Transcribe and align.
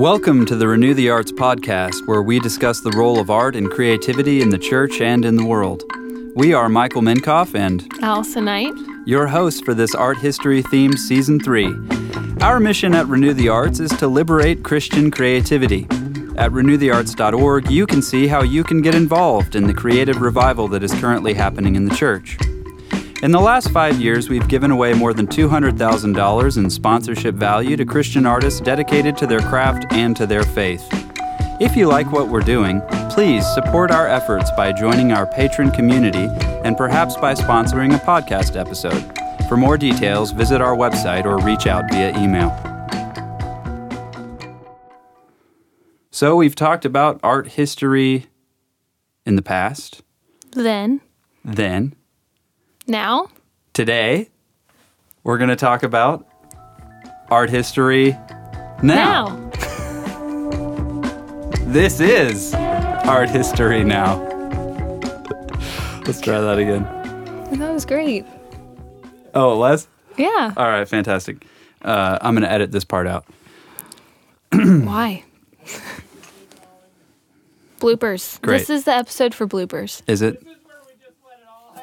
Welcome 0.00 0.46
to 0.46 0.56
the 0.56 0.66
Renew 0.66 0.94
the 0.94 1.10
Arts 1.10 1.30
podcast, 1.30 2.06
where 2.06 2.22
we 2.22 2.40
discuss 2.40 2.80
the 2.80 2.90
role 2.92 3.20
of 3.20 3.28
art 3.28 3.54
and 3.54 3.70
creativity 3.70 4.40
in 4.40 4.48
the 4.48 4.56
church 4.56 5.02
and 5.02 5.26
in 5.26 5.36
the 5.36 5.44
world. 5.44 5.82
We 6.34 6.54
are 6.54 6.70
Michael 6.70 7.02
Minkoff 7.02 7.54
and 7.54 7.86
Allison 8.00 8.46
Knight, 8.46 8.72
your 9.04 9.26
hosts 9.26 9.60
for 9.60 9.74
this 9.74 9.94
art 9.94 10.16
history 10.16 10.62
themed 10.62 10.96
season 10.96 11.38
three. 11.38 11.74
Our 12.40 12.60
mission 12.60 12.94
at 12.94 13.08
Renew 13.08 13.34
the 13.34 13.50
Arts 13.50 13.78
is 13.78 13.90
to 13.98 14.08
liberate 14.08 14.62
Christian 14.62 15.10
creativity. 15.10 15.82
At 16.38 16.50
renewthearts.org, 16.52 17.70
you 17.70 17.86
can 17.86 18.00
see 18.00 18.26
how 18.26 18.42
you 18.42 18.64
can 18.64 18.80
get 18.80 18.94
involved 18.94 19.54
in 19.54 19.66
the 19.66 19.74
creative 19.74 20.22
revival 20.22 20.66
that 20.68 20.82
is 20.82 20.94
currently 20.94 21.34
happening 21.34 21.76
in 21.76 21.84
the 21.84 21.94
church. 21.94 22.38
In 23.22 23.32
the 23.32 23.38
last 23.40 23.70
five 23.70 24.00
years, 24.00 24.30
we've 24.30 24.48
given 24.48 24.70
away 24.70 24.94
more 24.94 25.12
than 25.12 25.26
$200,000 25.26 26.56
in 26.56 26.70
sponsorship 26.70 27.34
value 27.34 27.76
to 27.76 27.84
Christian 27.84 28.24
artists 28.24 28.60
dedicated 28.60 29.14
to 29.18 29.26
their 29.26 29.40
craft 29.40 29.84
and 29.92 30.16
to 30.16 30.26
their 30.26 30.42
faith. 30.42 30.82
If 31.60 31.76
you 31.76 31.86
like 31.86 32.10
what 32.12 32.28
we're 32.28 32.40
doing, 32.40 32.80
please 33.10 33.46
support 33.52 33.90
our 33.90 34.08
efforts 34.08 34.50
by 34.52 34.72
joining 34.72 35.12
our 35.12 35.26
patron 35.26 35.70
community 35.70 36.28
and 36.64 36.78
perhaps 36.78 37.14
by 37.14 37.34
sponsoring 37.34 37.94
a 37.94 37.98
podcast 37.98 38.58
episode. 38.58 39.12
For 39.50 39.58
more 39.58 39.76
details, 39.76 40.30
visit 40.30 40.62
our 40.62 40.74
website 40.74 41.26
or 41.26 41.36
reach 41.44 41.66
out 41.66 41.90
via 41.90 42.18
email. 42.18 42.48
So, 46.10 46.36
we've 46.36 46.56
talked 46.56 46.86
about 46.86 47.20
art 47.22 47.48
history 47.48 48.28
in 49.26 49.36
the 49.36 49.42
past, 49.42 50.00
then, 50.52 51.02
then, 51.44 51.94
now, 52.90 53.28
today, 53.72 54.28
we're 55.22 55.38
going 55.38 55.50
to 55.50 55.56
talk 55.56 55.82
about 55.84 56.26
art 57.30 57.48
history 57.50 58.12
now. 58.82 59.28
now. 59.28 59.50
This 61.70 62.00
is 62.00 62.52
art 62.52 63.30
history 63.30 63.84
now. 63.84 64.16
Let's 66.04 66.20
try 66.20 66.40
that 66.40 66.58
again. 66.58 66.82
That 67.60 67.72
was 67.72 67.84
great. 67.84 68.26
Oh, 69.34 69.54
it 69.54 69.58
was? 69.58 69.86
Yeah. 70.18 70.52
All 70.56 70.66
right, 70.66 70.88
fantastic. 70.88 71.46
Uh, 71.82 72.18
I'm 72.20 72.34
going 72.34 72.42
to 72.42 72.50
edit 72.50 72.72
this 72.72 72.84
part 72.84 73.06
out. 73.06 73.24
Why? 74.52 75.22
bloopers. 77.78 78.40
Great. 78.42 78.58
This 78.58 78.70
is 78.70 78.82
the 78.82 78.94
episode 78.94 79.32
for 79.32 79.46
bloopers. 79.46 80.02
Is 80.08 80.22
it? 80.22 80.44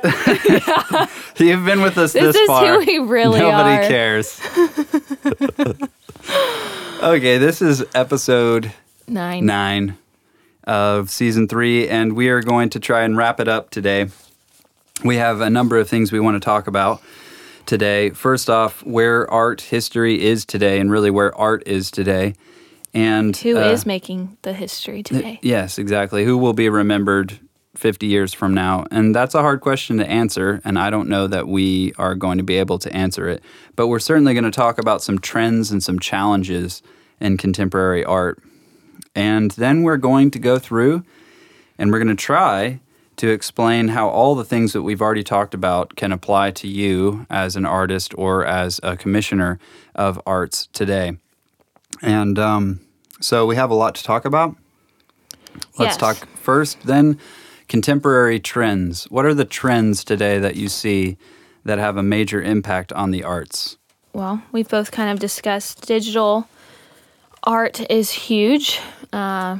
You've 1.37 1.65
been 1.65 1.81
with 1.81 1.97
us 1.97 2.13
This 2.13 2.33
this, 2.33 2.35
is 2.35 2.47
far. 2.47 2.65
who 2.65 2.79
we 2.85 2.97
really 2.99 3.39
Nobody 3.39 3.83
are. 3.83 3.87
cares. 3.87 4.39
okay, 7.03 7.37
this 7.37 7.61
is 7.61 7.83
episode 7.95 8.71
Nine. 9.07 9.45
nine 9.45 9.97
of 10.65 11.09
season 11.09 11.47
three, 11.47 11.87
and 11.87 12.13
we 12.13 12.29
are 12.29 12.41
going 12.41 12.69
to 12.71 12.79
try 12.79 13.03
and 13.03 13.15
wrap 13.17 13.39
it 13.39 13.47
up 13.47 13.69
today. 13.69 14.07
We 15.03 15.15
have 15.17 15.41
a 15.41 15.49
number 15.49 15.77
of 15.77 15.87
things 15.87 16.11
we 16.11 16.19
want 16.19 16.35
to 16.35 16.45
talk 16.45 16.67
about 16.67 17.01
today. 17.65 18.09
First 18.11 18.49
off, 18.49 18.83
where 18.85 19.29
art 19.31 19.61
history 19.61 20.23
is 20.23 20.45
today, 20.45 20.79
and 20.79 20.91
really 20.91 21.11
where 21.11 21.35
art 21.37 21.63
is 21.65 21.91
today. 21.91 22.35
And 22.93 23.35
Who 23.37 23.57
is 23.57 23.83
uh, 23.83 23.87
making 23.87 24.37
the 24.41 24.53
history 24.53 25.03
today? 25.03 25.39
Yes, 25.43 25.77
exactly. 25.77 26.25
Who 26.25 26.37
will 26.37 26.53
be 26.53 26.67
remembered 26.69 27.39
50 27.77 28.05
years 28.07 28.33
from 28.33 28.53
now? 28.53 28.85
And 28.91 29.15
that's 29.15 29.35
a 29.35 29.41
hard 29.41 29.61
question 29.61 29.97
to 29.97 30.09
answer, 30.09 30.61
and 30.65 30.77
I 30.77 30.89
don't 30.89 31.09
know 31.09 31.27
that 31.27 31.47
we 31.47 31.93
are 31.97 32.15
going 32.15 32.37
to 32.37 32.43
be 32.43 32.57
able 32.57 32.79
to 32.79 32.93
answer 32.93 33.27
it. 33.29 33.43
But 33.75 33.87
we're 33.87 33.99
certainly 33.99 34.33
going 34.33 34.43
to 34.43 34.51
talk 34.51 34.77
about 34.79 35.01
some 35.01 35.19
trends 35.19 35.71
and 35.71 35.83
some 35.83 35.99
challenges 35.99 36.81
in 37.19 37.37
contemporary 37.37 38.03
art. 38.03 38.41
And 39.15 39.51
then 39.51 39.83
we're 39.83 39.97
going 39.97 40.31
to 40.31 40.39
go 40.39 40.59
through 40.59 41.03
and 41.79 41.91
we're 41.91 41.99
going 41.99 42.15
to 42.15 42.23
try 42.23 42.79
to 43.17 43.29
explain 43.29 43.89
how 43.89 44.09
all 44.09 44.35
the 44.35 44.45
things 44.45 44.73
that 44.73 44.83
we've 44.83 45.01
already 45.01 45.23
talked 45.23 45.55
about 45.55 45.95
can 45.95 46.11
apply 46.11 46.51
to 46.51 46.67
you 46.67 47.25
as 47.29 47.55
an 47.55 47.65
artist 47.65 48.13
or 48.15 48.45
as 48.45 48.79
a 48.83 48.95
commissioner 48.95 49.59
of 49.95 50.21
arts 50.25 50.67
today. 50.71 51.17
And 52.01 52.37
um, 52.37 52.79
so 53.19 53.45
we 53.47 53.55
have 53.55 53.71
a 53.71 53.75
lot 53.75 53.95
to 53.95 54.03
talk 54.03 54.25
about. 54.25 54.55
Let's 55.79 55.93
Yes. 55.93 55.97
talk 55.97 56.27
first, 56.37 56.81
then 56.83 57.17
contemporary 57.67 58.39
trends. 58.39 59.05
What 59.05 59.25
are 59.25 59.33
the 59.33 59.45
trends 59.45 60.03
today 60.03 60.39
that 60.39 60.55
you 60.55 60.69
see 60.69 61.17
that 61.63 61.79
have 61.79 61.97
a 61.97 62.03
major 62.03 62.41
impact 62.41 62.93
on 62.93 63.11
the 63.11 63.23
arts? 63.23 63.77
Well, 64.13 64.41
we've 64.51 64.69
both 64.69 64.91
kind 64.91 65.11
of 65.11 65.19
discussed 65.19 65.85
digital 65.85 66.47
art 67.43 67.89
is 67.89 68.11
huge. 68.11 68.79
Uh, 69.13 69.59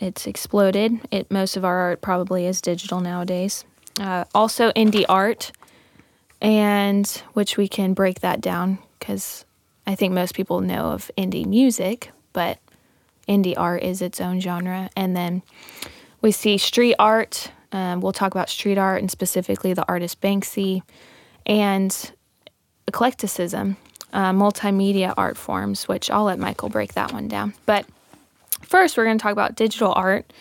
it's 0.00 0.26
exploded. 0.26 1.00
It 1.10 1.30
most 1.30 1.56
of 1.56 1.64
our 1.64 1.78
art 1.78 2.00
probably 2.00 2.46
is 2.46 2.60
digital 2.60 3.00
nowadays. 3.00 3.64
Uh, 4.00 4.24
also, 4.34 4.70
indie 4.72 5.04
art, 5.08 5.50
and 6.40 7.06
which 7.32 7.56
we 7.56 7.66
can 7.66 7.94
break 7.94 8.20
that 8.20 8.40
down 8.40 8.78
because 8.98 9.44
I 9.86 9.94
think 9.94 10.12
most 10.12 10.34
people 10.34 10.60
know 10.60 10.92
of 10.92 11.10
indie 11.18 11.46
music, 11.46 12.12
but 12.32 12.58
indie 13.28 13.54
art 13.56 13.82
is 13.82 14.00
its 14.00 14.20
own 14.20 14.40
genre. 14.40 14.88
And 14.96 15.16
then 15.16 15.42
we 16.20 16.32
see 16.32 16.58
street 16.58 16.94
art. 16.98 17.50
Um, 17.72 18.00
we'll 18.00 18.12
talk 18.12 18.32
about 18.32 18.48
street 18.48 18.78
art 18.78 19.00
and 19.00 19.10
specifically 19.10 19.74
the 19.74 19.84
artist 19.88 20.20
Banksy 20.20 20.82
and 21.46 22.12
eclecticism, 22.86 23.76
uh, 24.12 24.32
multimedia 24.32 25.12
art 25.16 25.36
forms, 25.36 25.86
which 25.86 26.10
I'll 26.10 26.24
let 26.24 26.38
Michael 26.38 26.68
break 26.68 26.94
that 26.94 27.12
one 27.12 27.28
down. 27.28 27.54
But 27.66 27.86
first, 28.62 28.96
we're 28.96 29.04
going 29.04 29.18
to 29.18 29.22
talk 29.22 29.32
about 29.32 29.54
digital 29.54 29.92
art, 29.94 30.32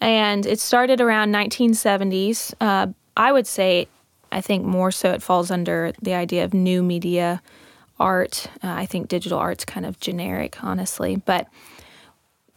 and 0.00 0.44
it 0.44 0.58
started 0.58 1.00
around 1.00 1.32
1970s. 1.32 2.54
Uh, 2.60 2.88
I 3.16 3.32
would 3.32 3.46
say, 3.46 3.88
I 4.32 4.40
think 4.40 4.64
more 4.64 4.90
so 4.90 5.12
it 5.12 5.22
falls 5.22 5.50
under 5.50 5.92
the 6.02 6.14
idea 6.14 6.44
of 6.44 6.54
new 6.54 6.82
media 6.82 7.42
art. 8.00 8.48
Uh, 8.62 8.68
I 8.68 8.86
think 8.86 9.08
digital 9.08 9.38
art's 9.38 9.64
kind 9.64 9.86
of 9.86 10.00
generic, 10.00 10.62
honestly, 10.64 11.16
but 11.16 11.46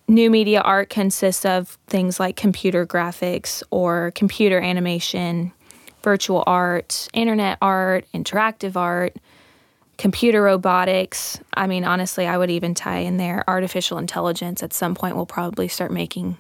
new 0.08 0.30
media 0.30 0.62
art 0.62 0.90
consists 0.90 1.46
of 1.46 1.78
things 1.88 2.20
like 2.20 2.36
computer 2.36 2.86
graphics 2.86 3.64
or 3.72 4.12
computer 4.16 4.60
animation, 4.60 5.52
virtual 6.04 6.44
art, 6.46 7.08
internet 7.14 7.58
art, 7.62 8.06
interactive 8.14 8.76
art, 8.76 9.16
computer 9.98 10.42
robotics. 10.44 11.40
I 11.54 11.68
mean, 11.68 11.84
honestly, 11.84 12.28
I 12.28 12.38
would 12.38 12.52
even 12.52 12.76
tie 12.76 13.00
in 13.00 13.18
there 13.18 13.44
artificial 13.48 13.98
intelligence. 13.98 14.62
At 14.62 14.74
some 14.74 14.96
point, 14.96 15.16
we'll 15.16 15.26
probably 15.26 15.68
start 15.68 15.92
making, 15.92 16.38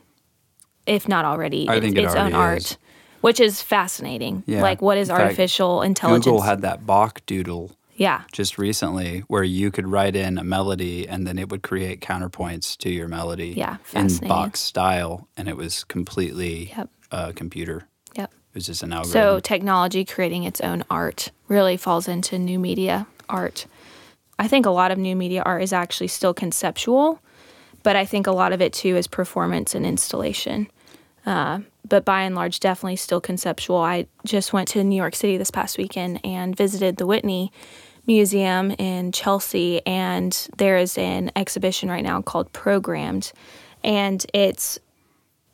if 0.85 1.07
not 1.07 1.25
already, 1.25 1.67
I 1.67 1.75
its, 1.75 1.85
think 1.85 1.97
it 1.97 2.03
its 2.03 2.15
own 2.15 2.33
already 2.33 2.35
art, 2.35 2.77
which 3.21 3.39
is 3.39 3.61
fascinating. 3.61 4.43
Yeah. 4.45 4.61
Like, 4.61 4.81
what 4.81 4.97
is 4.97 5.09
In 5.09 5.15
fact, 5.15 5.23
artificial 5.23 5.81
intelligence? 5.81 6.25
Google 6.25 6.41
had 6.41 6.61
that 6.61 6.85
Bach 6.85 7.25
doodle 7.25 7.71
yeah, 7.95 8.23
just 8.31 8.57
recently 8.57 9.19
where 9.27 9.43
you 9.43 9.71
could 9.71 9.87
write 9.87 10.15
in 10.15 10.37
a 10.37 10.43
melody 10.43 11.07
and 11.07 11.25
then 11.25 11.37
it 11.39 11.49
would 11.49 11.63
create 11.63 12.01
counterpoints 12.01 12.77
to 12.79 12.89
your 12.89 13.07
melody 13.07 13.49
Yeah, 13.55 13.77
in. 13.93 14.07
Bach 14.19 14.57
style 14.57 15.27
and 15.37 15.47
it 15.47 15.55
was 15.57 15.83
completely 15.83 16.73
Yep. 16.77 16.89
a 17.11 17.33
computer. 17.33 17.87
yep. 18.15 18.31
It 18.33 18.55
was 18.55 18.65
just 18.65 18.83
an 18.83 18.91
algorithm. 18.93 19.21
So 19.21 19.39
technology 19.39 20.03
creating 20.05 20.43
its 20.43 20.61
own 20.61 20.83
art 20.89 21.31
really 21.47 21.77
falls 21.77 22.07
into 22.07 22.37
new 22.39 22.59
media 22.59 23.07
art. 23.29 23.65
I 24.37 24.47
think 24.49 24.65
a 24.65 24.69
lot 24.71 24.91
of 24.91 24.97
new 24.97 25.15
media 25.15 25.41
art 25.45 25.61
is 25.63 25.71
actually 25.71 26.07
still 26.09 26.33
conceptual, 26.33 27.21
but 27.83 27.95
I 27.95 28.03
think 28.05 28.27
a 28.27 28.31
lot 28.33 28.51
of 28.51 28.61
it 28.61 28.73
too 28.73 28.95
is 28.97 29.07
performance 29.07 29.73
and 29.73 29.85
installation. 29.85 30.67
Uh, 31.25 31.59
but 31.87 32.03
by 32.05 32.21
and 32.23 32.35
large, 32.35 32.59
definitely 32.59 32.95
still 32.97 33.21
conceptual. 33.21 33.77
I 33.77 34.07
just 34.25 34.53
went 34.53 34.67
to 34.69 34.83
New 34.83 34.95
York 34.95 35.15
City 35.15 35.37
this 35.37 35.51
past 35.51 35.77
weekend 35.77 36.19
and 36.25 36.55
visited 36.55 36.97
the 36.97 37.05
Whitney 37.05 37.51
Museum 38.07 38.71
in 38.71 39.11
Chelsea, 39.11 39.85
and 39.85 40.47
there 40.57 40.77
is 40.77 40.97
an 40.97 41.31
exhibition 41.35 41.89
right 41.89 42.03
now 42.03 42.21
called 42.21 42.51
Programmed, 42.53 43.31
and 43.83 44.25
it's 44.33 44.79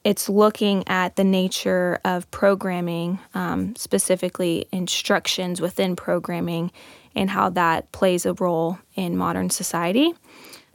it's 0.03 0.27
looking 0.27 0.83
at 0.87 1.15
the 1.15 1.23
nature 1.23 1.99
of 2.03 2.29
programming, 2.31 3.19
um, 3.35 3.75
specifically 3.75 4.65
instructions 4.71 5.61
within 5.61 5.95
programming, 5.95 6.71
and 7.15 7.29
how 7.29 7.49
that 7.49 7.91
plays 7.91 8.25
a 8.25 8.33
role 8.33 8.79
in 8.95 9.15
modern 9.15 9.49
society. 9.49 10.11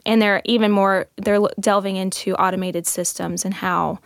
And 0.05 0.21
they're 0.21 0.41
even 0.45 0.71
more 0.71 1.07
they're 1.17 1.41
delving 1.59 1.97
into 1.97 2.35
automated 2.35 2.87
systems 2.87 3.43
and 3.43 3.53
how 3.53 3.99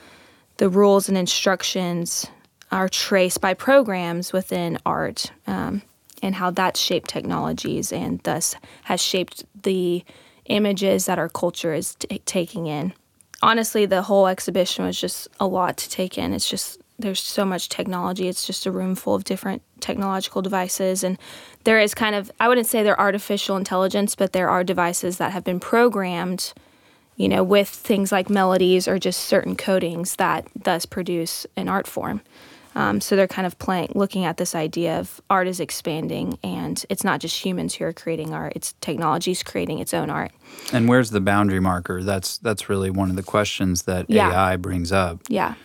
the 0.58 0.70
rules 0.70 1.08
and 1.08 1.18
instructions 1.18 2.28
are 2.72 2.90
traced 2.90 3.42
by 3.42 3.54
programs 3.54 4.32
within 4.32 4.78
art, 4.86 5.32
um, 5.46 5.82
and 6.22 6.36
how 6.36 6.52
that's 6.52 6.80
shaped 6.80 7.10
technologies 7.10 7.92
and 7.92 8.20
thus 8.24 8.56
has 8.84 9.02
shaped 9.02 9.44
the 9.64 10.04
images 10.46 11.06
that 11.06 11.20
our 11.20 11.30
culture 11.30 11.74
is 11.74 11.96
t- 11.96 12.20
taking 12.26 12.68
in 12.68 12.94
honestly, 13.42 13.86
the 13.86 14.04
whole 14.04 14.28
exhibition 14.28 14.86
was 14.86 15.00
just 15.00 15.28
a 15.40 15.48
lot 15.48 15.78
to 15.78 15.90
take 15.90 16.18
in. 16.18 16.34
It's 16.34 16.50
just 16.50 16.80
there's 17.00 17.20
so 17.20 17.46
much 17.46 17.70
technology. 17.70 18.28
It's 18.28 18.46
just 18.46 18.66
a 18.68 18.72
room 18.72 18.94
full 18.94 19.16
of 19.16 19.24
different 19.24 19.64
technological 19.80 20.42
devices, 20.42 21.04
and 21.04 21.18
there 21.64 21.80
is 21.80 21.94
kind 21.94 22.16
of 22.16 22.32
I 22.40 22.48
wouldn't 22.48 22.68
say 22.68 22.84
they're 22.84 23.00
artificial 23.00 23.58
intelligence, 23.58 24.16
but 24.16 24.34
there 24.34 24.50
are 24.50 24.64
devices 24.64 25.18
that 25.18 25.32
have 25.32 25.44
been 25.44 25.60
programmed 25.60 26.54
you 27.18 27.30
know, 27.30 27.44
with 27.44 27.70
things 27.70 28.12
like 28.12 28.32
melodies 28.32 28.88
or 28.88 28.98
just 28.98 29.20
certain 29.20 29.56
codings 29.56 30.16
that 30.16 30.48
thus 30.56 30.88
produce 30.88 31.46
an 31.56 31.68
art 31.68 31.86
form. 31.86 32.22
Um, 32.74 33.02
so 33.02 33.16
they're 33.16 33.28
kind 33.28 33.46
of 33.46 33.60
playing, 33.60 33.92
looking 33.96 34.24
at 34.24 34.38
this 34.38 34.56
idea 34.56 34.98
of 35.00 35.20
art 35.30 35.48
is 35.48 35.60
expanding, 35.60 36.38
and 36.44 36.84
it's 36.90 37.04
not 37.04 37.20
just 37.20 37.44
humans 37.44 37.76
who 37.76 37.86
are 37.86 37.94
creating 37.94 38.34
art; 38.34 38.54
it's 38.56 38.74
technology's 38.82 39.44
creating 39.44 39.80
its 39.80 39.94
own 39.94 40.10
art. 40.10 40.32
And 40.72 40.88
where's 40.88 41.10
the 41.10 41.20
boundary 41.22 41.60
marker? 41.60 42.02
That's 42.04 42.38
that's 42.38 42.70
really 42.70 42.90
one 42.90 43.10
of 43.10 43.16
the 43.16 43.24
questions 43.24 43.84
that 43.84 44.06
Yeah. 44.10 44.30
AI 44.32 44.56
brings 44.58 44.92
up. 44.92 45.22
Yeah, 45.28 45.56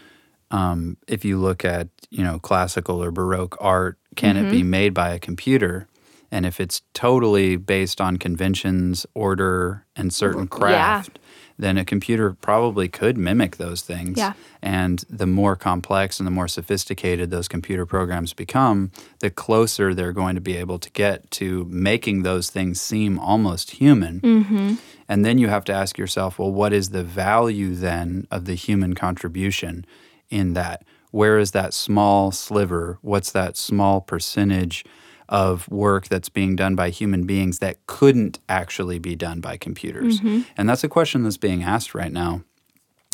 Um, 0.51 0.97
if 1.09 1.25
you 1.25 1.39
look 1.39 1.65
at 1.65 1.89
you 2.11 2.25
know 2.25 2.39
classical 2.39 3.03
or 3.03 3.11
baroque 3.11 3.57
art, 3.61 3.99
can 4.17 4.37
it 4.37 4.51
be 4.51 4.61
Mm-hmm. 4.63 4.71
made 4.71 4.95
by 4.95 5.11
a 5.11 5.19
computer? 5.19 5.87
And 6.33 6.45
if 6.45 6.59
it's 6.61 6.83
totally 6.93 7.55
based 7.57 8.01
on 8.01 8.17
conventions, 8.17 9.07
order, 9.15 9.87
and 9.95 10.13
certain 10.13 10.49
craft, 10.49 11.21
then 11.59 11.79
a 11.79 11.85
computer 11.85 12.35
probably 12.35 12.89
could 12.89 13.17
mimic 13.17 13.57
those 13.57 13.81
things. 13.81 14.19
Yeah. 14.19 14.35
And 14.63 15.05
the 15.09 15.27
more 15.27 15.57
complex 15.57 16.21
and 16.21 16.27
the 16.27 16.31
more 16.31 16.49
sophisticated 16.49 17.31
those 17.31 17.49
computer 17.49 17.87
programs 17.87 18.33
become, 18.33 18.91
the 19.21 19.31
closer 19.31 19.95
they're 19.95 20.13
going 20.13 20.35
to 20.35 20.41
be 20.41 20.57
able 20.57 20.79
to 20.79 20.91
get 20.91 21.31
to 21.33 21.65
making 21.71 22.23
those 22.23 22.51
things 22.51 22.81
seem 22.81 23.19
almost 23.19 23.73
human. 23.73 24.21
Mm-hmm. 24.21 24.75
And 25.09 25.25
then 25.25 25.39
you 25.39 25.49
have 25.49 25.65
to 25.65 25.73
ask 25.73 25.99
yourself, 25.99 26.39
well, 26.39 26.53
what 26.53 26.73
is 26.73 26.91
the 26.91 27.05
value 27.05 27.75
then 27.75 28.27
of 28.31 28.45
the 28.45 28.55
human 28.55 28.95
contribution 28.95 29.87
in 30.29 30.55
that? 30.55 30.85
Where 31.11 31.39
is 31.39 31.53
that 31.53 31.73
small 31.73 32.33
sliver? 32.33 32.99
What's 33.01 33.31
that 33.33 33.57
small 33.57 34.01
percentage 34.01 34.85
of 35.29 35.69
work 35.69 36.09
that's 36.09 36.29
being 36.29 36.57
done 36.57 36.75
by 36.75 36.91
human 36.91 37.27
beings 37.27 37.59
that 37.59 37.85
couldn't 37.87 38.39
actually 38.49 38.99
be 38.99 39.17
done 39.17 39.41
by 39.41 39.57
computers? 39.57 40.21
Mm-hmm. 40.21 40.43
And 40.57 40.69
that's 40.69 40.85
a 40.85 40.89
question 40.89 41.23
that's 41.23 41.37
being 41.37 41.63
asked 41.63 41.95
right 41.95 42.13
now. 42.13 42.43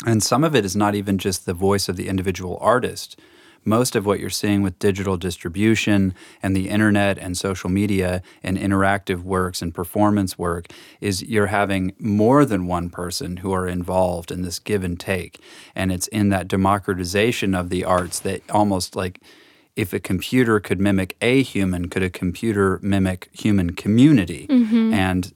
And 0.05 0.21
some 0.21 0.43
of 0.43 0.55
it 0.55 0.65
is 0.65 0.75
not 0.75 0.95
even 0.95 1.17
just 1.17 1.45
the 1.45 1.53
voice 1.53 1.87
of 1.87 1.95
the 1.95 2.07
individual 2.07 2.57
artist. 2.61 3.19
Most 3.65 3.95
of 3.95 4.05
what 4.05 4.19
you're 4.19 4.29
seeing 4.29 4.61
with 4.61 4.77
digital 4.79 5.15
distribution 5.15 6.13
and 6.41 6.53
the 6.53 6.67
internet 6.67 7.17
and 7.17 7.37
social 7.37 7.69
media 7.69 8.21
and 8.41 8.57
interactive 8.57 9.23
works 9.23 9.61
and 9.61 9.73
performance 9.73 10.37
work 10.37 10.67
is 10.99 11.23
you're 11.23 11.47
having 11.47 11.93
more 11.97 12.43
than 12.43 12.67
one 12.67 12.89
person 12.89 13.37
who 13.37 13.53
are 13.53 13.67
involved 13.67 14.31
in 14.31 14.41
this 14.41 14.59
give 14.59 14.83
and 14.83 14.99
take. 14.99 15.39
And 15.75 15.93
it's 15.93 16.07
in 16.07 16.27
that 16.29 16.49
democratization 16.49 17.55
of 17.55 17.69
the 17.69 17.85
arts 17.85 18.19
that 18.19 18.41
almost 18.49 18.97
like 18.97 19.21
if 19.75 19.93
a 19.93 19.99
computer 19.99 20.59
could 20.59 20.79
mimic 20.79 21.15
a 21.21 21.41
human, 21.41 21.89
could 21.89 22.03
a 22.03 22.09
computer 22.09 22.79
mimic 22.81 23.29
human 23.33 23.71
community? 23.71 24.47
Mm-hmm. 24.49 24.93
And 24.93 25.33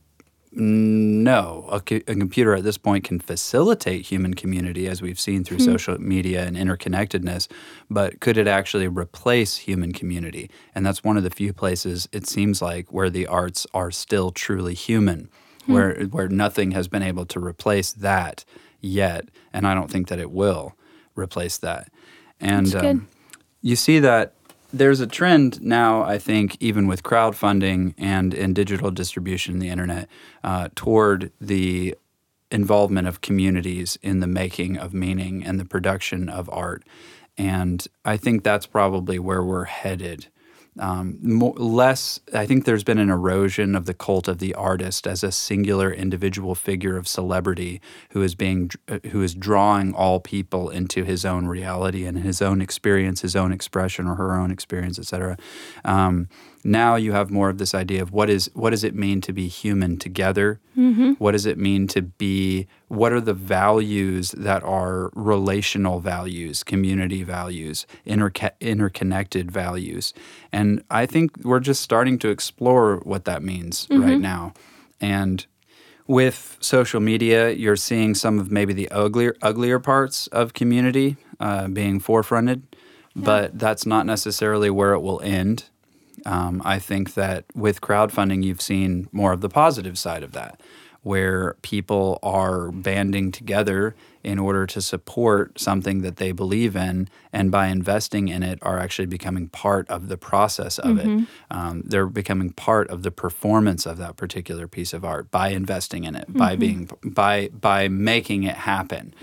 no, 0.52 1.68
a, 1.72 1.80
co- 1.80 1.96
a 2.08 2.16
computer 2.16 2.56
at 2.56 2.64
this 2.64 2.78
point 2.78 3.04
can 3.04 3.20
facilitate 3.20 4.08
human 4.08 4.34
community, 4.34 4.88
as 4.88 5.02
we've 5.02 5.20
seen 5.20 5.44
through 5.44 5.58
hmm. 5.58 5.66
social 5.66 6.02
media 6.02 6.46
and 6.46 6.58
interconnectedness, 6.58 7.48
but 7.90 8.20
could 8.22 8.38
it 8.38 8.48
actually 8.48 8.88
replace 8.88 9.58
human 9.58 9.94
community? 9.94 10.50
And 10.74 10.86
that's 10.86 11.04
one 11.04 11.16
of 11.16 11.24
the 11.24 11.30
few 11.30 11.54
places 11.54 12.10
it 12.12 12.26
seems 12.26 12.62
like 12.62 12.92
where 12.92 13.10
the 13.10 13.28
arts 13.28 13.68
are 13.74 13.92
still 13.92 14.32
truly 14.32 14.74
human, 14.74 15.30
hmm. 15.66 15.74
where 15.74 16.04
where 16.06 16.28
nothing 16.28 16.72
has 16.72 16.88
been 16.88 17.04
able 17.04 17.26
to 17.28 17.40
replace 17.40 17.92
that 17.94 18.44
yet, 18.82 19.30
and 19.54 19.68
I 19.68 19.76
don't 19.76 19.92
think 19.92 20.08
that 20.08 20.20
it 20.20 20.32
will 20.32 20.76
replace 21.16 21.58
that. 21.60 21.90
And 22.40 22.74
um, 22.76 23.08
you 23.62 23.76
see 23.76 24.00
that 24.00 24.34
there's 24.74 25.00
a 25.00 25.08
trend 25.08 25.62
now, 25.62 26.04
I 26.04 26.18
think, 26.18 26.58
even 26.60 26.88
with 26.88 27.04
crowdfunding 27.04 27.94
and 27.98 28.34
in 28.34 28.54
digital 28.54 28.92
distribution 28.92 29.56
in 29.56 29.60
the 29.60 29.70
internet, 29.70 30.10
uh, 30.44 30.70
toward 30.76 31.32
the 31.40 31.96
involvement 32.52 33.08
of 33.08 33.22
communities 33.22 33.98
in 34.02 34.20
the 34.20 34.28
making 34.28 34.78
of 34.78 34.94
meaning 34.94 35.44
and 35.44 35.60
the 35.60 35.66
production 35.66 36.30
of 36.30 36.50
art. 36.50 36.84
And 37.38 37.86
I 38.04 38.18
think 38.18 38.44
that's 38.44 38.66
probably 38.66 39.20
where 39.20 39.44
we're 39.44 39.66
headed. 39.66 40.28
Um, 40.80 41.18
more, 41.22 41.54
less, 41.54 42.20
I 42.34 42.46
think 42.46 42.66
there's 42.66 42.84
been 42.84 42.98
an 43.00 43.10
erosion 43.10 43.76
of 43.76 43.86
the 43.86 43.94
cult 43.94 44.28
of 44.28 44.40
the 44.40 44.54
artist 44.54 45.08
as 45.08 45.24
a 45.24 45.32
singular 45.32 45.92
individual 45.92 46.56
figure 46.56 46.98
of 46.98 47.08
celebrity 47.08 47.82
who 48.12 48.22
is 48.22 48.36
being, 48.36 48.72
uh, 48.88 49.00
who 49.12 49.22
is 49.22 49.34
drawing 49.34 49.94
all 49.94 50.20
people 50.20 50.70
into 50.70 51.04
his 51.04 51.26
own 51.26 51.48
reality 51.48 52.06
and 52.06 52.20
his 52.20 52.42
own 52.42 52.62
experience, 52.62 53.22
his 53.22 53.36
own 53.36 53.52
expression 53.52 54.08
or 54.08 54.16
her 54.16 54.36
own 54.36 54.52
experience, 54.52 55.00
etc. 55.00 55.38
Um, 55.84 56.30
now 56.68 56.96
you 56.96 57.14
have 57.14 57.32
more 57.32 57.50
of 57.50 57.58
this 57.58 57.74
idea 57.74 58.02
of 58.02 58.12
what 58.12 58.30
is 58.30 58.52
what 58.54 58.72
does 58.72 58.84
it 58.84 58.94
mean 58.94 59.22
to 59.22 59.32
be 59.34 59.48
human 59.48 59.98
together? 59.98 60.60
What 61.18 61.32
does 61.32 61.46
it 61.46 61.58
mean 61.58 61.88
to 61.88 62.02
be? 62.02 62.68
What 62.90 63.12
are 63.14 63.22
the 63.22 63.34
values 63.34 64.32
that 64.32 64.64
are 64.64 65.10
relational 65.16 66.00
values, 66.02 66.64
community 66.64 67.24
values, 67.24 67.88
interca- 68.06 68.60
interconnected 68.60 69.50
values? 69.50 70.14
And 70.52 70.84
I 70.92 71.06
think 71.06 71.32
we're 71.44 71.62
just 71.62 71.82
starting 71.82 72.20
to 72.20 72.30
explore 72.30 72.98
what 72.98 73.24
that 73.26 73.42
means 73.42 73.88
right 73.90 74.20
now. 74.20 74.54
And 75.02 75.46
with 76.06 76.58
social 76.60 77.00
media, 77.00 77.52
you're 77.52 77.76
seeing 77.76 78.14
some 78.14 78.40
of 78.40 78.52
maybe 78.52 78.74
the 78.74 78.90
uglier 78.92 79.36
uglier 79.42 79.80
parts 79.80 80.28
of 80.28 80.54
community 80.54 81.16
uh, 81.40 81.68
being 81.70 82.00
forefronted, 82.02 82.62
but 83.16 83.58
that's 83.58 83.86
not 83.86 84.06
necessarily 84.06 84.70
where 84.70 84.94
it 84.94 85.00
will 85.00 85.22
end. 85.22 85.66
Um, 86.28 86.62
I 86.66 86.78
think 86.80 87.14
that 87.14 87.46
with 87.56 87.80
crowdfunding, 87.82 88.44
you've 88.44 88.62
seen 88.62 89.08
more 89.12 89.32
of 89.34 89.42
the 89.42 89.50
positive 89.50 89.98
side 89.98 90.24
of 90.24 90.34
that, 90.34 90.62
where 91.02 91.56
people 91.62 92.20
are 92.22 92.70
banding 92.72 93.32
together 93.32 93.96
in 94.24 94.38
order 94.38 94.66
to 94.68 94.82
support 94.82 95.58
something 95.58 96.02
that 96.02 96.18
they 96.18 96.34
believe 96.34 96.76
in, 96.76 97.08
and 97.32 97.50
by 97.50 97.68
investing 97.68 98.28
in 98.28 98.44
it, 98.44 98.60
are 98.62 98.78
actually 98.78 99.06
becoming 99.06 99.48
part 99.48 99.88
of 99.90 100.10
the 100.10 100.18
process 100.18 100.78
of 100.80 100.98
it. 101.00 101.28
Um, 101.50 101.84
they're 101.86 102.08
becoming 102.08 102.50
part 102.52 102.90
of 102.90 103.04
the 103.04 103.12
performance 103.12 103.86
of 103.86 103.98
that 104.00 104.18
particular 104.18 104.68
piece 104.68 104.92
of 104.98 105.06
art 105.06 105.32
by 105.32 105.50
investing 105.62 106.04
in 106.04 106.14
it, 106.16 106.26
by 106.34 106.58
being 106.58 106.90
by 107.06 107.48
by 107.50 107.88
making 107.88 108.44
it 108.44 108.58
happen. 108.58 109.14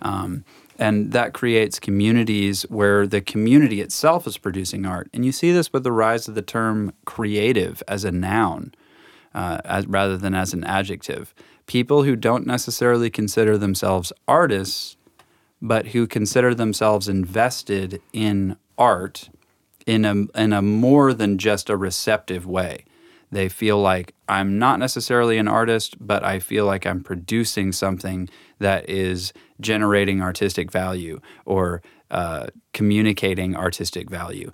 Um, 0.00 0.44
and 0.78 1.12
that 1.12 1.34
creates 1.34 1.78
communities 1.78 2.62
where 2.62 3.06
the 3.06 3.20
community 3.20 3.80
itself 3.80 4.26
is 4.26 4.38
producing 4.38 4.84
art. 4.84 5.08
And 5.14 5.24
you 5.24 5.32
see 5.32 5.52
this 5.52 5.72
with 5.72 5.84
the 5.84 5.92
rise 5.92 6.26
of 6.28 6.34
the 6.34 6.42
term 6.42 6.92
creative 7.04 7.82
as 7.86 8.04
a 8.04 8.10
noun 8.10 8.74
uh, 9.34 9.60
as, 9.64 9.86
rather 9.86 10.16
than 10.16 10.34
as 10.34 10.52
an 10.52 10.64
adjective. 10.64 11.34
People 11.66 12.02
who 12.02 12.16
don't 12.16 12.46
necessarily 12.46 13.10
consider 13.10 13.56
themselves 13.56 14.12
artists, 14.26 14.96
but 15.62 15.88
who 15.88 16.06
consider 16.06 16.54
themselves 16.54 17.08
invested 17.08 18.02
in 18.12 18.56
art 18.76 19.30
in 19.86 20.04
a, 20.04 20.38
in 20.38 20.52
a 20.52 20.62
more 20.62 21.12
than 21.12 21.38
just 21.38 21.70
a 21.70 21.76
receptive 21.76 22.46
way. 22.46 22.84
They 23.34 23.48
feel 23.48 23.78
like 23.80 24.14
I'm 24.28 24.60
not 24.60 24.78
necessarily 24.78 25.38
an 25.38 25.48
artist, 25.48 25.96
but 25.98 26.22
I 26.22 26.38
feel 26.38 26.66
like 26.66 26.86
I'm 26.86 27.02
producing 27.02 27.72
something 27.72 28.28
that 28.60 28.88
is 28.88 29.32
generating 29.60 30.22
artistic 30.22 30.70
value 30.70 31.20
or 31.44 31.82
uh, 32.12 32.46
communicating 32.72 33.56
artistic 33.56 34.08
value. 34.08 34.52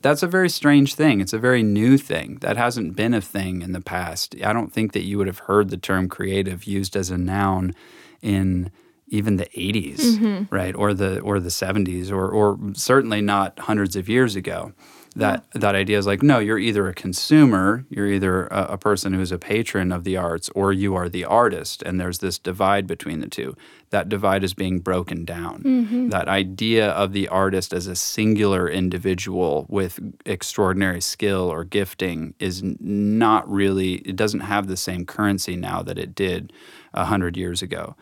That's 0.00 0.22
a 0.22 0.26
very 0.26 0.48
strange 0.48 0.94
thing. 0.94 1.20
It's 1.20 1.34
a 1.34 1.38
very 1.38 1.62
new 1.62 1.98
thing. 1.98 2.38
That 2.40 2.56
hasn't 2.56 2.96
been 2.96 3.12
a 3.12 3.20
thing 3.20 3.60
in 3.60 3.72
the 3.72 3.82
past. 3.82 4.34
I 4.42 4.54
don't 4.54 4.72
think 4.72 4.92
that 4.92 5.04
you 5.04 5.18
would 5.18 5.26
have 5.26 5.40
heard 5.40 5.68
the 5.68 5.76
term 5.76 6.08
creative 6.08 6.64
used 6.64 6.96
as 6.96 7.10
a 7.10 7.18
noun 7.18 7.74
in 8.22 8.70
even 9.08 9.36
the 9.36 9.44
80s, 9.54 10.48
right? 10.50 10.74
Or 10.74 10.94
the 10.94 11.20
or 11.20 11.38
the 11.38 11.50
70s 11.50 12.10
or 12.10 12.30
or 12.30 12.58
certainly 12.72 13.20
not 13.20 13.58
hundreds 13.58 13.94
of 13.94 14.08
years 14.08 14.36
ago. 14.36 14.72
That 15.14 15.44
that 15.52 15.74
idea 15.74 15.98
is 15.98 16.06
like 16.06 16.22
no, 16.22 16.38
you're 16.38 16.58
either 16.58 16.88
a 16.88 16.94
consumer, 16.94 17.84
you're 17.90 18.06
either 18.06 18.46
a, 18.46 18.72
a 18.72 18.78
person 18.78 19.12
who's 19.12 19.30
a 19.32 19.38
patron 19.38 19.92
of 19.92 20.04
the 20.04 20.16
arts 20.16 20.48
or 20.54 20.72
you 20.72 20.94
are 20.94 21.08
the 21.08 21.24
artist 21.24 21.82
and 21.82 22.00
there's 22.00 22.18
this 22.18 22.38
divide 22.38 22.86
between 22.86 23.20
the 23.20 23.28
two. 23.28 23.54
That 23.90 24.08
divide 24.08 24.42
is 24.42 24.54
being 24.54 24.78
broken 24.80 25.26
down. 25.26 25.60
That 26.08 26.28
idea 26.28 26.90
of 26.92 27.12
the 27.12 27.28
artist 27.28 27.74
as 27.74 27.86
a 27.86 27.94
singular 27.94 28.68
individual 28.68 29.66
with 29.68 30.00
extraordinary 30.24 31.02
skill 31.02 31.50
or 31.52 31.64
gifting 31.64 32.34
is 32.38 32.62
not 32.62 33.46
really 33.50 33.96
it 33.96 34.16
doesn't 34.16 34.40
have 34.40 34.66
the 34.66 34.78
same 34.78 35.04
currency 35.04 35.56
now 35.56 35.82
that 35.82 35.98
it 35.98 36.14
did 36.14 36.52
a 36.94 37.04
hundred 37.04 37.36
years 37.36 37.60
ago. 37.60 37.96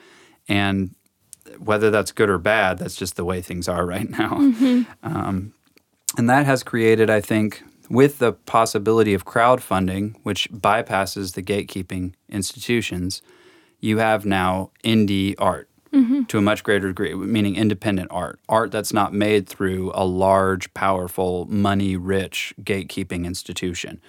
And 0.48 0.94
whether 1.58 1.90
that's 1.90 2.12
good 2.12 2.30
or 2.30 2.38
bad, 2.38 2.78
that's 2.78 2.94
just 2.94 3.16
the 3.16 3.24
way 3.24 3.40
things 3.40 3.68
are 3.68 3.84
right 3.84 4.08
now. 4.08 4.38
Um, 5.02 5.54
and 6.16 6.28
that 6.28 6.46
has 6.46 6.62
created, 6.62 7.08
I 7.10 7.20
think, 7.20 7.62
with 7.88 8.18
the 8.18 8.32
possibility 8.32 9.14
of 9.14 9.24
crowdfunding, 9.24 10.16
which 10.22 10.50
bypasses 10.52 11.34
the 11.34 11.42
gatekeeping 11.42 12.14
institutions, 12.28 13.22
you 13.80 13.98
have 13.98 14.24
now 14.24 14.70
indie 14.84 15.34
art 15.38 15.68
to 16.28 16.38
a 16.38 16.40
much 16.40 16.62
greater 16.62 16.88
degree, 16.88 17.14
meaning 17.14 17.56
independent 17.56 18.08
art, 18.12 18.38
art 18.48 18.70
that's 18.70 18.92
not 18.92 19.12
made 19.12 19.48
through 19.48 19.90
a 19.94 20.04
large, 20.04 20.72
powerful, 20.72 21.46
money 21.46 21.96
rich 21.96 22.54
gatekeeping 22.62 23.24
institution. 23.26 24.00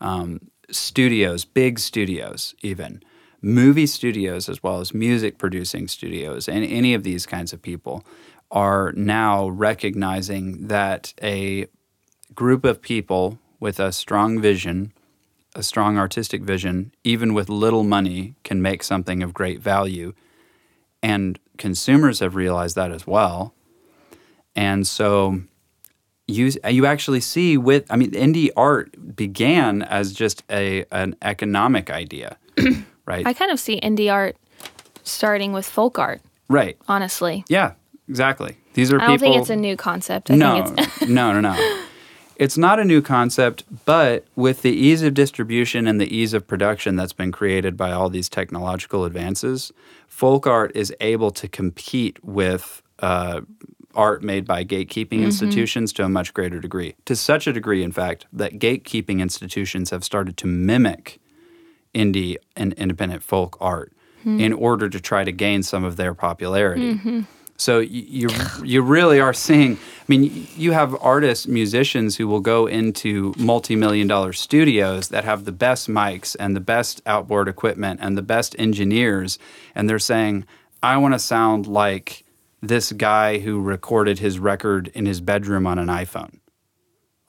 Um, 0.00 0.40
studios, 0.70 1.44
big 1.44 1.78
studios, 1.78 2.54
even. 2.62 3.02
movie 3.42 3.86
studios 3.86 4.48
as 4.48 4.62
well 4.62 4.80
as 4.80 4.94
music 4.94 5.38
producing 5.38 5.86
studios 5.88 6.48
and 6.48 6.64
any 6.64 6.94
of 6.94 7.02
these 7.02 7.26
kinds 7.26 7.52
of 7.52 7.60
people 7.62 8.02
are 8.50 8.92
now 8.92 9.48
recognizing 9.48 10.68
that 10.68 11.12
a 11.22 11.66
group 12.34 12.64
of 12.64 12.80
people 12.80 13.38
with 13.58 13.80
a 13.80 13.92
strong 13.92 14.40
vision, 14.40 14.92
a 15.54 15.62
strong 15.62 15.98
artistic 15.98 16.42
vision, 16.42 16.92
even 17.02 17.34
with 17.34 17.48
little 17.48 17.82
money, 17.82 18.34
can 18.44 18.60
make 18.62 18.82
something 18.82 19.22
of 19.22 19.34
great 19.34 19.60
value. 19.60 20.12
And 21.02 21.38
consumers 21.58 22.20
have 22.20 22.34
realized 22.34 22.76
that 22.76 22.90
as 22.90 23.06
well. 23.06 23.54
And 24.54 24.86
so 24.86 25.40
you 26.26 26.50
you 26.68 26.86
actually 26.86 27.20
see 27.20 27.56
with 27.56 27.90
I 27.90 27.96
mean 27.96 28.10
indie 28.12 28.50
art 28.56 29.16
began 29.16 29.82
as 29.82 30.12
just 30.12 30.42
a 30.50 30.84
an 30.90 31.16
economic 31.22 31.90
idea, 31.90 32.36
right? 33.06 33.26
I 33.26 33.32
kind 33.32 33.50
of 33.50 33.60
see 33.60 33.80
indie 33.80 34.12
art 34.12 34.36
starting 35.04 35.52
with 35.52 35.66
folk 35.66 35.98
art, 35.98 36.20
right. 36.48 36.76
honestly. 36.88 37.44
Yeah, 37.48 37.74
exactly. 38.08 38.56
These 38.74 38.92
are 38.92 39.00
I 39.00 39.06
don't 39.06 39.18
people 39.18 39.32
think 39.32 39.40
it's 39.42 39.50
a 39.50 39.56
new 39.56 39.76
concept. 39.76 40.30
I 40.30 40.36
no, 40.36 40.64
think 40.64 40.78
it's 40.80 41.00
no, 41.08 41.32
no, 41.32 41.40
no. 41.40 41.82
It's 42.36 42.58
not 42.58 42.78
a 42.78 42.84
new 42.84 43.00
concept, 43.00 43.64
but 43.86 44.26
with 44.36 44.60
the 44.60 44.72
ease 44.72 45.02
of 45.02 45.14
distribution 45.14 45.86
and 45.86 45.98
the 45.98 46.14
ease 46.14 46.34
of 46.34 46.46
production 46.46 46.94
that's 46.94 47.14
been 47.14 47.32
created 47.32 47.78
by 47.78 47.92
all 47.92 48.10
these 48.10 48.28
technological 48.28 49.06
advances, 49.06 49.72
folk 50.06 50.46
art 50.46 50.70
is 50.74 50.94
able 51.00 51.30
to 51.30 51.48
compete 51.48 52.22
with 52.22 52.82
uh, 52.98 53.40
art 53.94 54.22
made 54.22 54.46
by 54.46 54.64
gatekeeping 54.64 55.08
mm-hmm. 55.08 55.24
institutions 55.24 55.92
to 55.94 56.04
a 56.04 56.08
much 56.08 56.34
greater 56.34 56.60
degree. 56.60 56.94
To 57.06 57.16
such 57.16 57.46
a 57.46 57.52
degree, 57.52 57.82
in 57.82 57.92
fact, 57.92 58.26
that 58.32 58.58
gatekeeping 58.58 59.20
institutions 59.20 59.90
have 59.90 60.04
started 60.04 60.36
to 60.36 60.46
mimic 60.46 61.18
indie 61.94 62.36
and 62.54 62.74
independent 62.74 63.22
folk 63.22 63.56
art 63.60 63.92
hmm. 64.22 64.38
in 64.38 64.52
order 64.52 64.90
to 64.90 65.00
try 65.00 65.24
to 65.24 65.32
gain 65.32 65.62
some 65.62 65.82
of 65.82 65.96
their 65.96 66.12
popularity. 66.12 66.94
Mm-hmm. 66.94 67.22
So 67.56 67.78
you 67.78 68.28
you 68.62 68.82
really 68.82 69.18
are 69.20 69.32
seeing. 69.32 69.74
I 69.76 70.04
mean, 70.08 70.46
you 70.56 70.72
have 70.72 70.94
artists, 71.00 71.46
musicians 71.46 72.16
who 72.16 72.28
will 72.28 72.40
go 72.40 72.66
into 72.66 73.34
multi-million 73.38 74.06
dollar 74.06 74.32
studios 74.32 75.08
that 75.08 75.24
have 75.24 75.44
the 75.44 75.52
best 75.52 75.88
mics 75.88 76.36
and 76.38 76.54
the 76.54 76.60
best 76.60 77.02
outboard 77.06 77.48
equipment 77.48 78.00
and 78.02 78.16
the 78.16 78.22
best 78.22 78.54
engineers, 78.58 79.38
and 79.74 79.88
they're 79.88 79.98
saying, 79.98 80.44
"I 80.82 80.98
want 80.98 81.14
to 81.14 81.18
sound 81.18 81.66
like 81.66 82.24
this 82.60 82.92
guy 82.92 83.38
who 83.38 83.60
recorded 83.60 84.18
his 84.18 84.38
record 84.38 84.88
in 84.88 85.06
his 85.06 85.20
bedroom 85.20 85.66
on 85.66 85.78
an 85.78 85.88
iPhone. 85.88 86.40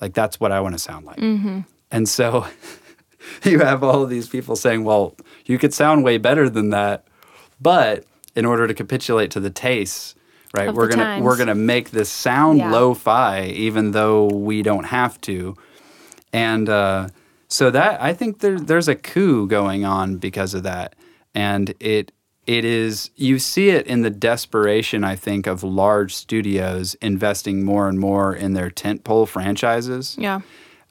Like 0.01 0.13
that's 0.13 0.39
what 0.39 0.51
I 0.51 0.59
want 0.59 0.75
to 0.75 0.79
sound 0.79 1.05
like." 1.05 1.17
Mm-hmm. 1.17 1.61
And 1.89 2.09
so 2.09 2.45
you 3.43 3.59
have 3.59 3.81
all 3.81 4.05
these 4.05 4.27
people 4.27 4.57
saying, 4.57 4.83
"Well, 4.83 5.15
you 5.45 5.57
could 5.57 5.73
sound 5.73 6.03
way 6.03 6.17
better 6.17 6.49
than 6.49 6.71
that." 6.71 7.05
But 7.61 8.03
in 8.35 8.45
order 8.45 8.67
to 8.67 8.73
capitulate 8.73 9.31
to 9.31 9.39
the 9.39 9.49
tastes, 9.49 10.13
right, 10.53 10.69
Of 10.69 10.75
we're 10.75 10.87
gonna 10.87 11.03
times. 11.03 11.23
we're 11.23 11.37
gonna 11.37 11.55
make 11.55 11.91
this 11.91 12.09
sound 12.09 12.59
Yeah. 12.59 12.71
lo-fi, 12.71 13.45
even 13.47 13.91
though 13.91 14.25
we 14.27 14.61
don't 14.61 14.85
have 14.85 15.19
to. 15.21 15.55
And 16.33 16.67
uh, 16.69 17.09
so 17.47 17.69
that 17.71 18.01
I 18.01 18.13
think 18.13 18.39
there, 18.39 18.59
there's 18.59 18.87
a 18.87 18.95
coup 18.95 19.47
going 19.47 19.85
on 19.85 20.17
because 20.17 20.53
of 20.53 20.63
that, 20.63 20.95
and 21.33 21.73
it 21.79 22.11
it 22.45 22.63
is 22.63 23.11
you 23.15 23.39
see 23.39 23.69
it 23.69 23.85
in 23.87 24.01
the 24.03 24.09
desperation 24.09 25.03
I 25.03 25.15
think 25.15 25.47
of 25.47 25.63
large 25.63 26.15
studios 26.15 26.95
investing 27.01 27.63
more 27.65 27.89
and 27.89 27.99
more 27.99 28.33
in 28.33 28.53
their 28.53 28.69
tentpole 28.69 29.27
franchises 29.27 30.15
yeah. 30.17 30.39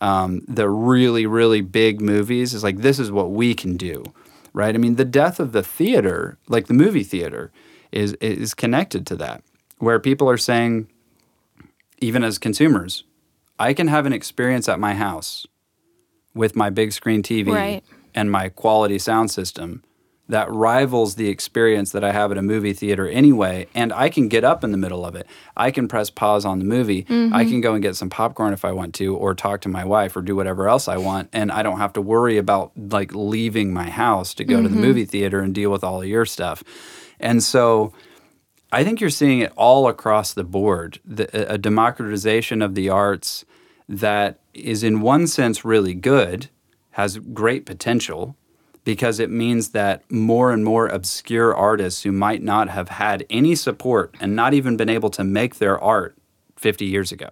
um, 0.03 0.43
the 0.47 0.69
really, 0.69 1.25
really 1.25 1.63
big 1.63 2.01
movies 2.03 2.53
is 2.53 2.63
like, 2.63 2.79
this 2.79 2.99
is 2.99 3.11
what 3.11 3.31
we 3.31 3.55
can 3.55 3.79
do, 3.79 4.05
right? 4.53 4.75
I 4.75 4.79
mean, 4.79 4.97
the 4.97 5.07
death 5.07 5.41
of 5.41 5.53
the 5.53 5.63
theater, 5.63 6.37
like 6.47 6.67
the 6.67 6.75
movie 6.75 7.03
theater, 7.05 7.51
is, 7.97 8.13
is 8.15 8.55
connected 8.55 9.07
to 9.09 9.17
that, 9.17 9.43
where 9.79 9.99
people 9.99 10.29
are 10.29 10.39
saying, 10.39 10.89
even 11.99 12.23
as 12.23 12.39
consumers, 12.39 13.05
I 13.59 13.73
can 13.73 13.89
have 13.89 14.07
an 14.07 14.13
experience 14.13 14.69
at 14.69 14.79
my 14.79 14.95
house 14.95 15.47
with 16.35 16.55
my 16.55 16.71
big 16.71 16.93
screen 16.93 17.23
TV 17.23 17.53
Right. 17.53 17.85
and 18.15 18.31
my 18.31 18.51
quality 18.51 18.99
sound 18.99 19.31
system 19.31 19.83
that 20.29 20.51
rivals 20.51 21.15
the 21.15 21.29
experience 21.29 21.93
that 21.93 22.03
I 22.03 22.11
have 22.11 22.33
at 22.33 22.39
a 22.39 22.43
movie 22.43 22.73
theater 22.73 23.09
anyway. 23.09 23.69
And 23.75 23.93
I 23.93 24.09
can 24.09 24.29
get 24.29 24.43
up 24.43 24.65
in 24.65 24.73
the 24.73 24.77
middle 24.77 25.07
of 25.07 25.15
it. 25.15 25.27
I 25.57 25.71
can 25.71 25.87
press 25.87 26.11
pause 26.11 26.45
on 26.45 26.59
the 26.59 26.65
movie. 26.65 27.07
I 27.09 27.13
mm-hmm. 27.13 27.49
can 27.49 27.61
go 27.61 27.75
and 27.75 27.83
get 27.83 27.95
some 27.95 28.11
popcorn 28.11 28.53
if 28.53 28.65
I 28.65 28.73
want 28.73 28.93
to, 28.97 29.15
or 29.15 29.35
talk 29.35 29.61
to 29.63 29.69
my 29.69 29.85
wife, 29.85 30.17
or 30.17 30.23
do 30.23 30.35
whatever 30.35 30.69
else 30.69 30.89
I 30.89 30.97
want. 30.97 31.29
And 31.33 31.53
I 31.53 31.63
don't 31.63 31.79
have 31.79 31.93
to 31.93 32.01
worry 32.03 32.39
about 32.39 32.73
like 32.77 33.15
leaving 33.15 33.73
my 33.73 33.89
house 33.89 34.35
to 34.35 34.45
go 34.45 34.57
to 34.61 34.69
the 34.69 34.75
mm-hmm. 34.75 34.81
movie 34.81 35.05
theater 35.05 35.41
and 35.41 35.55
deal 35.55 35.71
with 35.71 35.85
all 35.85 36.03
of 36.03 36.09
your 36.09 36.27
stuff. 36.27 36.65
And 37.21 37.43
so 37.43 37.93
I 38.73 38.85
think 38.85 39.01
you're 39.01 39.11
seeing 39.11 39.41
it 39.41 39.53
all 39.57 39.89
across 39.89 40.33
the 40.33 40.45
board 40.45 41.01
the, 41.05 41.53
a 41.53 41.59
democratization 41.59 42.63
of 42.63 42.75
the 42.75 42.89
arts 42.89 43.45
that 43.89 44.41
is, 44.53 44.83
in 44.83 45.01
one 45.01 45.27
sense, 45.27 45.65
really 45.65 45.95
good, 45.95 46.49
has 46.93 47.19
great 47.19 47.67
potential 47.67 48.37
because 48.85 49.19
it 49.19 49.31
means 49.31 49.71
that 49.71 50.09
more 50.11 50.53
and 50.53 50.65
more 50.65 50.89
obscure 50.89 51.55
artists 51.55 52.03
who 52.03 52.13
might 52.13 52.43
not 52.43 52.69
have 52.69 52.89
had 52.89 53.27
any 53.29 53.55
support 53.55 54.15
and 54.21 54.37
not 54.37 54.55
even 54.55 54.77
been 54.77 54.89
able 54.89 55.11
to 55.11 55.25
make 55.25 55.57
their 55.57 55.79
art 55.81 56.17
50 56.57 56.85
years 56.85 57.13
ago, 57.13 57.29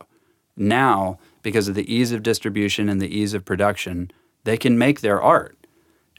now, 0.57 1.19
because 1.43 1.69
of 1.69 1.75
the 1.75 1.93
ease 1.93 2.13
of 2.13 2.23
distribution 2.23 2.89
and 2.89 3.01
the 3.01 3.17
ease 3.17 3.35
of 3.35 3.45
production, 3.45 4.11
they 4.45 4.57
can 4.57 4.79
make 4.79 5.01
their 5.01 5.21
art 5.21 5.57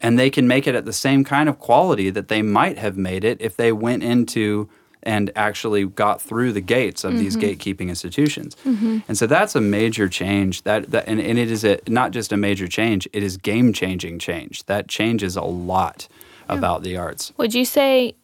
and 0.02 0.20
they 0.20 0.30
can 0.30 0.48
make 0.48 0.68
it 0.68 0.76
at 0.76 0.86
the 0.86 0.94
same 0.94 1.24
kind 1.24 1.50
of 1.50 1.60
quality 1.60 2.10
that 2.10 2.28
they 2.28 2.42
might 2.42 2.78
have 2.78 2.98
made 2.98 3.24
it 3.24 3.40
if 3.42 3.56
they 3.56 3.72
went 3.72 4.04
into 4.04 4.70
and 5.06 5.32
actually 5.36 5.86
got 5.86 6.20
through 6.20 6.52
the 6.52 6.62
gates 6.62 7.04
of 7.04 7.18
these 7.18 7.38
mm-hmm. 7.38 7.52
gatekeeping 7.52 7.90
institutions. 7.90 8.56
Mm-hmm. 8.66 9.00
And 9.08 9.18
so 9.18 9.28
that's 9.28 9.56
a 9.56 9.62
major 9.62 10.10
change. 10.10 10.64
That, 10.64 10.90
that 10.92 11.08
and, 11.08 11.22
and 11.22 11.38
it 11.38 11.52
is 11.52 11.64
a, 11.64 11.80
not 11.88 12.12
just 12.12 12.32
a 12.32 12.38
major 12.38 12.68
change; 12.68 13.08
it 13.14 13.22
is 13.22 13.38
game 13.38 13.72
changing 13.72 14.20
change. 14.20 14.66
That 14.66 14.88
changes 14.88 15.36
a 15.36 15.44
lot 15.44 16.08
about 16.50 16.82
the 16.82 16.98
arts. 16.98 17.34
Would 17.38 17.54
you 17.54 17.66
say 17.66 18.16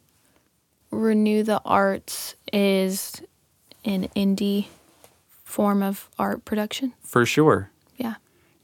Renew 0.90 1.42
the 1.42 1.60
Arts 1.64 2.34
is 2.52 3.22
an 3.84 4.08
indie 4.16 4.66
form 5.44 5.82
of 5.82 6.08
art 6.18 6.44
production? 6.44 6.94
For 7.02 7.24
sure. 7.24 7.71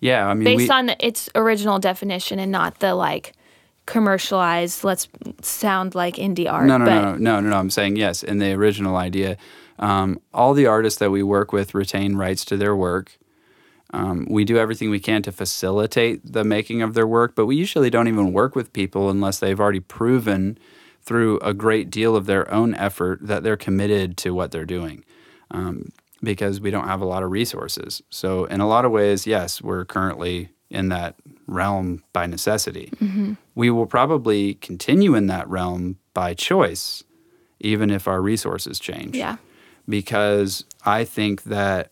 Yeah. 0.01 0.27
I 0.27 0.35
mean, 0.35 0.45
Based 0.45 0.69
we, 0.69 0.71
on 0.71 0.87
the, 0.87 1.07
its 1.07 1.29
original 1.35 1.79
definition 1.79 2.39
and 2.39 2.53
not 2.53 2.81
the 2.81 2.95
like 2.95 3.35
commercialized, 3.87 4.85
let's 4.85 5.09
sound 5.43 5.95
like 5.95 6.17
indie 6.17 6.51
art. 6.51 6.67
No, 6.67 6.77
no, 6.77 6.85
no, 6.85 7.15
no, 7.17 7.41
no, 7.41 7.51
no. 7.51 7.57
I'm 7.57 7.71
saying 7.71 7.97
yes. 7.97 8.23
In 8.23 8.39
the 8.39 8.53
original 8.53 8.97
idea, 8.97 9.37
um, 9.79 10.21
all 10.35 10.55
the 10.55 10.67
artists 10.67 10.99
that 10.99 11.11
we 11.11 11.23
work 11.23 11.53
with 11.53 11.75
retain 11.75 12.17
rights 12.17 12.45
to 12.47 12.57
their 12.57 12.77
work. 12.77 13.19
Um, 13.91 14.27
we 14.29 14.45
do 14.45 14.59
everything 14.59 14.91
we 14.91 15.01
can 15.01 15.23
to 15.23 15.33
facilitate 15.33 16.21
the 16.33 16.45
making 16.45 16.83
of 16.83 16.93
their 16.93 17.07
work, 17.07 17.35
but 17.35 17.47
we 17.47 17.57
usually 17.57 17.89
don't 17.89 18.07
even 18.07 18.35
work 18.35 18.55
with 18.55 18.75
people 18.75 19.09
unless 19.09 19.39
they've 19.39 19.59
already 19.59 19.81
proven 19.81 20.59
through 21.01 21.39
a 21.39 21.55
great 21.55 21.89
deal 21.89 22.15
of 22.15 22.27
their 22.27 22.53
own 22.53 22.75
effort 22.75 23.19
that 23.23 23.43
they're 23.43 23.57
committed 23.57 24.19
to 24.19 24.35
what 24.35 24.51
they're 24.51 24.67
doing. 24.67 25.05
Um, 25.51 25.91
because 26.23 26.61
we 26.61 26.71
don't 26.71 26.87
have 26.89 27.01
a 27.01 27.05
lot 27.07 27.23
of 27.23 27.31
resources. 27.31 28.03
So, 28.11 28.45
in 28.47 28.61
a 28.61 28.67
lot 28.69 28.85
of 28.85 28.91
ways, 28.93 29.27
yes, 29.27 29.63
we're 29.63 29.85
currently 29.85 30.51
in 30.71 30.89
that 30.91 31.15
realm 31.47 32.03
by 32.13 32.27
necessity. 32.27 32.93
We 33.55 33.71
will 33.71 33.87
probably 33.87 34.55
continue 34.55 35.15
in 35.15 35.27
that 35.29 35.49
realm 35.49 35.97
by 36.15 36.35
choice, 36.35 37.03
even 37.61 37.91
if 37.91 38.07
our 38.07 38.21
resources 38.21 38.79
change. 38.79 39.17
Yeah. 39.17 39.37
Because 39.89 40.65
I 40.85 41.05
think 41.05 41.45
that 41.45 41.91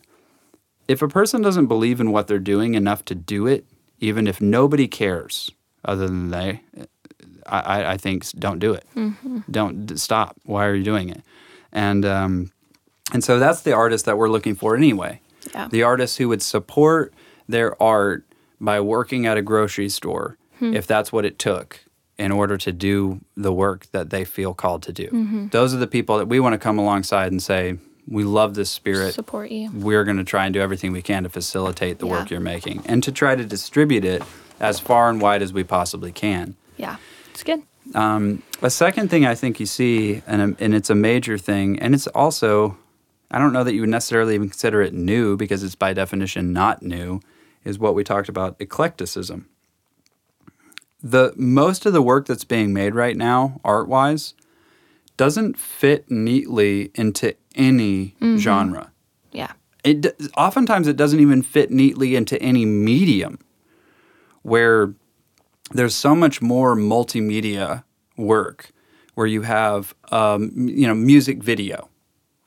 if 0.89 1.01
a 1.03 1.09
person 1.09 1.41
doesn't 1.43 1.67
believe 1.67 2.01
in 2.01 2.13
what 2.13 2.27
they're 2.27 2.39
doing 2.39 2.75
enough 2.75 3.05
to 3.07 3.15
do 3.15 3.47
it, 3.47 3.65
even 3.99 4.27
if 4.27 4.41
nobody 4.41 4.87
cares 4.87 5.51
other 5.85 6.07
than 6.07 6.31
they, 6.31 6.61
I, 7.47 7.93
I- 7.93 7.97
think 7.97 8.29
don't 8.33 8.59
do 8.59 8.75
it. 8.75 8.85
Don't 9.51 9.99
stop. 9.99 10.37
Why 10.45 10.67
are 10.67 10.75
you 10.75 10.85
doing 10.85 11.09
it? 11.09 11.23
And 11.73 12.05
um, 12.05 12.53
and 13.13 13.23
so 13.25 13.39
that's 13.39 13.63
the 13.63 13.73
artist 13.73 14.05
that 14.07 14.19
we're 14.19 14.29
looking 14.29 14.55
for 14.55 14.77
anyway. 14.77 15.21
Yeah. 15.55 15.69
The 15.69 15.83
artists 15.83 16.17
who 16.17 16.29
would 16.29 16.43
support 16.43 17.15
their 17.49 17.81
art 17.83 18.25
by 18.61 18.81
working 18.81 19.27
at 19.27 19.37
a 19.37 19.43
grocery 19.43 19.89
store, 19.89 20.37
if 20.61 20.87
that's 20.87 21.13
what 21.13 21.25
it 21.25 21.39
took 21.39 21.81
in 22.19 22.33
order 22.33 22.57
to 22.57 22.73
do 22.73 23.21
the 23.37 23.53
work 23.53 23.87
that 23.93 24.09
they 24.11 24.25
feel 24.25 24.55
called 24.55 24.83
to 24.85 24.93
do. 24.93 25.49
Those 25.53 25.75
are 25.75 25.77
the 25.77 25.87
people 25.87 26.17
that 26.19 26.27
we 26.29 26.41
want 26.41 26.55
to 26.55 26.59
come 26.59 26.79
alongside 26.79 27.31
and 27.31 27.43
say, 27.43 27.77
we 28.09 28.25
love 28.25 28.55
this 28.55 28.71
spirit. 28.71 29.13
Support 29.15 29.51
you. 29.51 29.71
We're 29.73 30.05
going 30.05 30.17
to 30.17 30.25
try 30.25 30.45
and 30.47 30.55
do 30.55 30.61
everything 30.61 30.93
we 30.93 31.03
can 31.03 31.25
to 31.25 31.29
facilitate 31.29 31.99
the 31.99 32.07
Yeah. 32.07 32.13
work 32.13 32.31
you're 32.31 32.41
making 32.41 32.83
and 32.87 33.03
to 33.03 33.13
try 33.13 33.35
to 33.37 33.45
distribute 33.45 34.05
it 34.05 34.23
as 34.61 34.79
far 34.81 35.11
and 35.11 35.21
wide 35.21 35.43
as 35.43 35.53
we 35.53 35.63
possibly 35.65 36.11
can. 36.13 36.55
Yeah. 36.79 36.97
It's 37.33 37.43
good. 37.43 37.63
Um, 37.95 38.43
a 38.63 38.71
second 38.71 39.11
thing 39.11 39.27
I 39.27 39.35
think 39.35 39.61
you 39.61 39.67
see, 39.67 40.23
and, 40.27 40.57
and 40.59 40.75
it's 40.75 40.89
a 40.89 40.95
major 40.95 41.37
thing, 41.37 41.79
and 41.81 41.95
it's 41.95 42.07
also, 42.09 42.79
I 43.31 43.39
don't 43.39 43.53
know 43.53 43.65
that 43.65 43.75
you 43.75 43.81
would 43.81 43.91
necessarily 43.91 44.35
even 44.35 44.49
consider 44.49 44.83
it 44.83 44.95
new 44.95 45.37
because 45.37 45.63
it's 45.63 45.75
by 45.75 45.93
definition 45.93 46.53
not 46.53 46.83
new, 46.83 47.21
is 47.65 47.79
what 47.79 47.95
we 47.95 48.05
talked 48.05 48.29
about 48.29 48.59
eclecticism. 48.59 49.47
the 51.03 51.33
most 51.37 51.87
of 51.87 51.93
the 51.93 52.03
work 52.03 52.27
that's 52.27 52.45
being 52.45 52.73
made 52.73 52.95
right 52.95 53.17
now, 53.17 53.61
art 53.65 53.87
wise, 53.89 54.35
doesn't 55.17 55.59
fit 55.59 56.09
neatly 56.09 56.91
into 56.95 57.35
any 57.55 58.15
genre. 58.39 58.91
Yeah. 59.33 59.53
It 59.85 60.07
oftentimes 60.37 60.89
it 60.89 60.97
doesn't 60.97 61.21
even 61.21 61.43
fit 61.43 61.71
neatly 61.71 62.17
into 62.17 62.41
any 62.43 62.65
medium. 62.65 63.39
Where 64.43 64.95
there's 65.73 65.95
so 65.95 66.15
much 66.15 66.41
more 66.43 66.75
multimedia 66.77 67.85
work, 68.17 68.71
where 69.15 69.27
you 69.27 69.43
have 69.43 69.95
um, 70.11 70.51
you 70.55 70.87
know 70.87 70.95
music 70.95 71.43
video, 71.43 71.89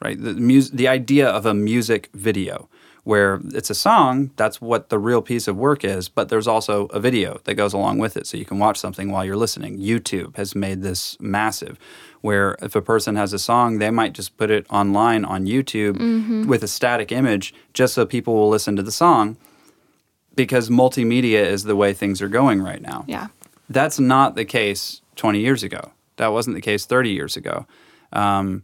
right? 0.01 0.21
The 0.21 0.33
mus- 0.33 0.69
the 0.69 0.87
idea 0.87 1.27
of 1.27 1.45
a 1.45 1.53
music 1.53 2.09
video 2.13 2.69
where 3.03 3.39
it's 3.53 3.69
a 3.69 3.75
song, 3.75 4.29
that's 4.35 4.61
what 4.61 4.89
the 4.89 4.99
real 4.99 5.21
piece 5.21 5.47
of 5.47 5.55
work 5.55 5.83
is, 5.83 6.09
but 6.09 6.29
there's 6.29 6.47
also 6.47 6.85
a 6.87 6.99
video 6.99 7.39
that 7.45 7.55
goes 7.55 7.73
along 7.73 7.97
with 7.97 8.15
it 8.15 8.27
so 8.27 8.37
you 8.37 8.45
can 8.45 8.59
watch 8.59 8.77
something 8.77 9.09
while 9.09 9.25
you're 9.25 9.37
listening. 9.37 9.79
YouTube 9.79 10.35
has 10.35 10.53
made 10.53 10.81
this 10.81 11.19
massive 11.19 11.79
where 12.21 12.55
if 12.61 12.75
a 12.75 12.81
person 12.81 13.15
has 13.15 13.31
a 13.33 13.39
song, 13.39 13.79
they 13.79 13.89
might 13.89 14.13
just 14.13 14.37
put 14.37 14.51
it 14.51 14.65
online 14.69 15.23
on 15.23 15.45
YouTube 15.45 16.45
with 16.45 16.61
a 16.63 16.67
static 16.67 17.11
image 17.11 17.53
just 17.73 17.93
so 17.93 18.05
people 18.05 18.35
will 18.35 18.49
listen 18.49 18.75
to 18.75 18.83
the 18.83 18.91
song 18.91 19.37
because 20.35 20.69
multimedia 20.69 21.43
is 21.45 21.63
the 21.63 21.75
way 21.75 21.93
things 21.93 22.21
are 22.21 22.27
going 22.27 22.61
right 22.61 22.81
now. 22.81 23.05
Yeah. 23.07 23.27
That's 23.69 23.99
not 23.99 24.35
the 24.35 24.45
case 24.45 25.01
20 25.15 25.39
years 25.39 25.63
ago. 25.63 25.91
That 26.17 26.27
wasn't 26.33 26.55
the 26.55 26.61
case 26.61 26.85
30 26.85 27.11
years 27.11 27.37
ago. 27.37 27.65
Um, 28.11 28.63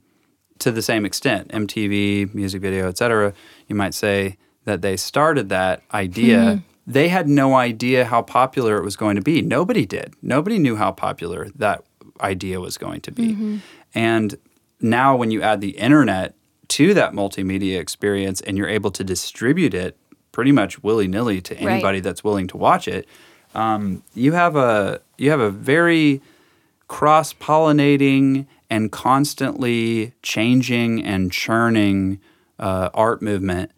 to 0.59 0.71
the 0.71 0.81
same 0.81 1.05
extent, 1.05 1.50
MTV, 1.50 2.33
music 2.33 2.62
video, 2.62 2.88
et 2.88 2.97
cetera, 2.97 3.33
you 3.67 3.75
might 3.75 3.93
say 3.93 4.38
that 4.63 4.81
they 4.81 4.97
started 4.97 5.50
that 5.50 5.81
idea. 5.93 6.63
They 6.88 7.09
had 7.09 7.27
no 7.27 7.55
idea 7.55 8.05
how 8.05 8.21
popular 8.21 8.77
it 8.77 8.83
was 8.83 8.95
going 8.95 9.15
to 9.15 9.21
be. 9.21 9.41
Nobody 9.41 9.85
did. 9.85 10.13
Nobody 10.21 10.59
knew 10.59 10.75
how 10.75 10.91
popular 10.91 11.47
that 11.55 11.83
idea 12.21 12.59
was 12.59 12.77
going 12.77 13.01
to 13.01 13.12
be. 13.12 13.59
And 13.93 14.38
now, 14.79 15.15
when 15.15 15.31
you 15.31 15.41
add 15.41 15.62
the 15.62 15.71
internet 15.77 16.35
to 16.69 16.93
that 16.93 17.13
multimedia 17.13 17.79
experience 17.79 18.41
and 18.41 18.57
you're 18.57 18.69
able 18.69 18.91
to 18.91 19.03
distribute 19.03 19.74
it 19.74 19.97
pretty 20.31 20.51
much 20.51 20.83
willy 20.83 21.07
nilly 21.07 21.41
to 21.41 21.53
Right. 21.55 21.63
anybody 21.74 22.00
that's 22.01 22.24
willing 22.24 22.47
to 22.47 22.57
watch 22.57 22.88
it, 22.88 23.07
um, 23.53 24.03
you 24.13 24.33
have 24.33 24.55
a 24.55 25.00
you 25.17 25.29
have 25.31 25.39
a 25.39 25.50
very 25.50 26.21
cross 26.88 27.33
pollinating 27.33 28.45
and 28.69 28.91
constantly 28.91 30.13
changing 30.22 31.03
and 31.03 31.31
churning 31.31 32.19
uh, 32.60 32.89
art 32.93 33.22
movement 33.22 33.72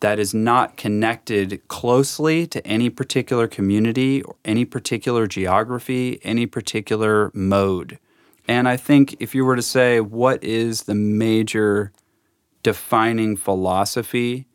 that 0.00 0.18
is 0.18 0.34
not 0.34 0.76
connected 0.76 1.66
closely 1.68 2.46
to 2.46 2.64
any 2.66 2.90
particular 2.90 3.48
community, 3.48 4.22
or 4.22 4.36
any 4.44 4.64
particular 4.64 5.26
geography, 5.26 6.20
any 6.22 6.46
particular 6.46 7.30
mode. 7.32 7.98
And 8.46 8.68
I 8.68 8.76
think 8.76 9.16
if 9.20 9.34
you 9.34 9.44
were 9.44 9.56
to 9.56 9.62
say, 9.62 10.00
what 10.00 10.44
is 10.44 10.82
the 10.82 10.94
major 10.94 11.92
defining 12.62 13.36
philosophy 13.36 14.46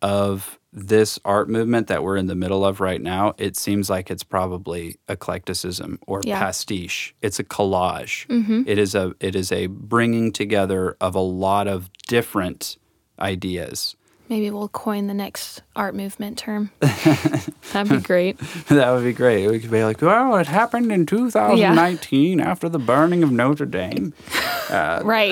of 0.00 0.58
this 0.72 1.18
art 1.24 1.50
movement 1.50 1.86
that 1.88 2.02
we're 2.02 2.16
in 2.16 2.26
the 2.26 2.34
middle 2.34 2.64
of 2.64 2.80
right 2.80 3.00
now, 3.02 3.34
it 3.36 3.56
seems 3.56 3.90
like 3.90 4.10
it's 4.10 4.22
probably 4.22 4.96
eclecticism 5.08 5.98
or 6.06 6.20
Yeah. 6.24 6.38
pastiche. 6.38 7.14
It's 7.20 7.38
a 7.38 7.44
collage. 7.44 8.26
Mm-hmm. 8.28 8.62
It 8.66 8.78
is 8.78 8.94
a 8.94 9.14
it 9.20 9.34
is 9.34 9.52
a 9.52 9.66
bringing 9.66 10.32
together 10.32 10.96
of 11.00 11.14
a 11.14 11.20
lot 11.20 11.68
of 11.68 11.90
different 12.08 12.78
ideas. 13.20 13.96
Maybe 14.28 14.50
we'll 14.50 14.68
coin 14.70 15.08
the 15.08 15.14
next 15.14 15.60
art 15.76 15.94
movement 15.94 16.38
term. 16.38 16.70
That'd 16.80 17.90
be 17.90 17.98
great. 18.00 18.38
that 18.68 18.90
would 18.92 19.04
be 19.04 19.12
great. 19.12 19.46
We 19.48 19.60
could 19.60 19.70
be 19.70 19.84
like, 19.84 20.00
well, 20.00 20.36
it 20.36 20.46
happened 20.46 20.90
in 20.90 21.04
2019 21.04 22.40
after 22.40 22.70
the 22.70 22.78
burning 22.78 23.22
of 23.22 23.30
Notre 23.30 23.66
Dame. 23.66 24.14
Uh, 24.70 25.02
right. 25.04 25.30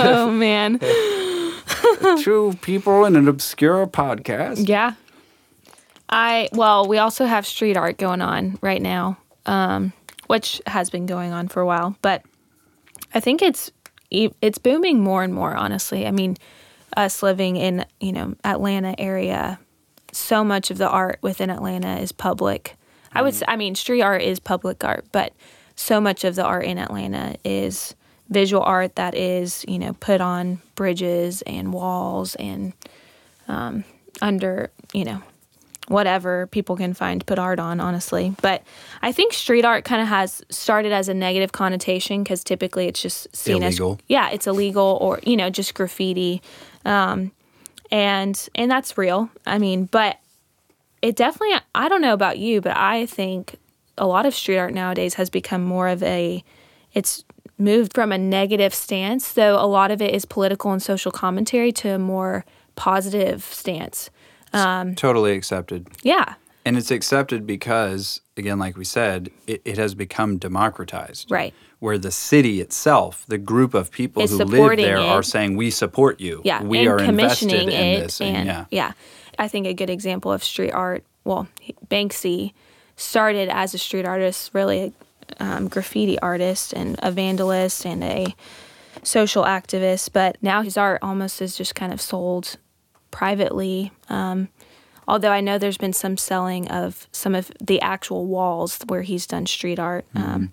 oh, 0.00 0.30
man. 0.30 0.78
Two 2.22 2.56
people 2.62 3.04
in 3.04 3.16
an 3.16 3.28
obscure 3.28 3.86
podcast. 3.86 4.68
Yeah. 4.68 4.94
I, 6.08 6.48
well, 6.52 6.86
we 6.86 6.98
also 6.98 7.26
have 7.26 7.46
street 7.46 7.76
art 7.76 7.98
going 7.98 8.22
on 8.22 8.58
right 8.60 8.80
now, 8.80 9.18
um, 9.46 9.92
which 10.28 10.62
has 10.66 10.88
been 10.88 11.06
going 11.06 11.32
on 11.32 11.48
for 11.48 11.60
a 11.60 11.66
while, 11.66 11.96
but 12.00 12.22
I 13.12 13.20
think 13.20 13.42
it's, 13.42 13.70
it's 14.10 14.58
booming 14.58 15.00
more 15.00 15.24
and 15.24 15.34
more, 15.34 15.54
honestly. 15.54 16.06
I 16.06 16.12
mean, 16.12 16.36
us 16.96 17.22
living 17.22 17.56
in, 17.56 17.84
you 18.00 18.12
know, 18.12 18.34
Atlanta 18.44 18.94
area, 19.00 19.58
so 20.12 20.44
much 20.44 20.70
of 20.70 20.78
the 20.78 20.88
art 20.88 21.18
within 21.22 21.50
Atlanta 21.50 21.98
is 21.98 22.12
public. 22.12 22.76
I 23.12 23.22
would, 23.22 23.34
I 23.48 23.56
mean, 23.56 23.74
street 23.74 24.02
art 24.02 24.22
is 24.22 24.38
public 24.38 24.84
art, 24.84 25.06
but 25.10 25.32
so 25.74 26.00
much 26.00 26.24
of 26.24 26.34
the 26.34 26.44
art 26.44 26.64
in 26.64 26.78
Atlanta 26.78 27.36
is 27.44 27.94
visual 28.28 28.62
art 28.62 28.96
that 28.96 29.14
is, 29.14 29.64
you 29.68 29.78
know, 29.78 29.92
put 29.94 30.20
on 30.20 30.60
bridges 30.74 31.42
and 31.42 31.72
walls 31.72 32.34
and 32.36 32.72
um, 33.48 33.84
under, 34.20 34.70
you 34.92 35.04
know, 35.04 35.22
whatever 35.88 36.46
people 36.48 36.76
can 36.76 36.94
find 36.94 37.24
put 37.26 37.38
art 37.38 37.58
on, 37.58 37.80
honestly. 37.80 38.34
But 38.42 38.62
I 39.02 39.12
think 39.12 39.32
street 39.32 39.64
art 39.64 39.84
kind 39.84 40.02
of 40.02 40.08
has 40.08 40.42
started 40.50 40.92
as 40.92 41.08
a 41.08 41.14
negative 41.14 41.52
connotation 41.52 42.22
because 42.22 42.42
typically 42.42 42.86
it's 42.86 43.00
just 43.00 43.34
seen 43.34 43.62
Illegal. 43.62 43.92
as 43.92 43.98
yeah, 44.08 44.30
it's 44.30 44.46
illegal 44.46 44.98
or 45.00 45.20
you 45.22 45.36
know 45.36 45.50
just 45.50 45.74
graffiti, 45.74 46.42
um, 46.84 47.32
and 47.90 48.48
and 48.54 48.70
that's 48.70 48.98
real. 48.98 49.30
I 49.46 49.58
mean, 49.58 49.86
but 49.86 50.18
it 51.02 51.16
definitely. 51.16 51.56
I 51.74 51.88
don't 51.88 52.02
know 52.02 52.14
about 52.14 52.38
you, 52.38 52.60
but 52.60 52.76
I 52.76 53.06
think 53.06 53.56
a 53.98 54.06
lot 54.06 54.26
of 54.26 54.34
street 54.34 54.58
art 54.58 54.74
nowadays 54.74 55.14
has 55.14 55.30
become 55.30 55.62
more 55.64 55.88
of 55.88 56.02
a. 56.02 56.42
It's 56.92 57.24
moved 57.58 57.94
from 57.94 58.12
a 58.12 58.18
negative 58.18 58.74
stance, 58.74 59.32
though 59.32 59.56
a 59.56 59.66
lot 59.66 59.90
of 59.90 60.02
it 60.02 60.14
is 60.14 60.24
political 60.24 60.72
and 60.72 60.82
social 60.82 61.10
commentary, 61.12 61.72
to 61.72 61.90
a 61.90 61.98
more 61.98 62.44
positive 62.74 63.44
stance. 63.44 64.10
Um, 64.52 64.94
Totally 64.94 65.32
accepted. 65.32 65.88
Yeah, 66.02 66.34
And 66.64 66.76
it's 66.76 66.90
accepted 66.90 67.46
because, 67.46 68.20
again, 68.36 68.58
like 68.58 68.76
we 68.76 68.84
said, 68.84 69.30
it, 69.46 69.60
it 69.64 69.76
has 69.78 69.94
become 69.94 70.36
democratized. 70.38 71.30
Right. 71.30 71.52
Where 71.78 71.98
the 71.98 72.10
city 72.10 72.60
itself, 72.60 73.24
the 73.28 73.38
group 73.38 73.74
of 73.74 73.90
people 73.90 74.26
who 74.26 74.36
live 74.38 74.76
there 74.78 74.96
it. 74.96 75.02
are 75.08 75.22
saying, 75.22 75.56
we 75.56 75.70
support 75.70 76.20
you. 76.20 76.40
yeah, 76.44 76.62
We 76.62 76.80
and 76.80 76.88
are 76.88 76.98
invested 76.98 77.48
commissioning 77.50 77.68
in 77.68 77.86
it, 77.86 78.00
this. 78.04 78.20
and 78.20 78.46
yeah. 78.46 78.64
yeah, 78.70 78.92
I 79.38 79.48
think 79.48 79.66
a 79.66 79.74
good 79.74 79.90
example 79.90 80.32
of 80.32 80.42
street 80.42 80.70
art. 80.72 81.04
Well, 81.24 81.48
Banksy 81.88 82.52
started 82.96 83.48
as 83.50 83.74
a 83.74 83.78
street 83.78 84.06
artist, 84.06 84.50
really 84.54 84.94
um, 85.40 85.68
graffiti 85.68 86.18
artist 86.20 86.72
and 86.72 86.96
a 87.02 87.10
vandalist 87.12 87.84
and 87.84 88.02
a 88.04 88.34
social 89.02 89.44
activist, 89.44 90.10
but 90.12 90.36
now 90.42 90.62
his 90.62 90.76
art 90.76 90.98
almost 91.02 91.40
is 91.42 91.56
just 91.56 91.74
kind 91.74 91.92
of 91.92 92.00
sold 92.00 92.56
privately. 93.10 93.92
Um, 94.08 94.48
although 95.08 95.30
I 95.30 95.40
know 95.40 95.58
there's 95.58 95.78
been 95.78 95.92
some 95.92 96.16
selling 96.16 96.68
of 96.68 97.06
some 97.12 97.34
of 97.34 97.50
the 97.60 97.80
actual 97.80 98.26
walls 98.26 98.78
where 98.88 99.02
he's 99.02 99.26
done 99.26 99.46
street 99.46 99.78
art. 99.78 100.04
Um, 100.14 100.52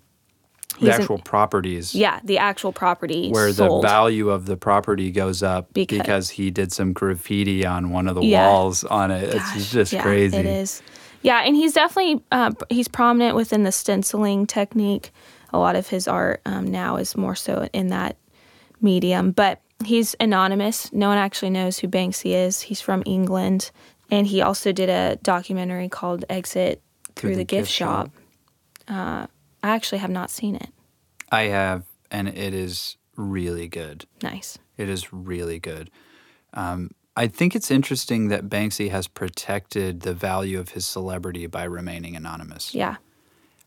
The 0.74 0.86
he's 0.86 0.88
an- 0.96 1.00
actual 1.02 1.18
properties. 1.18 1.94
yeah, 1.94 2.20
the 2.24 2.38
actual 2.38 2.72
property 2.72 3.30
Where 3.30 3.52
sold. 3.52 3.82
the 3.84 3.88
value 3.88 4.30
of 4.30 4.46
the 4.46 4.56
property 4.56 5.10
goes 5.10 5.42
up 5.42 5.72
Because- 5.72 5.98
because, 5.98 6.30
he 6.30 6.50
did 6.50 6.72
some 6.72 6.92
graffiti 6.92 7.64
on 7.66 7.90
one 7.90 8.08
of 8.08 8.14
the 8.16 8.22
Yeah. 8.24 8.48
walls 8.48 8.82
on 8.84 9.10
it. 9.10 9.32
Gosh, 9.32 9.56
it's 9.56 9.70
just 9.72 9.92
yeah, 9.92 10.02
crazy. 10.02 10.36
It 10.36 10.46
is. 10.46 10.82
Yeah, 11.24 11.40
and 11.40 11.56
he's 11.56 11.72
definitely 11.72 12.22
uh, 12.30 12.52
he's 12.68 12.86
prominent 12.86 13.34
within 13.34 13.64
the 13.64 13.72
stenciling 13.72 14.46
technique. 14.46 15.10
A 15.54 15.58
lot 15.58 15.74
of 15.74 15.88
his 15.88 16.06
art 16.06 16.42
um, 16.44 16.70
now 16.70 16.96
is 16.96 17.16
more 17.16 17.34
so 17.34 17.66
in 17.72 17.88
that 17.88 18.18
medium, 18.82 19.32
but 19.32 19.62
he's 19.82 20.14
anonymous. 20.20 20.92
No 20.92 21.08
one 21.08 21.16
actually 21.16 21.48
knows 21.50 21.78
who 21.78 21.88
Banksy 21.88 22.34
is. 22.34 22.60
He's 22.60 22.82
from 22.82 23.02
England, 23.06 23.70
and 24.10 24.26
he 24.26 24.42
also 24.42 24.70
did 24.70 24.90
a 24.90 25.16
documentary 25.22 25.88
called 25.88 26.26
"Exit 26.28 26.82
Through, 27.16 27.36
the, 27.36 27.44
Gift, 27.44 27.70
Shop." 27.70 28.10
Uh, 28.86 29.26
I 29.62 29.70
actually 29.70 29.98
have 29.98 30.10
not 30.10 30.30
seen 30.30 30.56
it. 30.56 30.68
I 31.32 31.44
have, 31.44 31.84
and 32.10 32.28
it 32.28 32.52
is 32.52 32.98
really 33.16 33.66
good. 33.66 34.04
Nice. 34.22 34.58
It 34.76 34.90
is 34.90 35.10
really 35.10 35.58
good. 35.58 35.90
Um, 36.52 36.90
I 37.16 37.28
think 37.28 37.54
it's 37.54 37.70
interesting 37.70 38.28
that 38.28 38.48
Banksy 38.48 38.90
has 38.90 39.06
protected 39.06 40.00
the 40.00 40.14
value 40.14 40.58
of 40.58 40.70
his 40.70 40.84
celebrity 40.86 41.46
by 41.46 41.64
remaining 41.64 42.16
anonymous, 42.16 42.74
Yeah. 42.74 42.96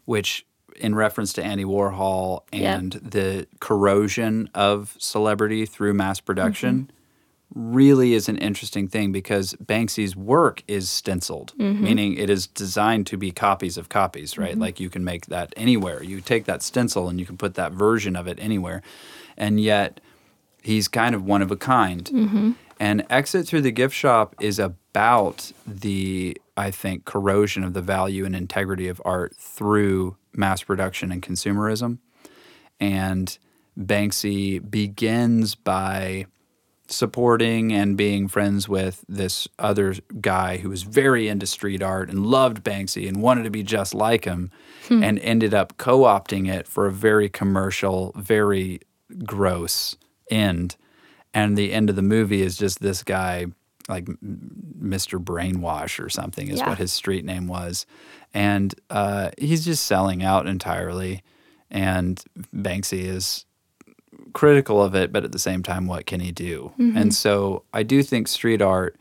which, 0.05 0.45
in 0.75 0.93
reference 0.95 1.31
to 1.33 1.43
Andy 1.43 1.63
Warhol 1.63 2.41
Yep. 2.51 2.77
and 2.79 2.91
the 2.93 3.47
corrosion 3.59 4.49
of 4.53 4.95
celebrity 4.99 5.65
through 5.65 5.93
mass 5.93 6.19
production, 6.19 6.89
Mm-hmm. 6.89 7.71
really 7.71 8.13
is 8.13 8.27
an 8.27 8.37
interesting 8.37 8.89
thing 8.89 9.13
because 9.13 9.53
Banksy's 9.63 10.13
work 10.17 10.61
is 10.67 10.89
stenciled, 10.89 11.53
Mm-hmm. 11.57 11.83
meaning 11.83 12.13
it 12.15 12.29
is 12.29 12.47
designed 12.47 13.07
to 13.07 13.17
be 13.17 13.31
copies 13.31 13.77
of 13.77 13.87
copies, 13.87 14.37
right? 14.37 14.57
Like 14.57 14.81
you 14.81 14.89
can 14.89 15.05
make 15.05 15.27
that 15.27 15.53
anywhere. 15.55 16.03
You 16.03 16.19
take 16.19 16.43
that 16.45 16.61
stencil 16.61 17.07
and 17.07 17.17
you 17.17 17.25
can 17.25 17.37
put 17.37 17.53
that 17.55 17.71
version 17.71 18.17
of 18.17 18.27
it 18.27 18.37
anywhere. 18.41 18.81
And 19.37 19.61
yet, 19.61 20.01
he's 20.61 20.89
kind 20.89 21.15
of 21.15 21.23
one 21.23 21.41
of 21.41 21.49
a 21.49 21.55
kind. 21.55 22.57
And 22.79 23.05
Exit 23.09 23.47
Through 23.47 23.61
the 23.61 23.71
Gift 23.71 23.95
Shop 23.95 24.35
is 24.39 24.59
about 24.59 25.51
the, 25.65 26.39
I 26.55 26.71
think, 26.71 27.05
corrosion 27.05 27.63
of 27.63 27.73
the 27.73 27.81
value 27.81 28.25
and 28.25 28.35
integrity 28.35 28.87
of 28.87 29.01
art 29.03 29.35
through 29.35 30.17
mass 30.33 30.63
production 30.63 31.11
and 31.11 31.21
consumerism. 31.21 31.97
And 32.79 33.37
Banksy 33.77 34.59
begins 34.69 35.55
by 35.55 36.27
supporting 36.89 37.73
and 37.73 37.97
being 37.97 38.27
friends 38.27 38.69
with 38.69 39.03
this 39.09 39.47
other 39.59 39.95
guy 40.21 40.57
who 40.57 40.69
was 40.69 40.83
very 40.83 41.27
into 41.27 41.45
street 41.45 41.83
art 41.83 42.09
and 42.09 42.25
loved 42.25 42.63
Banksy 42.63 43.07
and 43.07 43.21
wanted 43.21 43.43
to 43.43 43.49
be 43.49 43.63
just 43.63 43.93
like 43.93 44.25
him 44.25 44.51
hmm. 44.87 45.03
and 45.03 45.19
ended 45.19 45.53
up 45.53 45.77
co 45.77 46.01
opting 46.01 46.51
it 46.51 46.67
for 46.67 46.87
a 46.87 46.91
very 46.91 47.29
commercial, 47.29 48.13
very 48.15 48.79
gross 49.25 49.97
end. 50.31 50.75
And 51.33 51.57
the 51.57 51.71
end 51.73 51.89
of 51.89 51.95
the 51.95 52.01
movie 52.01 52.41
is 52.41 52.57
just 52.57 52.81
this 52.81 53.03
guy, 53.03 53.45
like 53.89 54.05
Mr. 54.05 55.23
Brainwash 55.23 56.03
or 56.03 56.09
something, 56.09 56.47
is 56.47 56.59
Yeah. 56.59 56.69
what 56.69 56.77
his 56.77 56.91
street 56.93 57.25
name 57.25 57.47
was. 57.47 57.85
And 58.33 58.73
uh, 58.89 59.31
he's 59.37 59.63
just 59.65 59.85
selling 59.85 60.23
out 60.23 60.47
entirely. 60.47 61.23
And 61.69 62.23
Banksy 62.55 63.03
is 63.03 63.45
critical 64.33 64.81
of 64.81 64.95
it, 64.95 65.11
but 65.11 65.23
at 65.23 65.31
the 65.31 65.39
same 65.39 65.63
time, 65.63 65.85
what 65.87 66.05
can 66.05 66.19
he 66.19 66.31
do? 66.31 66.71
And 66.77 67.13
so 67.13 67.63
I 67.73 67.83
do 67.83 68.01
think 68.03 68.27
street 68.27 68.61
art, 68.61 68.95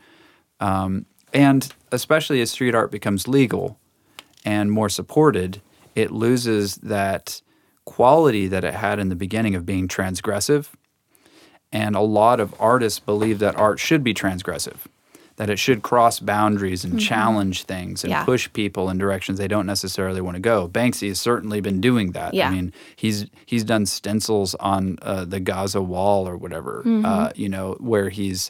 um, 0.59 1.05
and 1.33 1.67
especially 1.91 2.41
as 2.41 2.51
street 2.51 2.75
art 2.75 2.91
becomes 2.91 3.27
legal 3.27 3.79
and 4.45 4.71
more 4.71 4.89
supported, 4.89 5.61
it 5.95 6.11
loses 6.11 6.75
that 6.77 7.41
quality 7.85 8.47
that 8.47 8.63
it 8.63 8.73
had 8.73 8.99
in 8.99 9.09
the 9.09 9.15
beginning 9.15 9.55
of 9.55 9.65
being 9.65 9.87
transgressive. 9.87 10.67
And 11.71 11.95
a 11.95 12.01
lot 12.01 12.39
of 12.39 12.55
artists 12.59 12.99
believe 12.99 13.39
that 13.39 13.55
art 13.57 13.79
should 13.79 14.03
be 14.03 14.13
transgressive, 14.13 14.77
that 15.35 15.49
it 15.49 15.59
should 15.59 15.83
cross 15.83 16.19
boundaries 16.19 16.85
and 16.85 16.99
challenge 16.99 17.63
things 17.63 18.03
and 18.05 18.11
Yeah. 18.11 18.23
push 18.23 18.49
people 18.53 18.89
in 18.89 18.97
directions 18.97 19.37
they 19.37 19.49
don't 19.49 19.65
necessarily 19.65 20.21
want 20.21 20.35
to 20.35 20.39
go. 20.39 20.67
Banksy 20.69 21.09
has 21.09 21.19
certainly 21.19 21.59
been 21.61 21.81
doing 21.81 22.13
that. 22.13 22.33
Yeah. 22.33 22.47
I 22.47 22.51
mean, 22.51 22.73
he's 22.95 23.25
he's 23.45 23.63
done 23.65 23.85
stencils 23.85 24.55
on 24.55 24.97
uh, 25.01 25.25
the 25.25 25.39
Gaza 25.41 25.81
wall 25.81 26.27
or 26.27 26.37
whatever, 26.37 26.83
uh, 27.05 27.31
you 27.35 27.49
know, 27.49 27.75
where 27.79 28.09
he's 28.09 28.49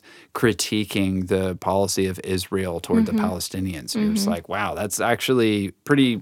critiquing 0.52 1.28
the 1.28 1.56
policy 1.56 2.06
of 2.06 2.20
Israel 2.24 2.80
toward 2.80 3.06
the 3.06 3.12
Palestinians. 3.14 3.96
You're 3.96 4.14
just 4.14 4.28
like, 4.28 4.48
wow, 4.48 4.74
that's 4.76 5.00
actually 5.00 5.72
pretty 5.84 6.22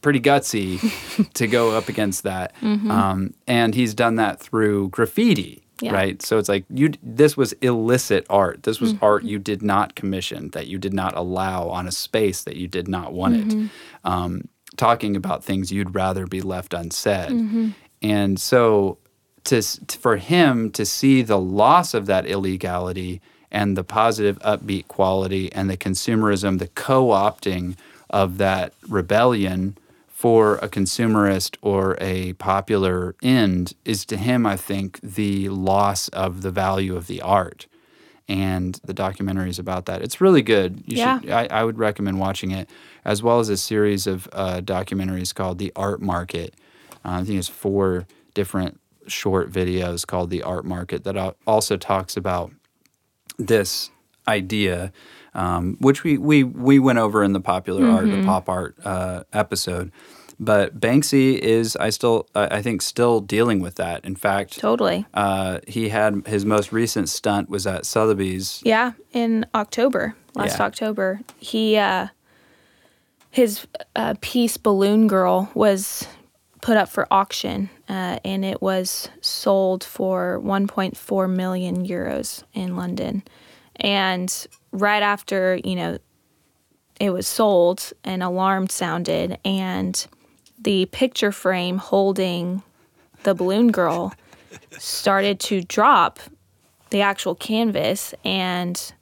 pretty 0.00 0.20
gutsy 0.20 0.78
to 1.34 1.46
go 1.48 1.72
up 1.76 1.88
against 1.88 2.22
that. 2.22 2.54
Um, 2.62 3.34
and 3.48 3.74
he's 3.74 3.92
done 3.94 4.14
that 4.16 4.40
through 4.40 4.88
graffiti. 4.90 5.62
Yeah. 5.80 5.92
Right, 5.92 6.22
so 6.22 6.38
it's 6.38 6.48
like 6.48 6.64
you. 6.70 6.92
This 7.02 7.36
was 7.36 7.52
illicit 7.54 8.24
art. 8.30 8.62
This 8.62 8.80
was 8.80 8.94
mm-hmm. 8.94 9.04
art 9.04 9.24
you 9.24 9.38
did 9.38 9.60
not 9.60 9.94
commission, 9.94 10.48
that 10.50 10.68
you 10.68 10.78
did 10.78 10.94
not 10.94 11.14
allow 11.14 11.68
on 11.68 11.86
a 11.86 11.92
space 11.92 12.44
that 12.44 12.56
you 12.56 12.66
did 12.66 12.88
not 12.88 13.12
want 13.12 13.36
it. 13.36 13.48
Mm-hmm. 13.48 13.66
Um, 14.10 14.48
talking 14.76 15.16
about 15.16 15.44
things 15.44 15.70
you'd 15.70 15.94
rather 15.94 16.26
be 16.26 16.40
left 16.40 16.72
unsaid, 16.72 17.30
mm-hmm. 17.30 17.70
and 18.00 18.40
so 18.40 18.96
to 19.44 19.62
for 19.62 20.16
him 20.16 20.70
to 20.70 20.86
see 20.86 21.20
the 21.20 21.38
loss 21.38 21.92
of 21.92 22.06
that 22.06 22.24
illegality 22.24 23.20
and 23.50 23.76
the 23.76 23.84
positive 23.84 24.38
upbeat 24.40 24.88
quality 24.88 25.52
and 25.52 25.70
the 25.70 25.76
consumerism, 25.76 26.58
the 26.58 26.68
co-opting 26.68 27.76
of 28.10 28.38
that 28.38 28.72
rebellion 28.88 29.76
for 30.16 30.54
a 30.62 30.68
consumerist 30.68 31.58
or 31.60 31.94
a 32.00 32.32
popular 32.32 33.14
end 33.22 33.74
is 33.84 34.06
to 34.06 34.16
him, 34.16 34.46
I 34.46 34.56
think, 34.56 34.98
the 35.02 35.50
loss 35.50 36.08
of 36.08 36.40
the 36.40 36.50
value 36.50 36.96
of 36.96 37.06
the 37.06 37.20
art. 37.20 37.66
And 38.26 38.80
the 38.82 38.94
documentary 38.94 39.50
is 39.50 39.58
about 39.58 39.84
that. 39.84 40.00
It's 40.00 40.18
really 40.18 40.40
good. 40.40 40.82
You 40.86 40.96
Yeah. 40.96 41.20
should, 41.20 41.30
I, 41.30 41.48
I 41.50 41.64
would 41.64 41.76
recommend 41.78 42.18
watching 42.18 42.50
it, 42.50 42.70
as 43.04 43.22
well 43.22 43.40
as 43.40 43.50
a 43.50 43.58
series 43.58 44.06
of 44.06 44.26
uh, 44.32 44.62
documentaries 44.62 45.34
called 45.34 45.58
The 45.58 45.70
Art 45.76 46.00
Market. 46.00 46.54
Uh, 47.04 47.20
I 47.20 47.24
think 47.24 47.38
it's 47.38 47.48
four 47.48 48.06
different 48.32 48.80
short 49.06 49.52
videos 49.52 50.06
called 50.06 50.30
The 50.30 50.42
Art 50.42 50.64
Market 50.64 51.04
that 51.04 51.36
also 51.46 51.76
talks 51.76 52.16
about 52.16 52.52
this 53.38 53.90
idea, 54.26 54.92
um, 55.36 55.76
which 55.80 56.02
we, 56.02 56.18
we, 56.18 56.42
we 56.42 56.80
went 56.80 56.98
over 56.98 57.22
in 57.22 57.32
the 57.32 57.40
popular 57.40 57.86
art, 57.86 58.10
the 58.10 58.24
pop 58.24 58.48
art 58.48 58.74
uh, 58.84 59.22
episode. 59.32 59.92
But 60.40 60.78
Banksy 60.80 61.38
is, 61.38 61.76
I 61.76 61.88
still, 61.90 62.28
I 62.34 62.56
I 62.58 62.62
think, 62.62 62.82
still 62.82 63.20
dealing 63.20 63.60
with 63.60 63.76
that. 63.76 64.04
In 64.04 64.16
fact, 64.16 64.58
Totally. 64.58 65.06
uh, 65.14 65.60
he 65.66 65.88
had 65.90 66.26
his 66.26 66.44
most 66.44 66.72
recent 66.72 67.08
stunt 67.08 67.48
was 67.48 67.66
at 67.66 67.86
Sotheby's. 67.86 68.60
Yeah, 68.64 68.92
in 69.12 69.46
October, 69.54 70.14
last 70.34 70.58
Yeah. 70.58 70.66
October, 70.66 71.20
he 71.38 71.78
uh, 71.78 72.08
his 73.30 73.66
uh, 73.94 74.14
piece 74.20 74.56
"Balloon 74.58 75.06
Girl" 75.06 75.50
was 75.54 76.06
put 76.60 76.76
up 76.76 76.88
for 76.90 77.06
auction, 77.10 77.70
uh, 77.88 78.18
and 78.24 78.44
it 78.44 78.60
was 78.60 79.08
sold 79.22 79.84
for 79.84 80.38
1.4 80.44 81.30
million 81.34 81.86
euros 81.86 82.42
in 82.52 82.76
London. 82.76 83.22
And 83.80 84.46
right 84.72 85.02
after 85.02 85.60
you 85.64 85.76
know 85.76 85.98
it 86.98 87.10
was 87.10 87.26
sold, 87.26 87.92
an 88.04 88.22
alarm 88.22 88.68
sounded, 88.68 89.38
and 89.44 90.06
the 90.58 90.86
picture 90.86 91.32
frame 91.32 91.78
holding 91.78 92.62
the 93.22 93.34
balloon 93.34 93.70
girl 93.70 94.14
started 94.78 95.40
to 95.40 95.62
drop 95.62 96.20
the 96.90 97.00
actual 97.00 97.34
canvas 97.34 98.14
and 98.24 98.92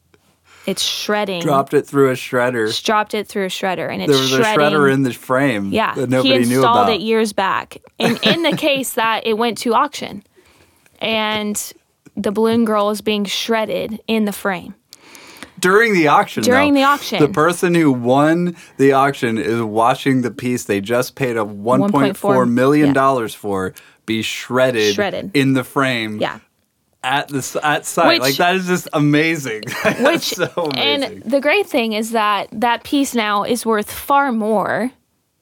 it's 0.67 0.83
shredding. 0.83 1.43
Dropped 1.43 1.75
it 1.75 1.87
through 1.87 2.11
a 2.11 2.15
shredder. 2.15 2.83
Dropped 2.85 3.13
it 3.15 3.29
through 3.29 3.45
a 3.45 3.49
shredder 3.49 3.91
and 3.91 4.03
it's 4.03 4.13
shredding. 4.13 4.31
There 4.31 4.39
was 4.39 4.57
a 4.57 4.61
shredder 4.61 4.93
in 4.93 5.03
the 5.03 5.13
frame 5.13 5.71
yeah, 5.73 5.95
that 5.95 6.09
nobody 6.09 6.41
he 6.41 6.49
knew 6.49 6.57
installed 6.57 6.89
about. 6.89 6.95
it 6.95 7.01
years 7.01 7.33
back, 7.33 7.79
and 7.99 8.19
in 8.23 8.43
the 8.43 8.57
case 8.57 8.95
that 8.95 9.27
it 9.27 9.37
went 9.37 9.59
to 9.59 9.75
auction, 9.75 10.25
and 11.01 11.73
the 12.17 12.33
balloon 12.33 12.65
girl 12.65 12.91
is 12.91 13.01
being 13.01 13.25
shredded 13.25 14.01
in 14.07 14.25
the 14.25 14.33
frame. 14.33 14.75
during 15.59 15.95
the 15.95 16.09
auction. 16.09 16.43
During 16.43 16.75
though, 16.75 16.81
the 16.81 16.85
auction. 16.87 17.21
the 17.21 17.29
person 17.29 17.75
who 17.75 17.93
won 17.93 18.57
the 18.77 18.93
auction 18.93 19.39
is 19.39 19.63
watching 19.63 20.23
the 20.23 20.31
piece 20.31 20.65
they 20.65 20.81
just 20.81 21.15
paid 21.15 21.37
a 21.37 21.45
1.4 21.45 21.91
1.4 21.91 22.51
million 22.51 22.89
yeah. 22.89 22.93
dollars 22.93 23.35
for 23.35 23.73
be 24.07 24.21
shredded, 24.23 24.95
Shredded. 24.95 25.31
in 25.35 25.55
the 25.55 25.65
frame. 25.65 26.19
Yeah. 26.21 26.41
At 27.03 27.29
the 27.29 27.61
at 27.63 27.85
site, 27.87 28.07
Which- 28.09 28.21
like 28.21 28.37
that 28.37 28.57
is 28.57 28.67
just 28.67 28.89
amazing. 28.93 29.63
Which 30.01 30.23
so 30.35 30.47
amazing, 30.57 31.23
and 31.23 31.23
the 31.23 31.41
great 31.41 31.67
thing 31.67 31.93
is 31.93 32.13
that 32.13 32.49
that 32.53 32.83
piece 32.85 33.15
now 33.15 33.45
is 33.45 33.65
worth 33.67 33.91
far 33.91 34.33
more 34.33 34.91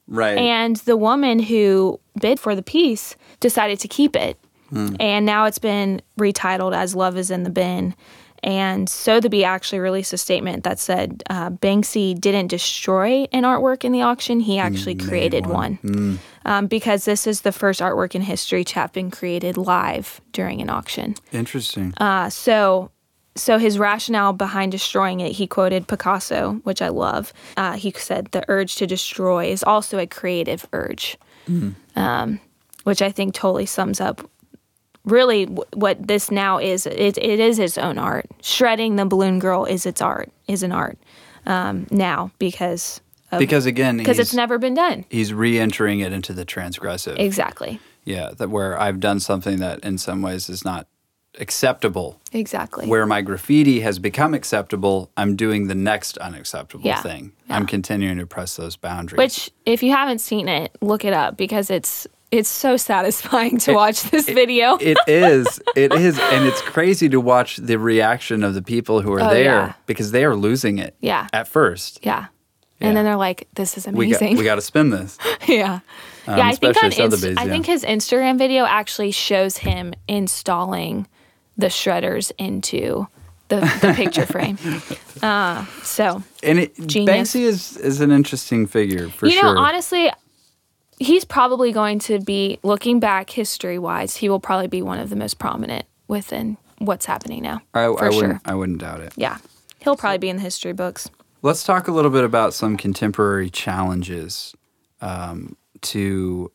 right? 0.07 0.37
And 0.37 0.75
the 0.77 0.97
woman 0.97 1.39
who 1.39 1.99
bid 2.19 2.37
for 2.39 2.53
the 2.55 2.61
piece 2.63 3.15
decided 3.39 3.79
to 3.79 3.87
keep 3.87 4.15
it. 4.15 4.37
And 4.99 5.25
now 5.25 5.45
it's 5.45 5.59
been 5.59 6.01
retitled 6.19 6.75
as 6.75 6.95
Love 6.95 7.17
is 7.17 7.31
in 7.31 7.43
the 7.43 7.49
Bin. 7.49 7.95
And 8.43 8.89
Sotheby 8.89 9.45
actually 9.45 9.79
released 9.79 10.11
a 10.11 10.17
statement 10.17 10.65
that 10.65 10.77
said 10.77 11.23
uh, 11.29 11.49
Banksy 11.49 12.19
didn't 12.19 12.47
destroy 12.47 13.25
an 13.31 13.43
artwork 13.43 13.85
in 13.85 13.93
the 13.93 14.01
auction, 14.01 14.41
he 14.41 14.59
actually 14.59 14.95
created 14.95 15.45
one. 15.45 16.19
Um, 16.45 16.67
because 16.67 17.05
this 17.05 17.25
is 17.25 17.41
the 17.41 17.53
first 17.53 17.79
artwork 17.79 18.15
in 18.15 18.21
history 18.21 18.65
to 18.65 18.75
have 18.75 18.91
been 18.91 19.11
created 19.11 19.55
live 19.55 20.19
during 20.33 20.61
an 20.61 20.69
auction. 20.69 21.15
Interesting. 21.31 21.93
Uh, 21.97 22.29
so, 22.29 22.91
so 23.35 23.57
his 23.57 23.79
rationale 23.79 24.33
behind 24.33 24.73
destroying 24.73 25.21
it, 25.21 25.31
he 25.31 25.47
quoted 25.47 25.87
Picasso, 25.87 26.59
which 26.63 26.81
I 26.81 26.89
love. 26.89 27.31
Uh, 27.55 27.73
he 27.77 27.91
said 27.91 28.27
the 28.31 28.43
urge 28.49 28.75
to 28.75 28.85
destroy 28.85 29.45
is 29.45 29.63
also 29.63 29.99
a 29.99 30.05
creative 30.05 30.67
urge, 30.73 31.17
um, 31.95 32.41
which 32.83 33.01
I 33.01 33.09
think 33.09 33.33
totally 33.33 33.65
sums 33.65 34.01
up 34.01 34.29
really 35.05 35.45
w- 35.45 35.63
what 35.73 36.07
this 36.07 36.31
now 36.31 36.57
is. 36.59 36.85
It, 36.85 37.17
it 37.17 37.39
is 37.39 37.59
its 37.59 37.77
own 37.77 37.97
art. 37.97 38.25
Shredding 38.41 38.95
the 38.95 39.05
balloon 39.05 39.39
girl 39.39 39.65
is 39.65 39.85
its 39.85 40.01
art, 40.01 40.29
is 40.47 40.63
an 40.63 40.71
art 40.71 40.97
um, 41.45 41.87
now 41.91 42.31
because 42.39 43.01
of, 43.31 43.39
because 43.39 43.65
again, 43.65 43.97
because 43.97 44.19
it's 44.19 44.33
never 44.33 44.57
been 44.57 44.73
done. 44.75 45.05
he's 45.09 45.33
re-entering 45.33 45.99
it 45.99 46.13
into 46.13 46.33
the 46.33 46.45
transgressive. 46.45 47.17
Exactly. 47.19 47.79
yeah, 48.05 48.29
that 48.37 48.49
where 48.49 48.79
I've 48.79 48.99
done 48.99 49.19
something 49.19 49.57
that 49.59 49.79
in 49.79 49.97
some 49.97 50.21
ways 50.21 50.49
is 50.49 50.63
not 50.63 50.87
acceptable. 51.39 52.19
Exactly. 52.31 52.87
Where 52.87 53.05
my 53.07 53.21
graffiti 53.21 53.79
has 53.81 53.97
become 53.99 54.33
acceptable, 54.35 55.09
I'm 55.17 55.35
doing 55.35 55.67
the 55.67 55.75
next 55.75 56.17
unacceptable 56.19 56.85
Yeah, 56.85 57.01
thing. 57.01 57.31
yeah. 57.49 57.55
I'm 57.55 57.65
continuing 57.65 58.19
to 58.19 58.27
press 58.27 58.55
those 58.55 58.75
boundaries. 58.75 59.17
Which, 59.17 59.49
if 59.65 59.81
you 59.83 59.91
haven't 59.91 60.19
seen 60.19 60.47
it, 60.47 60.75
look 60.81 61.03
it 61.03 61.13
up 61.13 61.35
because 61.35 61.69
it's 61.71 62.07
it's 62.37 62.49
so 62.49 62.77
satisfying 62.77 63.57
to 63.59 63.73
watch 63.73 64.03
this 64.03 64.25
video. 64.27 64.75
it 64.81 64.97
is. 65.07 65.61
It 65.75 65.93
is. 65.93 66.17
And 66.19 66.45
it's 66.47 66.61
crazy 66.61 67.07
to 67.09 67.19
watch 67.19 67.57
the 67.57 67.77
reaction 67.77 68.43
of 68.43 68.53
the 68.55 68.61
people 68.63 69.01
who 69.01 69.13
are 69.13 69.21
Oh, 69.21 69.29
there 69.29 69.43
yeah. 69.43 69.73
because 69.85 70.11
they 70.11 70.25
are 70.25 70.35
losing 70.35 70.79
it 70.79 70.95
Yeah. 70.99 71.27
at 71.31 71.47
first. 71.47 71.99
yeah. 72.03 72.27
Yeah. 72.79 72.87
And 72.89 72.97
then 72.97 73.05
they're 73.05 73.15
like, 73.15 73.47
"This 73.53 73.77
is 73.77 73.87
We 73.87 74.09
got, 74.09 74.19
amazing." 74.19 74.37
we 74.37 74.43
got 74.43 74.55
to 74.55 74.61
spin 74.61 74.89
this. 74.89 75.17
yeah. 75.47 75.79
Um, 76.27 76.37
yeah, 76.37 76.47
I 76.47 76.55
think 76.55 76.75
on 76.77 76.85
Inst- 76.85 76.97
Sotheby's, 76.97 77.37
I 77.37 77.47
think 77.47 77.65
his 77.65 77.83
Instagram 77.85 78.37
video 78.37 78.65
actually 78.65 79.11
shows 79.11 79.57
him 79.57 79.93
installing 80.07 81.07
the 81.57 81.67
shredders 81.67 82.31
into 82.37 83.07
the, 83.49 83.57
the 83.81 83.93
picture 83.95 84.25
frame. 84.25 84.57
Uh, 85.21 85.63
so 85.83 86.21
And 86.41 86.59
it, 86.59 86.75
Genius. 86.85 87.33
Banksy 87.33 87.41
is, 87.41 87.77
is 87.77 88.01
an 88.01 88.11
interesting 88.11 88.67
figure 88.67 89.07
for 89.07 89.27
you 89.27 89.31
sure. 89.33 89.47
You 89.47 89.55
know, 89.55 89.61
honestly, 89.61 90.11
he's 91.03 91.25
probably 91.25 91.71
going 91.71 91.99
to 91.99 92.19
be 92.19 92.59
looking 92.63 92.99
back 92.99 93.29
history 93.29 93.77
wise. 93.77 94.15
He 94.17 94.29
will 94.29 94.39
probably 94.39 94.67
be 94.67 94.81
one 94.81 94.99
of 94.99 95.09
the 95.09 95.15
most 95.15 95.39
prominent 95.39 95.85
within 96.07 96.57
what's 96.79 97.05
happening 97.05 97.43
now. 97.43 97.61
I, 97.73 97.85
for 97.85 98.05
I 98.05 98.09
sure. 98.09 98.21
wouldn't 98.21 98.41
I 98.45 98.55
wouldn't 98.55 98.79
doubt 98.79 99.01
it. 99.01 99.13
Yeah, 99.15 99.37
he'll 99.79 99.95
probably 99.95 100.17
be 100.17 100.29
in 100.29 100.37
the 100.37 100.41
history 100.41 100.73
books. 100.73 101.09
Let's 101.41 101.63
talk 101.63 101.87
a 101.87 101.91
little 101.91 102.11
bit 102.11 102.23
about 102.23 102.53
some 102.53 102.77
contemporary 102.77 103.49
challenges 103.49 104.55
um, 105.01 105.57
to 105.81 106.51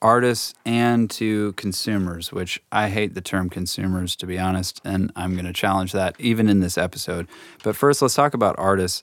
artists 0.00 0.54
and 0.64 1.10
to 1.10 1.52
consumers, 1.54 2.32
which 2.32 2.62
I 2.72 2.88
hate 2.88 3.14
the 3.14 3.20
term 3.20 3.50
consumers, 3.50 4.16
to 4.16 4.26
be 4.26 4.38
honest, 4.38 4.80
and 4.84 5.12
I'm 5.16 5.34
going 5.34 5.44
to 5.44 5.52
challenge 5.52 5.92
that 5.92 6.14
even 6.18 6.48
in 6.48 6.60
this 6.60 6.78
episode. 6.78 7.28
But 7.62 7.76
first, 7.76 8.00
let's 8.00 8.14
talk 8.14 8.32
about 8.32 8.54
artists. 8.58 9.02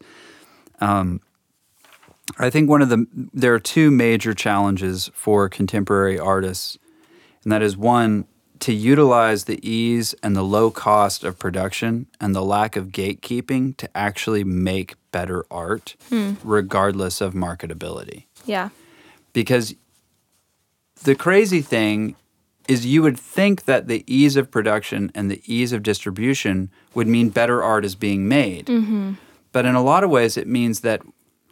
Um, 0.81 1.21
I 2.38 2.49
think 2.49 2.69
one 2.69 2.81
of 2.81 2.89
the 2.89 3.05
there 3.33 3.53
are 3.53 3.59
two 3.59 3.91
major 3.91 4.33
challenges 4.33 5.12
for 5.13 5.49
contemporary 5.49 6.17
artists, 6.17 6.77
and 7.43 7.51
that 7.51 7.62
is 7.62 7.75
one 7.75 8.25
to 8.59 8.73
utilize 8.73 9.43
the 9.43 9.59
ease 9.67 10.15
and 10.23 10.38
the 10.38 10.43
low 10.43 10.71
cost 10.71 11.25
of 11.25 11.38
production 11.38 12.07
and 12.21 12.33
the 12.33 12.41
lack 12.41 12.77
of 12.77 12.88
gatekeeping 12.88 13.75
to 13.75 13.89
actually 13.97 14.45
make 14.45 14.95
better 15.12 15.45
art, 15.51 15.97
hmm. 16.07 16.33
regardless 16.45 17.19
of 17.19 17.33
marketability. 17.33 18.25
Yeah, 18.45 18.69
Because 19.33 19.75
the 21.03 21.15
crazy 21.15 21.62
thing 21.62 22.15
is, 22.69 22.86
you 22.86 23.01
would 23.01 23.19
think 23.19 23.65
that 23.65 23.88
the 23.88 24.05
ease 24.07 24.38
of 24.38 24.49
production 24.49 25.12
and 25.13 25.29
the 25.29 25.41
ease 25.45 25.73
of 25.73 25.83
distribution 25.83 26.71
would 26.93 27.07
mean 27.07 27.29
better 27.29 27.62
art 27.62 27.83
is 27.83 27.95
being 27.95 28.29
made. 28.29 28.67
Mm-hmm. 28.67 29.13
But 29.51 29.65
in 29.65 29.75
a 29.75 29.83
lot 29.83 30.05
of 30.05 30.09
ways, 30.09 30.38
it 30.38 30.47
means 30.47 30.79
that 30.79 31.01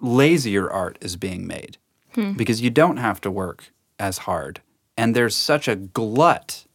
lazier 0.01 0.69
art 0.69 0.97
is 1.01 1.15
being 1.15 1.47
made 1.47 1.77
hmm. 2.13 2.33
because 2.33 2.61
you 2.61 2.69
don't 2.69 2.97
have 2.97 3.21
to 3.21 3.31
work 3.31 3.71
as 3.99 4.19
hard. 4.19 4.61
And 4.97 5.15
there's 5.15 5.35
such 5.35 5.67
a 5.67 5.75
glut 5.75 6.65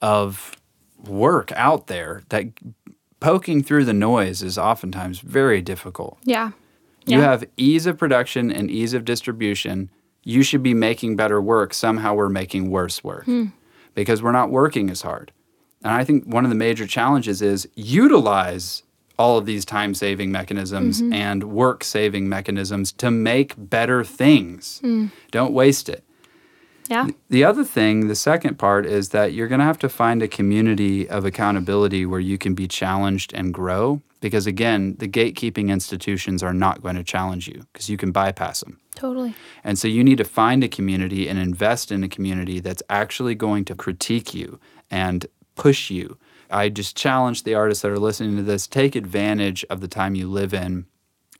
of 0.00 0.56
work 1.04 1.52
out 1.52 1.86
there 1.88 2.22
that 2.30 2.46
poking 3.18 3.62
through 3.62 3.84
the 3.84 3.92
noise 3.92 4.42
is 4.42 4.56
oftentimes 4.56 5.20
very 5.20 5.60
difficult. 5.60 6.18
yeah, 6.24 6.52
You 7.06 7.18
Yeah. 7.18 7.24
have 7.24 7.44
ease 7.56 7.86
of 7.86 7.98
production 7.98 8.50
and 8.50 8.70
ease 8.70 8.94
of 8.94 9.04
distribution. 9.04 9.90
You 10.22 10.42
should 10.42 10.62
be 10.62 10.74
making 10.74 11.16
better 11.16 11.40
work. 11.40 11.74
Somehow 11.74 12.14
we're 12.14 12.28
making 12.28 12.70
worse 12.70 13.02
work 13.02 13.24
hmm. 13.24 13.46
because 13.94 14.22
we're 14.22 14.32
not 14.32 14.50
working 14.50 14.90
as 14.90 15.02
hard. 15.02 15.32
And 15.82 15.92
I 15.92 16.04
think 16.04 16.24
one 16.26 16.44
of 16.44 16.50
the 16.50 16.56
major 16.56 16.86
challenges 16.86 17.40
is 17.42 17.68
utilize 17.74 18.82
all 19.20 19.36
of 19.36 19.44
these 19.44 19.66
time 19.66 19.92
saving 19.92 20.32
mechanisms 20.32 21.02
mm-hmm. 21.02 21.12
and 21.12 21.44
work 21.44 21.84
saving 21.84 22.26
mechanisms 22.26 22.90
to 22.90 23.10
make 23.10 23.52
better 23.56 24.02
things. 24.02 24.80
Mm. 24.82 25.10
Don't 25.30 25.52
waste 25.52 25.90
it. 25.90 26.02
yeah, 26.88 27.08
The 27.28 27.44
other 27.44 27.62
thing, 27.62 28.08
the 28.08 28.14
second 28.14 28.58
part, 28.58 28.86
is 28.86 29.10
that 29.10 29.34
you're 29.34 29.46
going 29.46 29.58
to 29.58 29.66
have 29.66 29.78
to 29.80 29.90
find 29.90 30.22
a 30.22 30.28
community 30.28 31.06
of 31.06 31.26
accountability 31.26 32.06
where 32.06 32.18
you 32.30 32.38
can 32.38 32.54
be 32.54 32.66
challenged 32.66 33.34
and 33.34 33.52
grow. 33.52 34.00
Because 34.20 34.46
again, 34.46 34.96
the 34.98 35.08
gatekeeping 35.08 35.68
institutions 35.68 36.42
are 36.42 36.54
not 36.54 36.82
going 36.82 36.96
to 36.96 37.04
challenge 37.04 37.46
you 37.46 37.66
because 37.72 37.90
you 37.90 37.98
can 37.98 38.12
bypass 38.12 38.60
them. 38.60 38.80
totally. 38.94 39.34
And 39.64 39.78
so 39.78 39.86
you 39.86 40.02
need 40.02 40.18
to 40.18 40.24
find 40.24 40.64
a 40.64 40.68
community 40.68 41.28
and 41.28 41.38
invest 41.38 41.92
in 41.92 42.02
a 42.02 42.08
community 42.08 42.60
that's 42.60 42.82
actually 42.88 43.34
going 43.34 43.64
to 43.66 43.74
critique 43.74 44.32
you 44.34 44.58
and 44.90 45.26
push 45.56 45.90
you. 45.90 46.16
I 46.50 46.68
just 46.68 46.96
challenge 46.96 47.42
the 47.42 47.54
artists 47.54 47.82
that 47.82 47.90
are 47.90 47.98
listening 47.98 48.36
to 48.36 48.42
this 48.42 48.66
take 48.66 48.96
advantage 48.96 49.64
of 49.70 49.80
the 49.80 49.88
time 49.88 50.14
you 50.14 50.28
live 50.28 50.52
in 50.52 50.86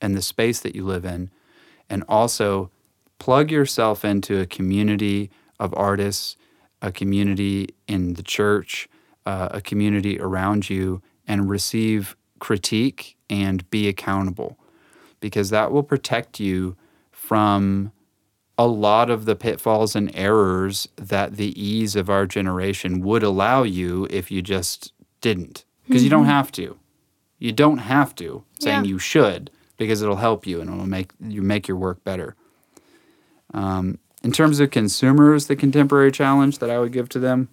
and 0.01 0.17
the 0.17 0.23
space 0.23 0.61
that 0.61 0.75
you 0.75 0.85
live 0.85 1.05
in, 1.05 1.31
and 1.89 2.05
also 2.09 2.71
plug 3.19 3.51
yourself 3.51 4.05
into 4.05 4.41
a 4.41 4.47
community 4.47 5.31
of 5.59 5.75
artists, 5.77 6.37
a 6.81 6.91
community 6.91 7.69
in 7.87 8.15
the 8.15 8.23
church, 8.23 8.89
uh, 9.27 9.49
a 9.51 9.61
community 9.61 10.19
around 10.19 10.71
you, 10.71 11.03
and 11.27 11.51
receive 11.51 12.17
critique 12.39 13.17
and 13.29 13.69
be 13.71 13.89
accountable. 13.89 14.59
Because 15.21 15.51
that 15.51 15.71
will 15.71 15.83
protect 15.83 16.41
you 16.41 16.77
from 17.11 17.93
a 18.57 18.67
lot 18.67 19.11
of 19.11 19.25
the 19.25 19.37
pitfalls 19.37 19.95
and 19.95 20.11
errors 20.15 20.89
that 20.97 21.37
the 21.37 21.59
ease 21.63 21.97
of 21.97 22.11
our 22.11 22.27
generation 22.27 23.01
would 23.01 23.23
allow 23.23 23.63
you 23.63 24.07
if 24.11 24.31
you 24.31 24.43
just 24.43 24.93
didn't. 25.21 25.65
Because 25.87 26.05
you 26.05 26.11
don't 26.11 26.27
have 26.27 26.53
to. 26.53 26.79
You 27.39 27.53
don't 27.53 27.79
have 27.79 28.15
to 28.17 28.45
saying 28.61 28.85
Yeah. 28.85 28.91
you 28.91 28.99
should 28.99 29.51
because 29.77 30.03
it'll 30.03 30.17
help 30.17 30.47
you 30.47 30.61
and 30.61 30.71
it'll 30.71 30.87
make 30.87 31.11
you 31.21 31.43
make 31.43 31.67
your 31.67 31.77
work 31.77 32.05
better. 32.05 32.37
Um, 33.53 33.99
in 34.23 34.31
terms 34.33 34.61
of 34.61 34.71
consumers, 34.71 35.47
the 35.47 35.57
contemporary 35.57 36.13
challenge 36.13 36.59
that 36.59 36.71
I 36.71 36.79
would 36.79 36.93
give 36.93 37.09
to 37.11 37.19
them: 37.19 37.49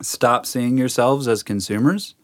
stop 0.00 0.46
seeing 0.46 0.76
yourselves 0.78 1.28
as 1.28 1.42
consumers. 1.42 2.14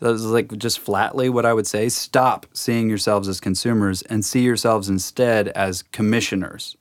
That 0.00 0.10
is 0.10 0.26
like 0.26 0.56
just 0.58 0.78
flatly 0.78 1.28
what 1.28 1.46
I 1.46 1.54
would 1.54 1.66
say. 1.66 1.88
Stop 1.88 2.46
seeing 2.52 2.88
yourselves 2.88 3.26
as 3.28 3.40
consumers 3.40 4.02
and 4.02 4.24
see 4.24 4.42
yourselves 4.42 4.88
instead 4.88 5.48
as 5.48 5.82
commissioners. 5.82 6.76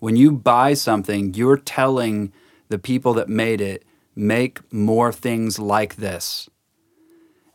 When 0.00 0.16
you 0.16 0.32
buy 0.32 0.74
something, 0.74 1.34
you're 1.34 1.56
telling 1.58 2.32
the 2.68 2.78
people 2.78 3.14
that 3.14 3.28
made 3.28 3.60
it, 3.60 3.84
make 4.20 4.72
more 4.72 5.12
things 5.12 5.58
like 5.58 5.96
this. 5.96 6.48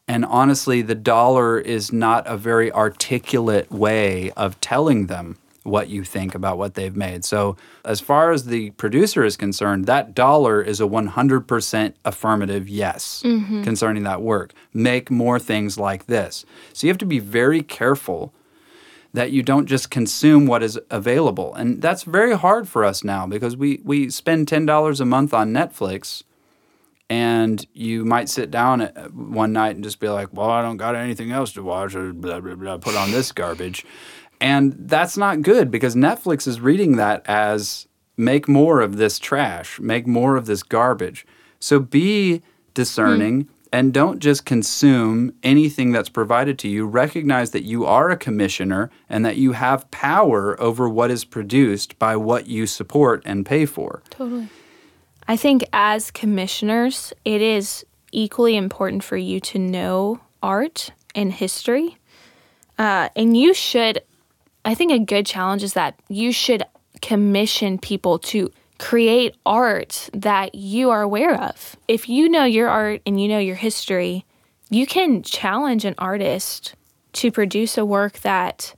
And 0.07 0.25
honestly, 0.25 0.81
the 0.81 0.95
dollar 0.95 1.59
is 1.59 1.93
not 1.93 2.27
a 2.27 2.37
very 2.37 2.71
articulate 2.71 3.71
way 3.71 4.31
of 4.31 4.59
telling 4.61 5.07
them 5.07 5.37
what 5.63 5.89
you 5.89 6.03
think 6.03 6.35
about 6.35 6.59
what 6.59 6.75
they've 6.75 6.95
made. 6.95 7.25
So, 7.25 7.57
as 7.83 7.99
far 7.99 8.31
as 8.31 8.45
the 8.45 8.69
producer 8.71 9.23
is 9.23 9.35
concerned, 9.35 9.87
that 9.87 10.13
dollar 10.13 10.61
is 10.61 10.79
a 10.79 10.83
100% 10.83 11.93
affirmative 12.05 12.69
yes 12.69 13.23
mm-hmm. 13.25 13.63
concerning 13.63 14.03
that 14.03 14.21
work. 14.21 14.53
Make 14.73 15.09
more 15.09 15.39
things 15.39 15.79
like 15.79 16.05
this. 16.05 16.45
So, 16.73 16.85
you 16.85 16.91
have 16.91 16.99
to 16.99 17.05
be 17.05 17.17
very 17.17 17.63
careful 17.63 18.31
that 19.11 19.31
you 19.31 19.41
don't 19.41 19.65
just 19.65 19.89
consume 19.89 20.45
what 20.45 20.61
is 20.61 20.79
available. 20.91 21.55
And 21.55 21.81
that's 21.81 22.03
very 22.03 22.37
hard 22.37 22.67
for 22.67 22.83
us 22.83 23.03
now 23.03 23.25
because 23.25 23.57
we, 23.57 23.81
we 23.83 24.09
spend 24.11 24.45
$10 24.47 25.01
a 25.01 25.05
month 25.05 25.33
on 25.33 25.51
Netflix 25.51 26.23
and 27.09 27.65
you 27.73 28.05
might 28.05 28.29
sit 28.29 28.51
down 28.51 28.81
one 29.13 29.53
night 29.53 29.75
and 29.75 29.83
just 29.83 29.99
be 29.99 30.09
like, 30.09 30.29
"Well, 30.33 30.49
I 30.49 30.61
don't 30.61 30.77
got 30.77 30.95
anything 30.95 31.31
else 31.31 31.51
to 31.53 31.63
watch," 31.63 31.95
or 31.95 32.13
blah 32.13 32.39
blah 32.39 32.55
blah. 32.55 32.77
Put 32.77 32.95
on 32.95 33.11
this 33.11 33.31
garbage, 33.31 33.85
and 34.41 34.75
that's 34.77 35.17
not 35.17 35.41
good 35.41 35.71
because 35.71 35.95
Netflix 35.95 36.47
is 36.47 36.59
reading 36.59 36.95
that 36.97 37.23
as 37.25 37.87
make 38.17 38.47
more 38.47 38.81
of 38.81 38.97
this 38.97 39.19
trash, 39.19 39.79
make 39.79 40.07
more 40.07 40.35
of 40.35 40.45
this 40.45 40.63
garbage. 40.63 41.25
So 41.59 41.79
be 41.79 42.41
discerning 42.73 43.49
and 43.71 43.93
don't 43.93 44.19
just 44.19 44.45
consume 44.45 45.33
anything 45.43 45.91
that's 45.91 46.07
provided 46.09 46.57
to 46.59 46.67
you. 46.69 46.85
Recognize 46.85 47.51
that 47.51 47.63
you 47.63 47.85
are 47.85 48.09
a 48.09 48.17
commissioner 48.17 48.89
and 49.09 49.25
that 49.25 49.35
you 49.35 49.51
have 49.51 49.89
power 49.91 50.59
over 50.61 50.87
what 50.87 51.11
is 51.11 51.25
produced 51.25 51.99
by 51.99 52.15
what 52.15 52.47
you 52.47 52.67
support 52.67 53.21
and 53.25 53.45
pay 53.45 53.65
for. 53.65 54.01
Totally. 54.09 54.47
I 55.27 55.37
think 55.37 55.63
as 55.73 56.11
commissioners, 56.11 57.13
it 57.23 57.41
is 57.41 57.85
equally 58.11 58.55
important 58.55 59.03
for 59.03 59.17
you 59.17 59.39
to 59.41 59.59
know 59.59 60.19
art 60.41 60.91
and 61.13 61.33
history. 61.33 61.97
Uh, 62.77 63.09
and 63.15 63.35
you 63.35 63.53
should, 63.53 64.01
I 64.63 64.75
think 64.75 64.91
a 64.91 64.99
good 64.99 65.25
challenge 65.25 65.63
is 65.63 65.73
that 65.73 65.99
you 66.09 66.31
should 66.31 66.63
commission 67.01 67.77
people 67.77 68.19
to 68.19 68.51
create 68.77 69.35
art 69.45 70.09
that 70.13 70.53
you 70.55 70.89
are 70.89 71.01
aware 71.01 71.35
of. 71.41 71.75
If 71.87 72.09
you 72.09 72.29
know 72.29 72.43
your 72.43 72.69
art 72.69 73.01
and 73.05 73.21
you 73.21 73.27
know 73.27 73.39
your 73.39 73.55
history, 73.55 74.25
you 74.69 74.85
can 74.85 75.23
challenge 75.23 75.85
an 75.85 75.95
artist 75.97 76.75
to 77.13 77.31
produce 77.31 77.77
a 77.77 77.85
work 77.85 78.19
that 78.19 78.75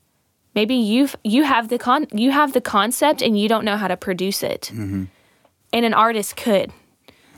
maybe 0.53 0.75
you've 0.75 1.15
you 1.23 1.43
have 1.43 1.69
the 1.69 1.79
con 1.79 2.05
you 2.11 2.31
have 2.31 2.53
the 2.53 2.61
concept 2.61 3.21
and 3.21 3.39
you 3.39 3.49
don't 3.49 3.65
know 3.65 3.77
how 3.77 3.87
to 3.87 3.97
produce 3.97 4.43
it 4.43 4.71
and 5.73 5.85
an 5.85 5.93
artist 5.93 6.35
could. 6.35 6.71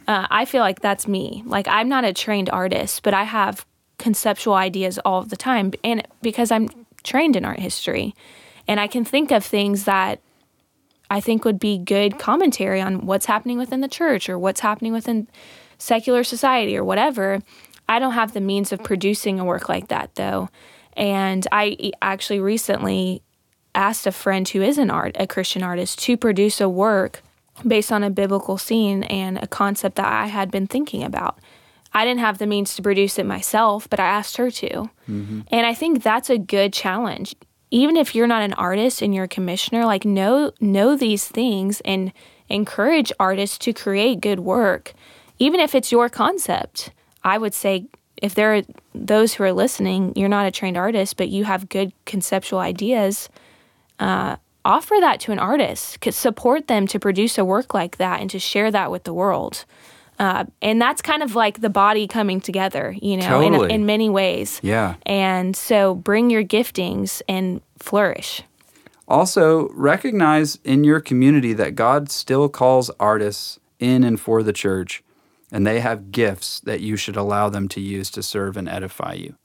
Uh, 0.08 0.26
I 0.30 0.46
feel 0.46 0.62
like 0.62 0.82
that's 0.82 1.08
me. 1.08 1.44
Like 1.46 1.68
I'm 1.68 1.88
not 1.88 2.04
a 2.04 2.14
trained 2.14 2.50
artist, 2.50 3.04
but 3.04 3.14
I 3.14 3.24
have 3.24 3.66
conceptual 3.98 4.54
ideas 4.54 4.98
all 5.06 5.24
the 5.24 5.38
time, 5.38 5.72
and 5.84 6.08
because 6.22 6.52
I'm 6.52 6.70
trained 7.04 7.36
in 7.36 7.46
art 7.46 7.60
history, 7.60 8.16
and 8.68 8.80
I 8.80 8.88
can 8.88 9.06
think 9.06 9.32
of 9.32 9.46
things 9.46 9.84
that 9.86 10.20
I 11.12 11.22
think 11.22 11.46
would 11.46 11.60
be 11.60 11.78
good 11.78 12.20
commentary 12.20 12.82
on 12.82 13.06
what's 13.06 13.26
happening 13.26 13.58
within 13.58 13.82
the 13.82 13.88
church 13.88 14.30
or 14.30 14.38
what's 14.38 14.62
happening 14.62 14.94
within 14.94 15.28
secular 15.78 16.24
society 16.24 16.78
or 16.78 16.84
whatever. 16.84 17.40
I 17.88 18.00
don't 18.00 18.14
have 18.14 18.34
the 18.34 18.42
means 18.42 18.72
of 18.72 18.84
producing 18.84 19.40
a 19.40 19.46
work 19.46 19.70
like 19.70 19.88
that 19.90 20.16
though, 20.16 20.50
and 20.98 21.48
I 21.52 21.92
actually 22.02 22.40
recently 22.40 23.22
asked 23.76 24.08
a 24.08 24.12
friend 24.12 24.48
who 24.50 24.62
is 24.62 24.78
an 24.78 24.90
art, 24.90 25.16
a 25.20 25.28
Christian 25.28 25.62
artist, 25.62 26.00
to 26.00 26.18
produce 26.18 26.60
a 26.60 26.68
work 26.70 27.22
based 27.68 27.92
on 27.92 28.04
a 28.04 28.10
biblical 28.10 28.58
scene 28.58 29.04
and 29.04 29.38
a 29.38 29.48
concept 29.48 29.96
that 29.96 30.08
I 30.08 30.28
had 30.28 30.52
been 30.52 30.68
thinking 30.68 31.04
about. 31.04 31.40
I 31.94 32.06
didn't 32.06 32.20
have 32.20 32.38
the 32.38 32.46
means 32.46 32.76
to 32.76 32.82
produce 32.82 33.18
it 33.18 33.26
myself, 33.26 33.90
but 33.90 34.00
I 34.00 34.06
asked 34.06 34.38
her 34.38 34.52
to. 34.52 34.90
And 35.52 35.66
I 35.66 35.74
think 35.74 36.04
that's 36.04 36.30
a 36.30 36.38
good 36.38 36.72
challenge. 36.72 37.36
Even 37.72 37.98
if 37.98 38.14
you're 38.14 38.28
not 38.28 38.44
an 38.44 38.54
artist 38.54 39.02
and 39.02 39.14
you're 39.14 39.26
a 39.26 39.28
commissioner, 39.28 39.86
like 39.86 40.06
know 40.06 40.52
know 40.60 40.96
these 40.96 41.28
things 41.28 41.82
and 41.86 42.12
encourage 42.48 43.12
artists 43.20 43.58
to 43.60 43.74
create 43.74 44.22
good 44.22 44.40
work, 44.40 44.94
even 45.40 45.60
if 45.60 45.74
it's 45.76 45.92
your 45.92 46.10
concept. 46.10 46.92
I 47.24 47.38
would 47.38 47.54
say 47.54 47.88
if 48.22 48.36
there 48.36 48.56
are 48.56 48.62
those 48.94 49.34
who 49.34 49.44
are 49.44 49.54
listening, 49.54 50.14
you're 50.16 50.30
not 50.30 50.46
a 50.46 50.52
trained 50.52 50.78
artist, 50.78 51.18
but 51.18 51.30
you 51.30 51.46
have 51.46 51.70
good 51.70 51.92
conceptual 52.06 52.60
ideas, 52.60 53.30
uh, 54.00 54.36
offer 54.66 54.96
that 55.00 55.20
to 55.22 55.32
an 55.32 55.40
artist. 55.40 55.98
Support 56.12 56.68
them 56.68 56.88
to 56.88 57.00
produce 57.00 57.38
a 57.38 57.46
work 57.46 57.74
like 57.74 57.98
that 57.98 58.22
and 58.22 58.30
to 58.30 58.40
share 58.40 58.72
that 58.72 58.92
with 58.92 59.04
the 59.04 59.14
world. 59.14 59.66
Uh, 60.20 60.44
and 60.62 60.82
that's 60.82 61.02
kind 61.02 61.24
of 61.24 61.34
like 61.34 61.62
the 61.62 61.70
body 61.70 62.06
coming 62.06 62.42
together, 62.42 62.94
you 63.02 63.16
know, 63.16 63.40
in, 63.40 63.72
in 63.72 63.86
many 63.86 64.10
ways. 64.10 64.60
Yeah. 64.62 64.96
And 65.06 65.56
so 65.56 65.96
bring 65.96 66.30
your 66.30 66.44
giftings 66.44 67.22
and 67.30 67.62
flourish. 67.78 68.44
Also, 69.08 69.70
recognize 69.70 70.60
in 70.64 70.84
your 70.84 71.00
community 71.00 71.54
that 71.54 71.76
God 71.76 72.12
still 72.12 72.50
calls 72.50 72.92
artists 73.00 73.60
in 73.80 74.04
and 74.04 74.20
for 74.20 74.44
the 74.44 74.54
church, 74.54 75.02
and 75.52 75.66
they 75.66 75.80
have 75.80 76.12
gifts 76.12 76.60
that 76.60 76.82
you 76.82 76.96
should 76.96 77.16
allow 77.16 77.50
them 77.50 77.68
to 77.70 77.82
use 77.82 78.12
to 78.12 78.22
serve 78.22 78.58
and 78.58 78.68
edify 78.70 79.14
you. 79.14 79.36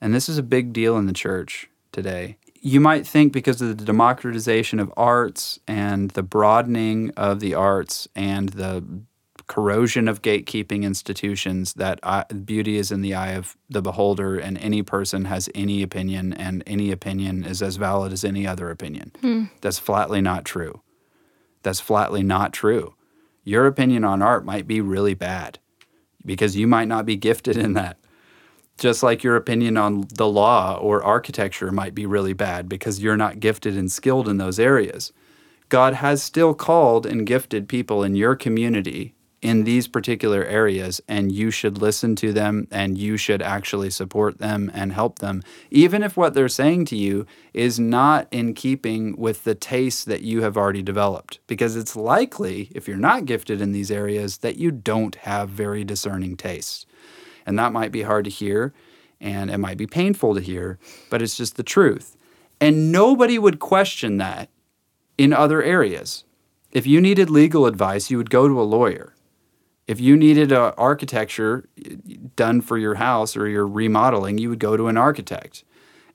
And 0.00 0.12
this 0.12 0.28
is 0.28 0.36
a 0.36 0.42
big 0.42 0.72
deal 0.72 0.98
in 0.98 1.06
the 1.06 1.14
church 1.14 1.70
today. 1.90 2.36
You 2.66 2.80
might 2.80 3.06
think 3.06 3.32
because 3.32 3.62
of 3.62 3.78
the 3.78 3.84
democratization 3.84 4.80
of 4.80 4.92
arts 4.96 5.60
and 5.68 6.10
the 6.10 6.24
broadening 6.24 7.12
of 7.16 7.38
the 7.38 7.54
arts 7.54 8.08
and 8.16 8.48
the 8.48 8.82
corrosion 9.46 10.08
of 10.08 10.20
gatekeeping 10.20 10.82
institutions 10.82 11.74
that 11.74 12.00
I, 12.02 12.24
beauty 12.24 12.76
is 12.76 12.90
in 12.90 13.02
the 13.02 13.14
eye 13.14 13.34
of 13.34 13.56
the 13.70 13.80
beholder 13.80 14.36
and 14.36 14.58
any 14.58 14.82
person 14.82 15.26
has 15.26 15.48
any 15.54 15.80
opinion 15.80 16.32
and 16.32 16.64
any 16.66 16.90
opinion 16.90 17.44
is 17.44 17.62
as 17.62 17.76
valid 17.76 18.12
as 18.12 18.24
any 18.24 18.48
other 18.48 18.68
opinion. 18.68 19.12
Hmm. 19.20 19.44
That's 19.60 19.78
flatly 19.78 20.20
not 20.20 20.44
true. 20.44 20.82
That's 21.62 21.78
flatly 21.78 22.24
not 22.24 22.52
true. 22.52 22.96
Your 23.44 23.68
opinion 23.68 24.02
on 24.02 24.22
art 24.22 24.44
might 24.44 24.66
be 24.66 24.80
really 24.80 25.14
bad 25.14 25.60
because 26.24 26.56
you 26.56 26.66
might 26.66 26.88
not 26.88 27.06
be 27.06 27.14
gifted 27.14 27.56
in 27.56 27.74
that. 27.74 27.98
Just 28.78 29.02
like 29.02 29.24
your 29.24 29.36
opinion 29.36 29.76
on 29.76 30.06
the 30.14 30.28
law 30.28 30.76
or 30.76 31.02
architecture 31.02 31.72
might 31.72 31.94
be 31.94 32.04
really 32.04 32.34
bad 32.34 32.68
because 32.68 33.02
you're 33.02 33.16
not 33.16 33.40
gifted 33.40 33.76
and 33.76 33.90
skilled 33.90 34.28
in 34.28 34.36
those 34.36 34.58
areas. 34.58 35.12
God 35.68 35.94
has 35.94 36.22
still 36.22 36.54
called 36.54 37.06
and 37.06 37.26
gifted 37.26 37.68
people 37.68 38.02
in 38.02 38.14
your 38.14 38.36
community 38.36 39.14
in 39.42 39.64
these 39.64 39.86
particular 39.86 40.44
areas, 40.44 41.00
and 41.06 41.30
you 41.30 41.50
should 41.50 41.78
listen 41.78 42.16
to 42.16 42.32
them 42.32 42.66
and 42.70 42.98
you 42.98 43.16
should 43.16 43.42
actually 43.42 43.90
support 43.90 44.38
them 44.38 44.70
and 44.74 44.92
help 44.92 45.18
them, 45.18 45.42
even 45.70 46.02
if 46.02 46.16
what 46.16 46.34
they're 46.34 46.48
saying 46.48 46.84
to 46.84 46.96
you 46.96 47.26
is 47.52 47.78
not 47.78 48.26
in 48.30 48.54
keeping 48.54 49.16
with 49.16 49.44
the 49.44 49.54
taste 49.54 50.06
that 50.06 50.22
you 50.22 50.42
have 50.42 50.56
already 50.56 50.82
developed. 50.82 51.38
Because 51.46 51.76
it's 51.76 51.94
likely, 51.94 52.70
if 52.74 52.88
you're 52.88 52.96
not 52.96 53.24
gifted 53.24 53.60
in 53.60 53.72
these 53.72 53.90
areas, 53.90 54.38
that 54.38 54.56
you 54.56 54.70
don't 54.70 55.14
have 55.16 55.48
very 55.48 55.84
discerning 55.84 56.36
tastes. 56.36 56.86
And 57.46 57.58
that 57.58 57.72
might 57.72 57.92
be 57.92 58.02
hard 58.02 58.24
to 58.24 58.30
hear 58.30 58.74
and 59.20 59.50
it 59.50 59.58
might 59.58 59.78
be 59.78 59.86
painful 59.86 60.34
to 60.34 60.40
hear, 60.40 60.78
but 61.10 61.22
it's 61.22 61.36
just 61.36 61.56
the 61.56 61.62
truth. 61.62 62.16
And 62.60 62.92
nobody 62.92 63.38
would 63.38 63.58
question 63.58 64.18
that 64.18 64.50
in 65.16 65.32
other 65.32 65.62
areas. 65.62 66.24
If 66.72 66.86
you 66.86 67.00
needed 67.00 67.30
legal 67.30 67.66
advice, 67.66 68.10
you 68.10 68.18
would 68.18 68.30
go 68.30 68.48
to 68.48 68.60
a 68.60 68.62
lawyer. 68.62 69.14
If 69.86 70.00
you 70.00 70.16
needed 70.16 70.52
uh, 70.52 70.74
architecture 70.76 71.68
done 72.34 72.60
for 72.60 72.76
your 72.76 72.96
house 72.96 73.36
or 73.36 73.48
your 73.48 73.66
remodeling, 73.66 74.36
you 74.36 74.50
would 74.50 74.58
go 74.58 74.76
to 74.76 74.88
an 74.88 74.96
architect. 74.96 75.64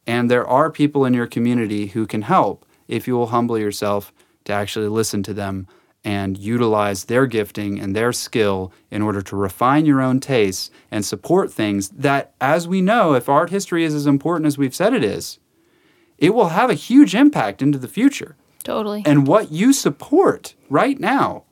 And 0.05 0.29
there 0.29 0.45
are 0.45 0.69
people 0.69 1.05
in 1.05 1.13
your 1.13 1.27
community 1.27 1.87
who 1.87 2.05
can 2.05 2.23
help 2.23 2.65
if 2.87 3.07
you 3.07 3.15
will 3.15 3.27
humble 3.27 3.57
yourself 3.57 4.11
to 4.45 4.53
actually 4.53 4.89
listen 4.89 5.23
to 5.23 5.33
them 5.33 5.67
and 6.03 6.37
utilize 6.37 7.05
their 7.05 7.27
gifting 7.27 7.79
and 7.79 7.95
their 7.95 8.11
skill 8.11 8.73
in 8.89 9.01
order 9.01 9.21
to 9.21 9.35
refine 9.35 9.85
your 9.85 10.01
own 10.01 10.19
tastes 10.19 10.71
and 10.89 11.05
support 11.05 11.51
things 11.51 11.89
that, 11.89 12.33
as 12.41 12.67
we 12.67 12.81
know, 12.81 13.13
if 13.13 13.29
art 13.29 13.51
history 13.51 13.83
is 13.83 13.93
as 13.93 14.07
important 14.07 14.47
as 14.47 14.57
we've 14.57 14.75
said 14.75 14.93
it 14.93 15.03
is, 15.03 15.39
it 16.17 16.33
will 16.33 16.49
have 16.49 16.69
a 16.69 16.75
huge 16.75 17.13
impact 17.13 17.61
into 17.61 17.77
the 17.77 17.87
future. 17.87 18.35
Totally. 18.63 19.03
And 19.05 19.27
what 19.27 19.51
you 19.51 19.73
support 19.73 20.55
right 20.69 20.99
now 20.99 21.43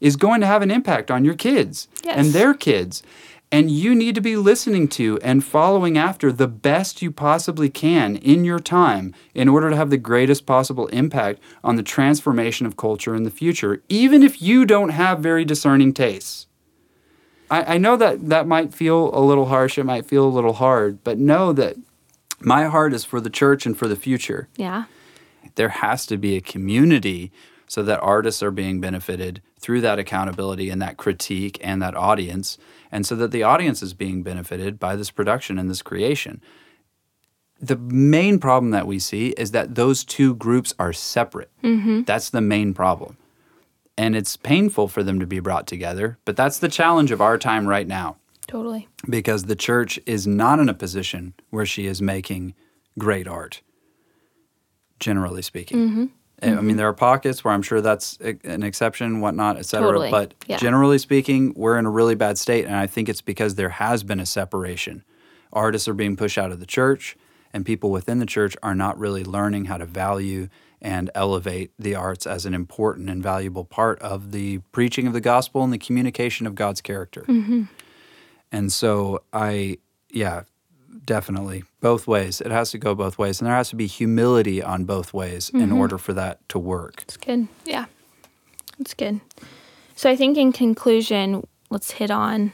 is 0.00 0.16
going 0.16 0.40
to 0.40 0.46
have 0.46 0.62
an 0.62 0.70
impact 0.70 1.10
on 1.10 1.24
your 1.24 1.34
kids 1.34 1.88
and 2.06 2.28
their 2.28 2.52
kids. 2.54 3.02
And 3.54 3.70
you 3.70 3.94
need 3.94 4.16
to 4.16 4.20
be 4.20 4.34
listening 4.34 4.88
to 4.88 5.16
and 5.22 5.44
following 5.44 5.96
after 5.96 6.32
the 6.32 6.48
best 6.48 7.02
you 7.02 7.12
possibly 7.12 7.70
can 7.70 8.16
in 8.16 8.44
your 8.44 8.58
time 8.58 9.14
in 9.32 9.48
order 9.48 9.70
to 9.70 9.76
have 9.76 9.90
the 9.90 9.96
greatest 9.96 10.44
possible 10.44 10.88
impact 10.88 11.38
on 11.62 11.76
the 11.76 11.84
transformation 11.84 12.66
of 12.66 12.76
culture 12.76 13.14
in 13.14 13.22
the 13.22 13.30
future, 13.30 13.80
even 13.88 14.24
if 14.24 14.42
you 14.42 14.66
don't 14.66 14.88
have 14.88 15.20
very 15.20 15.44
discerning 15.44 15.94
tastes. 15.94 16.48
I, 17.48 17.74
I 17.74 17.78
know 17.78 17.96
that 17.96 18.28
that 18.28 18.48
might 18.48 18.74
feel 18.74 19.16
a 19.16 19.22
little 19.22 19.46
harsh, 19.46 19.78
it 19.78 19.84
might 19.84 20.04
feel 20.04 20.24
a 20.24 20.36
little 20.36 20.54
hard, 20.54 21.04
but 21.04 21.20
know 21.20 21.52
that 21.52 21.76
my 22.40 22.64
heart 22.64 22.92
is 22.92 23.04
for 23.04 23.20
the 23.20 23.30
church 23.30 23.66
and 23.66 23.78
for 23.78 23.86
the 23.86 23.94
future 23.94 24.48
yeah. 24.56 24.86
there 25.54 25.68
has 25.68 26.06
to 26.06 26.16
be 26.16 26.36
a 26.36 26.40
community 26.40 27.30
so 27.66 27.82
that 27.82 28.00
artists 28.00 28.42
are 28.42 28.50
being 28.50 28.80
benefited 28.80 29.40
through 29.58 29.80
that 29.80 29.98
accountability 29.98 30.70
and 30.70 30.80
that 30.82 30.96
critique 30.96 31.58
and 31.62 31.80
that 31.82 31.96
audience, 31.96 32.58
and 32.92 33.06
so 33.06 33.16
that 33.16 33.30
the 33.30 33.42
audience 33.42 33.82
is 33.82 33.94
being 33.94 34.22
benefited 34.22 34.78
by 34.78 34.94
this 34.96 35.10
production 35.10 35.58
and 35.58 35.70
this 35.70 35.82
creation. 35.82 36.40
The 37.60 37.76
main 37.76 38.38
problem 38.38 38.72
that 38.72 38.86
we 38.86 38.98
see 38.98 39.28
is 39.30 39.52
that 39.52 39.74
those 39.74 40.04
two 40.04 40.34
groups 40.34 40.74
are 40.78 40.92
separate. 40.92 41.50
That's 42.04 42.30
the 42.30 42.40
main 42.40 42.74
problem. 42.74 43.16
And 43.96 44.16
it's 44.16 44.36
painful 44.36 44.88
for 44.88 45.02
them 45.02 45.20
to 45.20 45.26
be 45.26 45.38
brought 45.40 45.66
together, 45.66 46.18
but 46.24 46.36
that's 46.36 46.58
the 46.58 46.68
challenge 46.68 47.10
of 47.12 47.20
our 47.20 47.38
time 47.38 47.66
right 47.66 47.86
now 47.86 48.16
Totally. 48.48 48.88
because 49.08 49.44
the 49.44 49.54
church 49.56 50.00
is 50.04 50.26
not 50.26 50.58
in 50.58 50.68
a 50.68 50.74
position 50.74 51.32
where 51.50 51.64
she 51.64 51.86
is 51.86 52.02
making 52.02 52.54
great 52.98 53.28
art, 53.28 53.62
generally 54.98 55.42
speaking. 55.42 55.78
Mm-hmm. 55.78 56.04
I 56.44 56.54
mean, 56.54 56.60
mm-hmm. 56.68 56.76
there 56.76 56.88
are 56.88 56.92
pockets 56.92 57.44
where 57.44 57.54
I'm 57.54 57.62
sure 57.62 57.80
that's 57.80 58.18
an 58.44 58.62
exception, 58.62 59.20
whatnot, 59.20 59.56
et 59.56 59.66
cetera. 59.66 59.88
Totally. 59.88 60.10
But 60.10 60.34
Yeah. 60.46 60.56
generally 60.58 60.98
speaking, 60.98 61.52
we're 61.56 61.78
in 61.78 61.86
a 61.86 61.90
really 61.90 62.14
bad 62.14 62.38
state. 62.38 62.64
And 62.64 62.74
I 62.76 62.86
think 62.86 63.08
it's 63.08 63.20
because 63.22 63.54
there 63.54 63.70
has 63.70 64.02
been 64.02 64.20
a 64.20 64.26
separation. 64.26 65.04
Artists 65.52 65.88
are 65.88 65.94
being 65.94 66.16
pushed 66.16 66.38
out 66.38 66.50
of 66.52 66.60
the 66.60 66.66
church, 66.66 67.16
and 67.52 67.64
people 67.64 67.90
within 67.90 68.18
the 68.18 68.26
church 68.26 68.56
are 68.62 68.74
not 68.74 68.98
really 68.98 69.24
learning 69.24 69.66
how 69.66 69.76
to 69.76 69.86
value 69.86 70.48
and 70.82 71.10
elevate 71.14 71.70
the 71.78 71.94
arts 71.94 72.26
as 72.26 72.44
an 72.44 72.52
important 72.52 73.08
and 73.08 73.22
valuable 73.22 73.64
part 73.64 73.98
of 74.00 74.32
the 74.32 74.58
preaching 74.72 75.06
of 75.06 75.12
the 75.12 75.20
gospel 75.20 75.64
and 75.64 75.72
the 75.72 75.78
communication 75.78 76.46
of 76.46 76.54
God's 76.54 76.80
character. 76.80 77.22
Mm-hmm. 77.22 77.62
And 78.52 78.72
so 78.72 79.22
I, 79.32 79.78
yeah, 80.10 80.42
definitely 81.04 81.64
both 81.80 82.06
ways. 82.06 82.40
It 82.40 82.50
has 82.50 82.70
to 82.72 82.78
go 82.78 82.94
both 82.94 83.18
ways, 83.18 83.40
and 83.40 83.46
there 83.46 83.56
has 83.56 83.70
to 83.70 83.76
be 83.76 83.86
humility 83.86 84.62
on 84.62 84.84
both 84.84 85.12
ways 85.12 85.50
in 85.50 85.60
mm-hmm. 85.60 85.78
order 85.78 85.98
for 85.98 86.12
that 86.14 86.46
to 86.50 86.58
work. 86.58 87.02
It's 87.02 87.16
good. 87.16 87.48
Yeah. 87.64 87.86
It's 88.78 88.94
good. 88.94 89.20
So 89.96 90.10
I 90.10 90.16
think 90.16 90.36
in 90.36 90.52
conclusion, 90.52 91.46
let's 91.70 91.92
hit 91.92 92.10
on 92.10 92.52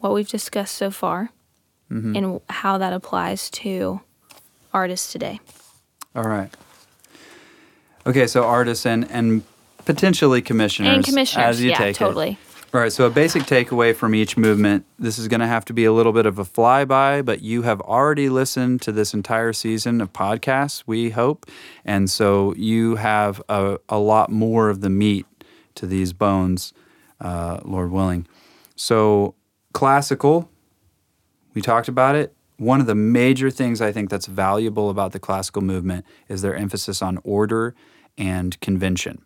what 0.00 0.12
we've 0.12 0.28
discussed 0.28 0.74
so 0.74 0.90
far 0.90 1.30
mm-hmm. 1.90 2.16
and 2.16 2.40
how 2.50 2.78
that 2.78 2.92
applies 2.92 3.50
to 3.50 4.00
artists 4.72 5.10
today. 5.12 5.40
All 6.14 6.24
right. 6.24 6.50
Okay, 8.06 8.26
so 8.26 8.44
artists 8.44 8.84
and 8.84 9.10
and 9.10 9.42
potentially 9.84 10.42
commissioners, 10.42 10.94
And 10.94 11.04
commissioners. 11.04 11.56
as 11.56 11.62
you 11.62 11.70
yeah, 11.70 11.78
take 11.78 12.00
it. 12.00 12.36
All 12.74 12.80
right, 12.80 12.92
so 12.92 13.06
a 13.06 13.10
basic 13.10 13.44
takeaway 13.44 13.94
from 13.94 14.16
each 14.16 14.36
movement. 14.36 14.84
This 14.98 15.16
is 15.16 15.28
going 15.28 15.38
to 15.38 15.46
have 15.46 15.64
to 15.66 15.72
be 15.72 15.84
a 15.84 15.92
little 15.92 16.12
bit 16.12 16.26
of 16.26 16.40
a 16.40 16.44
flyby, 16.44 17.24
but 17.24 17.40
you 17.40 17.62
have 17.62 17.80
already 17.82 18.28
listened 18.28 18.82
to 18.82 18.90
this 18.90 19.14
entire 19.14 19.52
season 19.52 20.00
of 20.00 20.12
podcasts, 20.12 20.82
we 20.84 21.10
hope. 21.10 21.48
And 21.84 22.10
so 22.10 22.52
you 22.56 22.96
have 22.96 23.40
a, 23.48 23.78
a 23.88 23.98
lot 23.98 24.28
more 24.32 24.70
of 24.70 24.80
the 24.80 24.90
meat 24.90 25.24
to 25.76 25.86
these 25.86 26.12
bones, 26.12 26.72
uh, 27.20 27.60
Lord 27.64 27.92
willing. 27.92 28.26
So, 28.74 29.36
classical, 29.72 30.50
we 31.54 31.62
talked 31.62 31.86
about 31.86 32.16
it. 32.16 32.34
One 32.56 32.80
of 32.80 32.88
the 32.88 32.96
major 32.96 33.50
things 33.52 33.80
I 33.80 33.92
think 33.92 34.10
that's 34.10 34.26
valuable 34.26 34.90
about 34.90 35.12
the 35.12 35.20
classical 35.20 35.62
movement 35.62 36.04
is 36.28 36.42
their 36.42 36.56
emphasis 36.56 37.02
on 37.02 37.20
order 37.22 37.76
and 38.18 38.58
convention. 38.60 39.24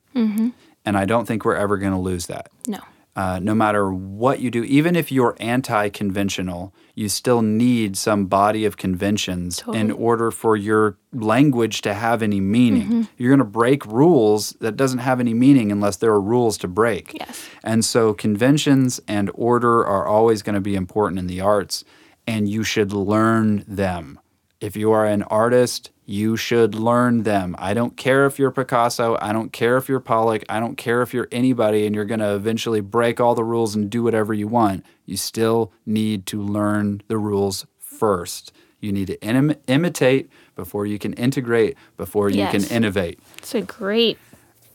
And 0.85 0.99
I 0.99 1.07
don't 1.07 1.25
think 1.25 1.47
we're 1.47 1.57
ever 1.57 1.79
going 1.79 1.95
to 1.95 1.99
lose 1.99 2.27
that 2.27 2.51
No. 2.67 2.81
Uh, 3.19 3.41
no 3.41 3.53
matter 3.53 3.93
what 3.93 4.39
you 4.39 4.49
do, 4.49 4.63
even 4.63 4.95
if 4.95 5.11
you're 5.11 5.35
anti 5.41 5.89
conventional, 5.89 6.73
you 6.95 7.09
still 7.09 7.43
need 7.43 7.97
some 7.97 8.27
body 8.27 8.65
of 8.65 8.77
conventions 8.77 9.61
in 9.75 9.91
order 9.91 10.31
for 10.31 10.57
your 10.57 10.97
language 11.13 11.81
to 11.81 11.95
have 11.95 12.23
any 12.23 12.41
meaning. 12.41 13.09
You're 13.17 13.31
going 13.31 13.41
to 13.41 13.45
break 13.45 13.85
rules 13.87 14.51
that 14.61 14.77
doesn't 14.77 15.01
have 15.01 15.19
any 15.19 15.35
meaning 15.35 15.73
unless 15.73 15.97
there 15.97 16.13
are 16.13 16.21
rules 16.21 16.57
to 16.59 16.69
break. 16.69 17.13
Yes. 17.19 17.49
And 17.65 17.85
so 17.85 18.15
conventions 18.15 19.01
and 19.09 19.33
order 19.35 19.85
are 19.85 20.07
always 20.07 20.43
going 20.43 20.55
to 20.55 20.61
be 20.61 20.77
important 20.77 21.19
in 21.19 21.27
the 21.27 21.41
arts, 21.41 21.83
and 22.25 22.49
you 22.49 22.63
should 22.63 22.93
learn 22.93 23.65
them. 23.67 24.21
If 24.61 24.77
you 24.77 24.91
are 24.93 25.07
an 25.07 25.23
artist, 25.25 25.91
you 26.05 26.37
should 26.37 26.75
learn 26.75 27.23
them. 27.23 27.55
I 27.59 27.75
don't 27.75 27.97
care 27.97 28.27
if 28.27 28.39
you're 28.39 28.51
Picasso, 28.51 29.17
I 29.21 29.33
don't 29.33 29.53
care 29.53 29.77
if 29.77 29.89
you're 29.89 30.01
Pollock, 30.01 30.43
I 30.49 30.59
don't 30.59 30.77
care 30.77 31.03
if 31.03 31.15
you're 31.15 31.29
anybody 31.31 31.87
and 31.87 31.95
you're 31.95 32.05
going 32.05 32.21
to 32.21 32.35
eventually 32.35 32.81
break 32.81 33.21
all 33.21 33.35
the 33.35 33.45
rules 33.45 33.77
and 33.77 33.89
do 33.89 34.03
whatever 34.03 34.35
you 34.35 34.49
want. 34.49 34.85
You 35.07 35.17
still 35.17 35.73
need 35.87 36.27
to 36.27 36.43
learn 36.43 37.03
the 37.09 37.19
rules 37.19 37.67
first. 37.79 38.53
You 38.81 38.91
need 38.93 39.07
to 39.09 39.21
im- 39.23 39.55
imitate 39.67 40.29
before 40.57 40.87
you 40.87 40.99
can 40.99 41.13
integrate, 41.15 41.77
before 41.97 42.29
you 42.31 42.39
Yes. 42.39 42.53
can 42.53 42.77
innovate. 42.77 43.21
It's 43.39 43.55
a 43.55 43.63
great, 43.63 44.19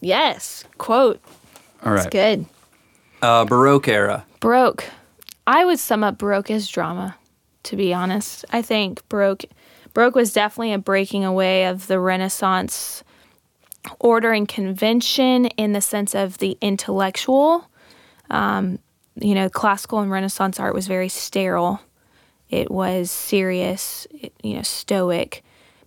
yes, 0.02 0.64
quote. 0.78 1.20
All 1.84 1.92
right. 1.94 2.06
It's 2.06 2.10
good. 2.10 2.46
Uh, 3.22 3.44
Baroque 3.46 3.88
era. 3.88 4.26
Baroque. 4.40 4.86
I 5.48 5.66
would 5.66 5.80
sum 5.80 6.04
up 6.04 6.18
Baroque 6.18 6.52
as 6.52 6.68
drama, 6.70 7.16
to 7.64 7.76
be 7.76 7.94
honest. 7.94 8.46
I 8.52 8.62
think 8.62 9.02
Baroque 9.10 9.44
Baroque 9.94 10.16
was 10.16 10.34
definitely 10.34 10.74
a 10.74 10.78
breaking 10.78 11.24
away 11.24 11.66
of 11.66 11.88
the 11.88 12.00
Renaissance 12.00 13.04
order 14.00 14.32
and 14.32 14.48
convention 14.48 15.46
in 15.48 15.74
the 15.74 15.82
sense 15.82 16.16
of 16.16 16.38
the 16.38 16.58
intellectual. 16.62 17.70
Um, 18.30 18.80
you 19.16 19.36
know, 19.36 19.50
classical 19.50 20.00
and 20.00 20.10
Renaissance 20.10 20.60
art 20.60 20.74
was 20.74 20.88
very 20.88 21.10
sterile. 21.10 21.82
It 22.50 22.72
was 22.72 23.12
serious, 23.12 24.08
you 24.41 24.56
know, 24.56 24.62
stoic. 24.62 25.44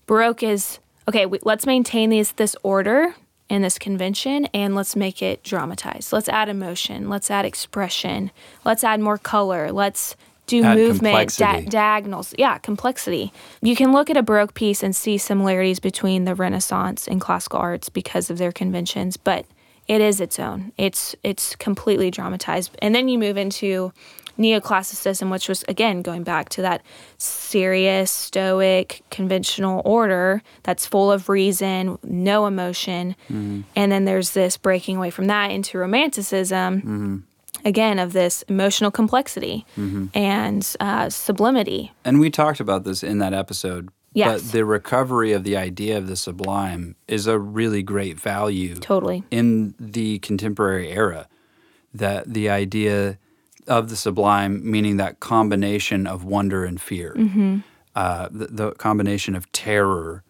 Baroque 0.07 0.43
is 0.43 0.79
okay. 1.09 1.27
We, 1.27 1.39
let's 1.43 1.67
maintain 1.67 2.11
these 2.11 2.33
this 2.33 2.57
order 2.63 3.15
and 3.49 3.63
this 3.63 3.79
convention, 3.79 4.47
and 4.47 4.75
let's 4.75 4.97
make 4.97 5.23
it 5.23 5.45
dramatized. 5.45 6.13
Let's 6.13 6.29
add 6.29 6.49
emotion. 6.49 7.09
Let's 7.09 7.31
add 7.31 7.45
expression. 7.45 8.33
Let's 8.65 8.83
add 8.83 9.01
more 9.01 9.19
color. 9.19 9.71
Let's 9.71 10.17
do 10.47 10.63
Add 10.63 10.77
movement, 10.77 11.37
da- 11.37 11.61
diagonals. 11.63 12.35
Yeah, 12.39 12.59
complexity. 12.59 13.33
You 13.63 13.77
can 13.77 13.93
look 13.93 14.11
at 14.11 14.17
a 14.17 14.23
Baroque 14.23 14.55
piece 14.55 14.83
and 14.83 14.95
see 14.95 15.19
similarities 15.19 15.81
between 15.81 16.25
the 16.25 16.35
Renaissance 16.35 17.09
and 17.09 17.21
classical 17.21 17.59
arts 17.59 17.89
because 17.89 18.31
of 18.31 18.39
their 18.39 18.53
conventions, 18.53 19.17
but 19.17 19.45
it 19.89 20.01
is 20.01 20.21
its 20.21 20.39
own. 20.39 20.73
It's 20.77 21.15
it's 21.23 21.55
completely 21.57 22.11
dramatized. 22.11 22.77
And 22.81 22.95
then 22.95 23.09
you 23.09 23.19
move 23.19 23.37
into 23.37 23.93
neoclassicism, 24.39 25.31
which 25.31 25.49
was 25.49 25.65
again 25.69 26.03
going 26.03 26.23
back 26.23 26.49
to 26.51 26.63
that 26.63 26.83
serious, 27.19 28.11
stoic, 28.11 29.03
conventional 29.11 29.83
order 29.85 30.43
that's 30.63 30.87
full 30.87 31.11
of 31.11 31.29
reason, 31.29 31.99
no 32.03 32.47
emotion. 32.47 33.17
Mm-hmm. 33.31 33.63
And 33.75 33.93
then 33.93 34.05
there's 34.05 34.31
this 34.31 34.57
breaking 34.57 34.97
away 34.97 35.11
from 35.11 35.27
that 35.27 35.51
into 35.51 35.79
romanticism. 35.79 36.79
Mm-hmm. 36.79 37.17
Again, 37.67 37.99
of 37.99 38.13
this 38.13 38.43
emotional 38.43 38.91
complexity 38.93 39.67
and 40.15 40.77
uh, 40.81 41.11
sublimity. 41.11 41.93
And 42.05 42.21
we 42.21 42.31
talked 42.31 42.61
about 42.61 42.85
this 42.85 43.03
in 43.03 43.19
that 43.19 43.35
episode. 43.35 43.89
Yes. 44.15 44.41
But 44.41 44.53
the 44.53 44.65
recovery 44.65 45.33
of 45.33 45.43
the 45.45 45.57
idea 45.59 45.99
of 45.99 46.07
the 46.07 46.17
sublime 46.17 46.95
is 47.09 47.27
a 47.27 47.39
really 47.39 47.83
great 47.83 48.19
value 48.19 48.77
Totally. 48.77 49.25
in 49.31 49.75
the 49.79 50.21
contemporary 50.21 50.91
era. 50.93 51.27
That 51.93 52.33
the 52.33 52.49
idea 52.49 53.19
of 53.67 53.89
the 53.91 53.97
sublime, 53.97 54.71
meaning 54.71 54.97
that 54.99 55.19
combination 55.21 56.07
of 56.07 56.25
wonder 56.25 56.65
and 56.65 56.81
fear, 56.81 57.15
Mm-hmm. 57.19 57.59
uh, 57.97 58.29
the, 58.31 58.47
the 58.47 58.71
combination 58.73 59.35
of 59.35 59.51
terror 59.53 60.23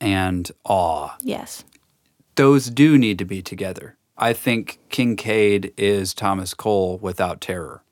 and 0.00 0.50
awe, 0.64 1.16
Yes. 1.22 1.64
those 2.36 2.68
do 2.68 2.98
need 2.98 3.18
to 3.18 3.24
be 3.24 3.40
together. 3.42 3.96
I 4.16 4.32
think 4.32 4.78
Kinkade 4.90 5.72
is 5.76 6.14
Thomas 6.14 6.54
Cole 6.54 6.98
without 6.98 7.40
terror. 7.40 7.82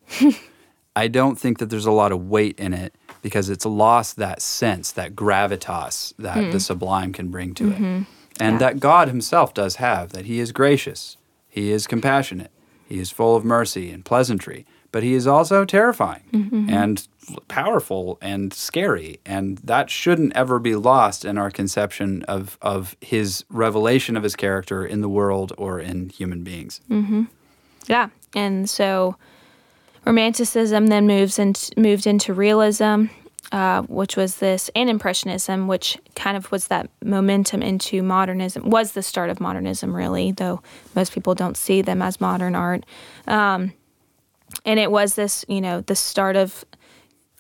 I 0.97 1.09
don't 1.09 1.39
think 1.39 1.59
that 1.59 1.71
there's 1.71 1.87
a 1.87 1.93
lot 1.93 2.13
of 2.13 2.29
weight 2.29 2.59
in 2.61 2.75
it 2.75 2.95
because 3.23 3.49
it's 3.49 3.65
lost 3.65 4.17
that 4.17 4.43
sense, 4.43 4.93
that 4.93 5.15
gravitas 5.15 6.13
that 6.19 6.37
the 6.37 6.53
hmm. 6.53 6.59
sublime 6.59 7.13
can 7.13 7.29
bring 7.29 7.55
to 7.55 7.71
it. 7.71 7.75
Mm-hmm. 7.75 8.03
And 8.41 8.55
Yeah. 8.55 8.59
that 8.59 8.81
God 8.81 9.09
himself 9.09 9.55
does 9.55 9.77
have, 9.77 10.11
that 10.13 10.27
he 10.27 10.39
is 10.39 10.53
gracious, 10.53 11.17
he 11.49 11.71
is 11.71 11.87
compassionate, 11.87 12.51
he 12.87 12.99
is 12.99 13.11
full 13.11 13.37
of 13.37 13.45
mercy 13.45 13.91
and 13.91 14.05
pleasantry, 14.05 14.67
but 14.93 15.03
he 15.03 15.15
is 15.15 15.27
also 15.27 15.65
terrifying 15.65 16.23
and 16.71 17.09
powerful 17.49 18.19
and 18.21 18.53
scary. 18.53 19.19
And 19.25 19.59
that 19.59 19.91
shouldn't 19.91 20.37
ever 20.37 20.59
be 20.59 20.75
lost 20.77 21.25
in 21.25 21.39
our 21.39 21.51
conception 21.51 22.23
of, 22.25 22.59
of 22.61 22.97
his 23.01 23.45
revelation 23.49 24.17
of 24.17 24.23
his 24.23 24.37
character 24.37 24.85
in 24.85 25.01
the 25.01 25.09
world 25.09 25.53
or 25.57 25.81
in 25.81 26.11
human 26.11 26.45
beings. 26.45 26.81
Yeah, 27.89 28.11
and 28.35 28.69
so 28.71 29.17
Romanticism 30.05 30.89
then 30.89 31.07
moves 31.07 31.39
and 31.39 31.71
moved 31.77 32.07
into 32.07 32.35
realism, 32.35 33.07
uh, 33.53 33.83
which 33.83 34.17
was 34.17 34.37
this, 34.37 34.71
and 34.75 34.91
Impressionism, 34.91 35.69
which 35.69 35.99
kind 36.17 36.37
of 36.37 36.51
was 36.51 36.69
that 36.69 36.91
momentum 37.05 37.63
into 37.63 38.03
modernism. 38.03 38.69
Was 38.69 38.93
the 38.93 39.03
start 39.03 39.31
of 39.31 39.41
modernism, 39.41 39.95
really, 39.95 40.33
though 40.33 40.61
most 40.95 41.13
people 41.13 41.35
don't 41.35 41.57
see 41.57 41.83
them 41.83 42.03
as 42.03 42.21
modern 42.21 42.55
art. 42.55 42.85
Um, 43.27 43.73
and 44.65 44.79
it 44.79 44.91
was 44.91 45.15
this, 45.15 45.45
you 45.49 45.61
know, 45.61 45.81
the 45.81 45.97
start 45.97 46.37
of 46.37 46.65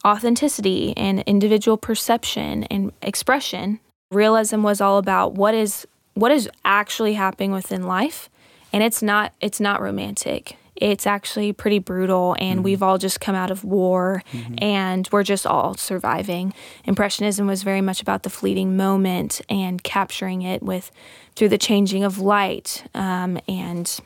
authenticity 0.04 0.94
and 0.96 1.20
individual 1.20 1.76
perception 1.76 2.64
and 2.64 2.92
expression. 3.02 3.80
Realism 4.10 4.62
was 4.62 4.80
all 4.80 4.98
about 4.98 5.34
what 5.34 5.54
is 5.54 5.86
what 6.14 6.30
is 6.30 6.48
actually 6.64 7.14
happening 7.14 7.52
within 7.52 7.84
life, 7.84 8.28
and 8.72 8.82
it's 8.82 9.02
not 9.02 9.32
it's 9.40 9.60
not 9.60 9.80
romantic. 9.80 10.56
It's 10.74 11.06
actually 11.06 11.52
pretty 11.52 11.78
brutal, 11.78 12.34
and 12.40 12.64
we've 12.64 12.82
all 12.82 12.98
just 12.98 13.20
come 13.20 13.36
out 13.36 13.52
of 13.52 13.62
war, 13.62 14.24
and 14.58 15.08
we're 15.12 15.22
just 15.22 15.46
all 15.46 15.74
surviving. 15.74 16.52
Impressionism 16.84 17.46
was 17.46 17.62
very 17.62 17.80
much 17.80 18.02
about 18.02 18.24
the 18.24 18.30
fleeting 18.30 18.76
moment 18.76 19.40
and 19.48 19.82
capturing 19.84 20.42
it 20.42 20.60
with 20.60 20.90
through 21.36 21.50
the 21.50 21.58
changing 21.58 22.02
of 22.02 22.18
light 22.18 22.84
um, 22.94 23.38
and 23.46 24.00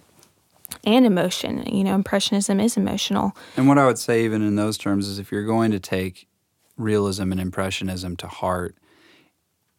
and 0.84 1.06
emotion. 1.06 1.64
You 1.66 1.84
know, 1.84 1.94
impressionism 1.94 2.60
is 2.60 2.76
emotional. 2.76 3.36
And 3.56 3.68
what 3.68 3.78
I 3.78 3.86
would 3.86 3.98
say, 3.98 4.24
even 4.24 4.42
in 4.42 4.56
those 4.56 4.78
terms, 4.78 5.08
is 5.08 5.18
if 5.18 5.30
you're 5.32 5.44
going 5.46 5.70
to 5.72 5.80
take 5.80 6.26
realism 6.76 7.32
and 7.32 7.40
impressionism 7.40 8.16
to 8.16 8.26
heart, 8.26 8.76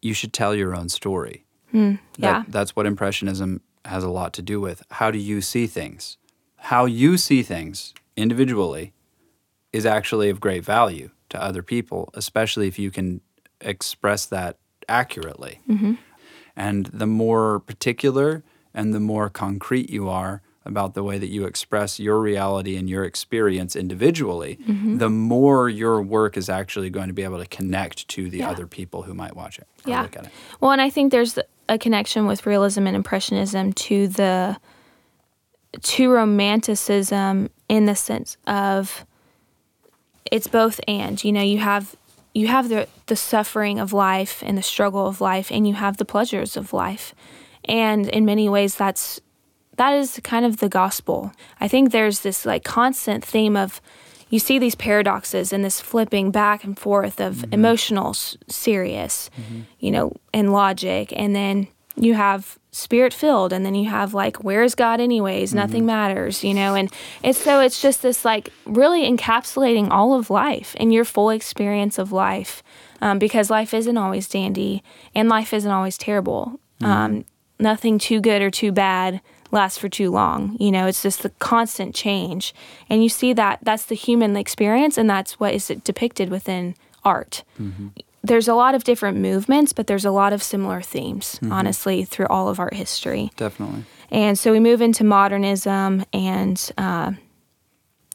you 0.02 0.14
should 0.14 0.32
tell 0.32 0.54
your 0.54 0.74
own 0.74 0.88
story. 0.88 1.44
Hmm, 1.70 1.92
that- 1.92 1.98
yeah. 2.18 2.44
that's 2.48 2.74
what 2.74 2.86
impressionism 2.86 3.60
has 3.84 4.04
a 4.04 4.08
lot 4.10 4.32
to 4.34 4.42
do 4.42 4.60
with. 4.60 4.82
How 4.90 5.10
do 5.10 5.18
you 5.18 5.40
see 5.40 5.66
things? 5.66 6.18
How 6.56 6.86
you 6.86 7.16
see 7.16 7.42
things 7.42 7.94
individually 8.16 8.92
is 9.72 9.86
actually 9.86 10.28
of 10.30 10.40
great 10.40 10.64
value 10.64 11.10
to 11.28 11.42
other 11.42 11.62
people, 11.62 12.10
especially 12.14 12.68
if 12.68 12.78
you 12.78 12.90
can 12.90 13.20
express 13.60 14.26
that 14.26 14.58
accurately. 14.88 15.60
Mm-hmm. 15.68 15.94
And 16.56 16.86
the 16.86 17.06
more 17.06 17.60
particular 17.60 18.42
and 18.74 18.92
the 18.94 19.00
more 19.00 19.28
concrete 19.28 19.90
you 19.90 20.08
are 20.08 20.42
about 20.68 20.94
the 20.94 21.02
way 21.02 21.18
that 21.18 21.28
you 21.28 21.44
express 21.44 21.98
your 21.98 22.20
reality 22.20 22.76
and 22.76 22.88
your 22.88 23.04
experience 23.04 23.74
individually, 23.74 24.58
mm-hmm. 24.68 24.98
the 24.98 25.08
more 25.10 25.68
your 25.68 26.00
work 26.02 26.36
is 26.36 26.48
actually 26.48 26.90
going 26.90 27.08
to 27.08 27.14
be 27.14 27.22
able 27.24 27.38
to 27.38 27.46
connect 27.46 28.06
to 28.08 28.28
the 28.30 28.38
Yeah. 28.38 28.50
other 28.50 28.66
people 28.66 29.02
who 29.02 29.14
might 29.14 29.34
watch 29.34 29.58
it 29.58 29.66
Yeah. 29.84 30.02
look 30.02 30.16
at 30.16 30.26
it. 30.26 30.30
Well, 30.60 30.70
and 30.70 30.80
I 30.80 30.90
think 30.90 31.10
there's 31.12 31.38
a 31.68 31.78
connection 31.78 32.26
with 32.26 32.46
realism 32.46 32.86
and 32.86 32.94
impressionism 32.94 33.72
to 33.72 34.08
the 34.08 34.56
to 35.82 36.10
romanticism 36.10 37.50
in 37.68 37.84
the 37.84 37.94
sense 37.94 38.36
of 38.46 39.04
it's 40.30 40.46
both 40.46 40.80
and. 40.88 41.22
You 41.22 41.32
know, 41.32 41.42
you 41.42 41.58
have 41.58 41.94
you 42.34 42.46
have 42.48 42.68
the 42.68 42.88
the 43.06 43.16
suffering 43.16 43.78
of 43.78 43.92
life 43.92 44.42
and 44.46 44.56
the 44.56 44.62
struggle 44.62 45.06
of 45.06 45.20
life 45.20 45.50
and 45.50 45.66
you 45.66 45.74
have 45.74 45.96
the 45.96 46.04
pleasures 46.04 46.56
of 46.56 46.72
life. 46.72 47.14
And 47.64 48.08
in 48.08 48.24
many 48.24 48.48
ways 48.48 48.76
that's 48.76 49.20
that 49.78 49.94
is 49.94 50.20
kind 50.22 50.44
of 50.44 50.58
the 50.58 50.68
gospel. 50.68 51.32
I 51.60 51.66
think 51.68 51.90
there's 51.90 52.20
this 52.20 52.44
like 52.44 52.62
constant 52.64 53.24
theme 53.24 53.56
of 53.56 53.80
you 54.30 54.38
see 54.38 54.58
these 54.58 54.74
paradoxes 54.74 55.52
and 55.54 55.64
this 55.64 55.80
flipping 55.80 56.30
back 56.30 56.62
and 56.62 56.78
forth 56.78 57.18
of 57.20 57.50
emotional, 57.52 58.10
s- 58.10 58.36
serious, 58.48 59.30
you 59.80 59.90
know, 59.90 60.12
and 60.34 60.52
logic, 60.52 61.12
and 61.16 61.34
then 61.34 61.66
you 61.96 62.12
have 62.14 62.58
spirit 62.70 63.14
filled, 63.14 63.52
and 63.52 63.64
then 63.64 63.74
you 63.74 63.88
have 63.88 64.12
like, 64.14 64.44
where 64.44 64.62
is 64.62 64.74
God 64.74 65.00
anyways? 65.00 65.54
Nothing 65.54 65.86
matters, 65.86 66.44
you 66.44 66.52
know, 66.54 66.74
and 66.74 66.92
it's 67.22 67.38
so 67.42 67.60
it's 67.60 67.80
just 67.80 68.02
this 68.02 68.24
like 68.24 68.50
really 68.66 69.10
encapsulating 69.10 69.90
all 69.90 70.12
of 70.14 70.28
life 70.30 70.76
and 70.78 70.92
your 70.92 71.04
full 71.06 71.30
experience 71.30 71.98
of 71.98 72.12
life, 72.12 72.62
um, 73.00 73.18
because 73.18 73.48
life 73.50 73.72
isn't 73.72 73.96
always 73.96 74.28
dandy 74.28 74.82
and 75.14 75.28
life 75.30 75.54
isn't 75.54 75.70
always 75.72 75.96
terrible. 75.96 76.60
Um, 76.82 77.24
nothing 77.58 77.98
too 77.98 78.20
good 78.20 78.42
or 78.42 78.50
too 78.50 78.70
bad. 78.72 79.20
Last 79.50 79.78
for 79.78 79.88
too 79.88 80.10
long. 80.10 80.56
You 80.60 80.70
know, 80.70 80.86
it's 80.86 81.02
just 81.02 81.22
the 81.22 81.30
constant 81.38 81.94
change. 81.94 82.54
And 82.88 83.02
you 83.02 83.08
see 83.08 83.32
that 83.32 83.60
that's 83.62 83.84
the 83.84 83.94
human 83.94 84.36
experience 84.36 84.98
and 84.98 85.08
that's 85.08 85.40
what 85.40 85.54
is 85.54 85.68
depicted 85.84 86.30
within 86.30 86.74
art. 87.04 87.44
Mm-hmm. 87.60 87.88
There's 88.22 88.48
a 88.48 88.54
lot 88.54 88.74
of 88.74 88.84
different 88.84 89.18
movements, 89.18 89.72
but 89.72 89.86
there's 89.86 90.04
a 90.04 90.10
lot 90.10 90.32
of 90.32 90.42
similar 90.42 90.82
themes, 90.82 91.36
mm-hmm. 91.36 91.52
honestly, 91.52 92.04
through 92.04 92.26
all 92.26 92.48
of 92.48 92.58
art 92.58 92.74
history. 92.74 93.30
Definitely. 93.36 93.84
And 94.10 94.38
so 94.38 94.52
we 94.52 94.60
move 94.60 94.82
into 94.82 95.04
modernism 95.04 96.04
and, 96.12 96.70
uh, 96.76 97.12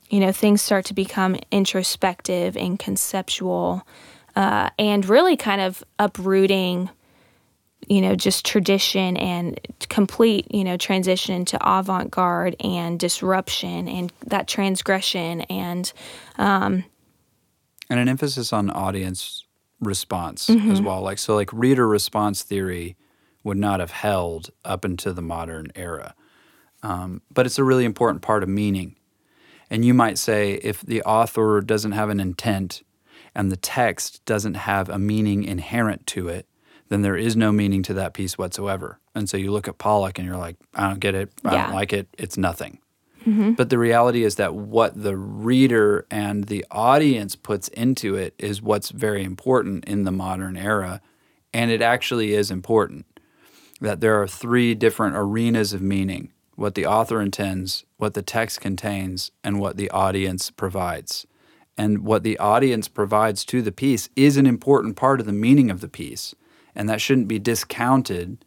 you 0.10 0.20
know, 0.20 0.32
things 0.32 0.62
start 0.62 0.86
to 0.86 0.94
become 0.94 1.38
introspective 1.52 2.58
and 2.58 2.78
conceptual 2.78 3.88
uh, 4.36 4.70
and 4.78 5.08
really 5.08 5.38
kind 5.38 5.62
of 5.62 5.84
uprooting 6.00 6.90
you 7.88 8.02
know, 8.02 8.16
just 8.16 8.46
tradition 8.46 9.18
and 9.18 9.60
complete, 9.90 10.48
you 10.54 10.64
know, 10.64 10.78
transition 10.78 11.46
to 11.46 11.58
avant 11.62 12.12
garde 12.12 12.56
and 12.60 13.00
disruption 13.00 13.88
and 13.88 14.12
that 14.28 14.48
transgression 14.48 15.42
and, 15.42 15.94
um, 16.38 16.84
and 17.90 18.00
an 18.00 18.08
emphasis 18.08 18.54
on 18.54 18.70
audience 18.70 19.46
response 19.80 20.48
mm-hmm. 20.48 20.72
as 20.72 20.82
well. 20.82 21.02
Like, 21.02 21.20
so, 21.20 21.36
like, 21.36 21.52
reader 21.52 21.88
response 21.88 22.42
theory 22.42 22.96
would 23.44 23.58
not 23.58 23.80
have 23.80 23.92
held 23.92 24.50
up 24.64 24.86
into 24.86 25.14
the 25.14 25.22
modern 25.22 25.68
era. 25.76 26.16
Um, 26.82 27.22
but 27.32 27.46
it's 27.46 27.60
a 27.60 27.64
really 27.64 27.86
important 27.86 28.22
part 28.22 28.44
of 28.44 28.50
meaning. 28.50 28.96
And 29.70 29.84
you 29.84 29.94
might 29.94 30.18
say 30.18 30.54
if 30.56 30.82
the 30.82 31.02
author 31.04 31.62
doesn't 31.62 31.94
have 31.94 32.10
an 32.10 32.20
intent 32.20 32.84
and 33.34 33.52
the 33.52 33.58
text 33.58 34.24
doesn't 34.26 34.54
have 34.54 34.90
a 34.90 35.00
meaning 35.00 35.44
inherent 35.44 36.06
to 36.08 36.30
it, 36.30 36.48
then 36.94 37.02
there 37.02 37.18
is 37.18 37.36
no 37.36 37.52
meaning 37.52 37.82
to 37.84 37.94
that 37.96 38.14
piece 38.14 38.38
whatsoever. 38.38 39.00
And 39.16 39.28
so 39.28 39.36
you 39.36 39.52
look 39.52 39.68
at 39.68 39.80
Pollock 39.80 40.20
and 40.20 40.28
you're 40.28 40.38
like, 40.38 40.58
I 40.76 40.88
don't 40.88 41.00
get 41.00 41.16
it. 41.16 41.32
I 41.44 41.56
yeah. 41.56 41.64
don't 41.64 41.74
like 41.74 41.91
it. 41.91 42.08
It's 42.20 42.38
nothing. 42.38 42.78
Mm-hmm. 43.26 43.54
But 43.54 43.72
the 43.72 43.80
reality 43.80 44.24
is 44.24 44.36
that 44.36 44.54
what 44.54 45.02
the 45.02 45.18
reader 45.18 46.06
and 46.12 46.44
the 46.44 46.64
audience 46.70 47.36
puts 47.36 47.68
into 47.70 48.16
it 48.16 48.36
is 48.38 48.62
what's 48.62 48.91
very 48.91 49.24
important 49.24 49.86
in 49.86 50.04
the 50.04 50.12
modern 50.12 50.56
era. 50.56 51.02
And 51.52 51.72
it 51.72 51.82
actually 51.82 52.34
is 52.34 52.52
important 52.52 53.06
that 53.82 54.00
there 54.00 54.22
are 54.22 54.28
three 54.28 54.76
different 54.76 55.16
arenas 55.16 55.74
of 55.74 55.82
meaning 55.82 56.32
what 56.56 56.76
the 56.76 56.86
author 56.86 57.20
intends, 57.20 57.86
what 57.98 58.14
the 58.14 58.22
text 58.22 58.62
contains, 58.62 59.32
and 59.44 59.60
what 59.60 59.78
the 59.78 59.89
audience 59.89 60.52
provides. 60.52 61.26
And 61.76 62.04
what 62.04 62.22
the 62.22 62.38
audience 62.38 62.88
provides 62.88 63.44
to 63.46 63.64
the 63.64 63.72
piece 63.72 64.10
is 64.16 64.38
an 64.38 64.46
important 64.46 64.96
part 64.96 65.20
of 65.20 65.26
the 65.26 65.34
meaning 65.34 65.72
of 65.72 65.82
the 65.82 65.88
piece 65.88 66.36
and 66.76 66.90
that 66.90 67.02
shouldn't 67.02 67.28
be 67.28 67.40
discounted 67.40 68.44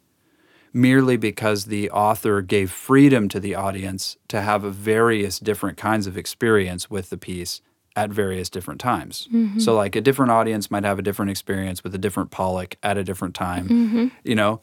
merely 0.73 1.17
because 1.17 1.65
the 1.65 1.89
author 1.89 2.41
gave 2.41 2.69
freedom 2.69 3.27
to 3.29 3.39
the 3.39 3.55
audience 3.55 4.17
to 4.27 4.41
have 4.41 4.63
a 4.63 4.69
various 4.69 5.39
different 5.39 5.77
kinds 5.77 6.07
of 6.07 6.17
experience 6.17 6.89
with 6.89 7.09
the 7.09 7.17
piece 7.17 7.61
at 7.95 8.11
various 8.11 8.49
different 8.49 8.79
times. 8.79 9.27
Mm-hmm. 9.33 9.59
So 9.59 9.73
like 9.73 9.95
a 9.95 10.01
different 10.01 10.31
audience 10.31 10.69
might 10.69 10.83
have 10.83 10.99
a 10.99 11.01
different 11.01 11.31
experience 11.31 11.83
with 11.83 11.95
a 11.95 11.97
different 11.97 12.29
Pollock 12.29 12.75
at 12.83 12.95
a 12.95 13.03
different 13.03 13.33
time. 13.33 13.67
Mm-hmm. 13.67 14.07
You 14.23 14.35
know, 14.35 14.61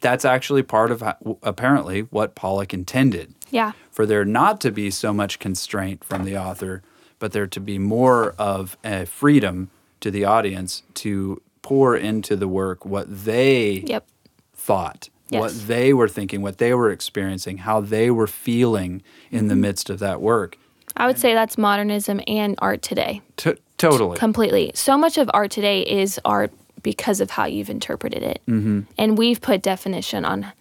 that's 0.00 0.24
actually 0.24 0.62
part 0.62 0.92
of 0.92 1.02
apparently 1.42 2.02
what 2.02 2.36
Pollock 2.36 2.72
intended. 2.72 3.34
Yeah. 3.50 3.72
For 3.90 4.06
there 4.06 4.24
not 4.24 4.60
to 4.60 4.70
be 4.70 4.90
so 4.90 5.12
much 5.12 5.40
constraint 5.40 6.04
from 6.04 6.24
the 6.24 6.36
author, 6.36 6.82
but 7.18 7.32
there 7.32 7.46
to 7.48 7.60
be 7.60 7.78
more 7.78 8.36
of 8.38 8.76
a 8.84 9.04
freedom 9.06 9.70
to 10.00 10.10
the 10.10 10.24
audience 10.24 10.82
to 10.94 11.42
pour 11.66 11.96
into 11.96 12.36
the 12.36 12.46
work 12.46 12.86
what 12.86 13.06
they 13.24 13.82
yep. 13.88 14.06
thought, 14.54 15.08
yes. 15.30 15.40
what 15.40 15.66
they 15.66 15.92
were 15.92 16.06
thinking, 16.06 16.40
what 16.40 16.58
they 16.58 16.72
were 16.72 16.92
experiencing, 16.92 17.58
how 17.58 17.80
they 17.80 18.08
were 18.08 18.28
feeling 18.28 19.02
in 19.32 19.40
mm-hmm. 19.40 19.48
the 19.48 19.56
midst 19.56 19.90
of 19.90 19.98
that 19.98 20.20
work. 20.20 20.56
I 20.96 21.08
would 21.08 21.18
say 21.18 21.34
that's 21.34 21.58
modernism 21.58 22.20
and 22.28 22.54
art 22.58 22.82
today. 22.82 23.20
T- 23.36 23.56
totally. 23.78 24.16
Completely. 24.16 24.70
So 24.76 24.96
much 24.96 25.18
of 25.18 25.28
art 25.34 25.50
today 25.50 25.80
is 25.80 26.20
art 26.24 26.52
because 26.84 27.20
of 27.20 27.30
how 27.30 27.46
you've 27.46 27.68
interpreted 27.68 28.22
it. 28.22 28.40
Mm-hmm. 28.46 28.82
And 28.96 29.18
we've 29.18 29.40
put 29.40 29.60
definition 29.60 30.24
on 30.24 30.52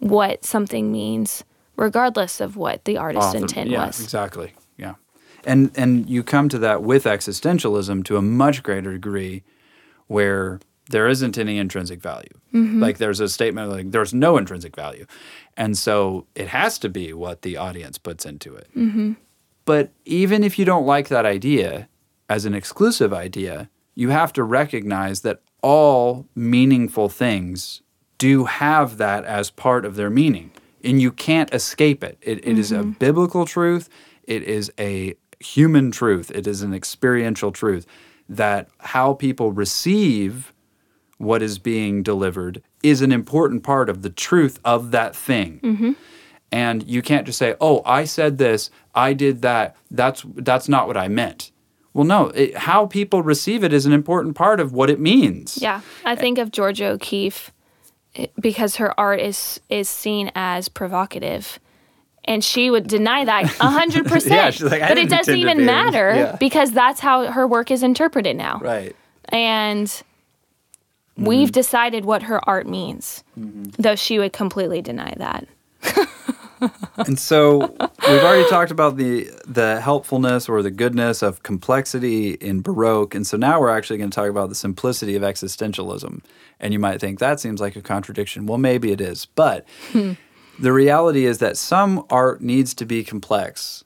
what 0.00 0.44
something 0.44 0.92
means 0.92 1.42
regardless 1.76 2.38
of 2.42 2.54
what 2.54 2.84
the 2.84 2.98
artist's 2.98 3.28
Author, 3.28 3.38
intent 3.38 3.70
yeah, 3.70 3.86
was. 3.86 3.98
Exactly. 3.98 4.52
Yeah. 4.76 4.96
And 5.42 5.70
and 5.74 6.06
you 6.10 6.22
come 6.22 6.50
to 6.50 6.58
that 6.58 6.82
with 6.82 7.04
existentialism 7.04 8.04
to 8.04 8.18
a 8.18 8.22
much 8.22 8.62
greater 8.62 8.92
degree 8.92 9.42
where 10.10 10.58
there 10.88 11.06
isn't 11.06 11.38
any 11.38 11.56
intrinsic 11.56 12.02
value. 12.02 12.34
Mm-hmm. 12.52 12.82
Like 12.82 12.98
there's 12.98 13.20
a 13.20 13.28
statement 13.28 13.70
like 13.70 13.92
there's 13.92 14.12
no 14.12 14.36
intrinsic 14.36 14.74
value. 14.74 15.06
And 15.56 15.78
so 15.78 16.26
it 16.34 16.48
has 16.48 16.80
to 16.80 16.88
be 16.88 17.12
what 17.12 17.42
the 17.42 17.56
audience 17.56 17.96
puts 17.96 18.26
into 18.26 18.56
it. 18.56 18.66
Mm-hmm. 18.76 19.12
But 19.64 19.92
even 20.04 20.42
if 20.42 20.58
you 20.58 20.64
don't 20.64 20.84
like 20.84 21.06
that 21.08 21.24
idea 21.24 21.88
as 22.28 22.44
an 22.44 22.54
exclusive 22.54 23.12
idea, 23.12 23.70
you 23.94 24.08
have 24.08 24.32
to 24.32 24.42
recognize 24.42 25.20
that 25.20 25.42
all 25.62 26.26
meaningful 26.34 27.08
things 27.08 27.80
do 28.18 28.46
have 28.46 28.96
that 28.96 29.24
as 29.24 29.48
part 29.48 29.84
of 29.84 29.94
their 29.94 30.10
meaning. 30.10 30.50
And 30.82 31.00
you 31.00 31.12
can't 31.12 31.54
escape 31.54 32.02
it. 32.02 32.18
It, 32.20 32.38
it 32.38 32.44
mm-hmm. 32.46 32.58
is 32.58 32.72
a 32.72 32.78
mm-hmm. 32.78 32.90
biblical 32.92 33.46
truth, 33.46 33.88
it 34.24 34.42
is 34.42 34.72
a 34.76 35.14
human 35.38 35.92
truth, 35.92 36.32
it 36.34 36.48
is 36.48 36.62
an 36.62 36.74
experiential 36.74 37.52
truth 37.52 37.86
that 38.30 38.68
how 38.78 39.12
people 39.12 39.52
receive 39.52 40.54
what 41.18 41.42
is 41.42 41.58
being 41.58 42.02
delivered 42.02 42.62
is 42.82 43.02
an 43.02 43.12
important 43.12 43.62
part 43.62 43.90
of 43.90 44.00
the 44.00 44.08
truth 44.08 44.58
of 44.64 44.92
that 44.92 45.14
thing. 45.14 45.60
Mm-hmm. 45.62 45.92
And 46.52 46.88
you 46.88 47.02
can't 47.02 47.26
just 47.26 47.38
say, 47.38 47.54
"Oh, 47.60 47.82
I 47.84 48.04
said 48.04 48.38
this, 48.38 48.70
I 48.94 49.12
did 49.12 49.42
that. 49.42 49.76
That's 49.90 50.24
that's 50.34 50.68
not 50.68 50.86
what 50.86 50.96
I 50.96 51.08
meant." 51.08 51.52
Well, 51.92 52.04
no, 52.04 52.28
it, 52.28 52.56
how 52.56 52.86
people 52.86 53.22
receive 53.22 53.62
it 53.64 53.72
is 53.72 53.84
an 53.84 53.92
important 53.92 54.36
part 54.36 54.60
of 54.60 54.72
what 54.72 54.90
it 54.90 55.00
means. 55.00 55.58
Yeah, 55.60 55.80
I 56.04 56.16
think 56.16 56.38
of 56.38 56.50
Georgia 56.50 56.86
O'Keeffe 56.86 57.52
eh, 58.14 58.26
because 58.40 58.76
her 58.76 58.98
art 58.98 59.20
is 59.20 59.60
is 59.68 59.88
seen 59.88 60.32
as 60.34 60.68
provocative 60.68 61.60
and 62.30 62.44
she 62.44 62.70
would 62.70 62.86
deny 62.86 63.24
that 63.24 63.46
100%. 63.46 64.26
yeah, 64.30 64.50
she's 64.50 64.62
like, 64.62 64.80
but 64.82 64.96
it 64.96 65.08
doesn't 65.08 65.36
even 65.36 65.66
matter 65.66 66.14
yeah. 66.14 66.36
because 66.38 66.70
that's 66.70 67.00
how 67.00 67.32
her 67.32 67.44
work 67.46 67.72
is 67.72 67.82
interpreted 67.82 68.36
now. 68.36 68.60
Right. 68.60 68.94
And 69.30 69.88
mm-hmm. 69.88 71.24
we've 71.24 71.50
decided 71.50 72.04
what 72.04 72.22
her 72.22 72.40
art 72.48 72.68
means, 72.68 73.24
mm-hmm. 73.36 73.70
though 73.82 73.96
she 73.96 74.20
would 74.20 74.32
completely 74.32 74.80
deny 74.80 75.12
that. 75.16 75.48
and 76.98 77.18
so 77.18 77.58
we've 77.58 78.22
already 78.22 78.48
talked 78.48 78.70
about 78.70 78.96
the 78.96 79.30
the 79.46 79.80
helpfulness 79.80 80.48
or 80.48 80.62
the 80.62 80.70
goodness 80.70 81.22
of 81.22 81.42
complexity 81.42 82.34
in 82.34 82.60
Baroque, 82.60 83.14
and 83.14 83.26
so 83.26 83.38
now 83.38 83.58
we're 83.58 83.70
actually 83.70 83.96
going 83.96 84.10
to 84.10 84.14
talk 84.14 84.28
about 84.28 84.50
the 84.50 84.54
simplicity 84.54 85.16
of 85.16 85.22
existentialism. 85.22 86.22
And 86.60 86.74
you 86.74 86.78
might 86.78 87.00
think 87.00 87.18
that 87.18 87.40
seems 87.40 87.62
like 87.62 87.76
a 87.76 87.80
contradiction. 87.80 88.44
Well, 88.44 88.58
maybe 88.58 88.92
it 88.92 89.00
is, 89.00 89.24
but 89.24 89.66
hmm 89.92 90.12
the 90.60 90.72
reality 90.72 91.24
is 91.24 91.38
that 91.38 91.56
some 91.56 92.04
art 92.10 92.40
needs 92.40 92.74
to 92.74 92.84
be 92.84 93.02
complex 93.04 93.84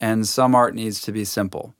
and 0.00 0.26
some 0.26 0.54
art 0.54 0.74
needs 0.74 1.00
to 1.02 1.12
be 1.12 1.24
simple. 1.24 1.74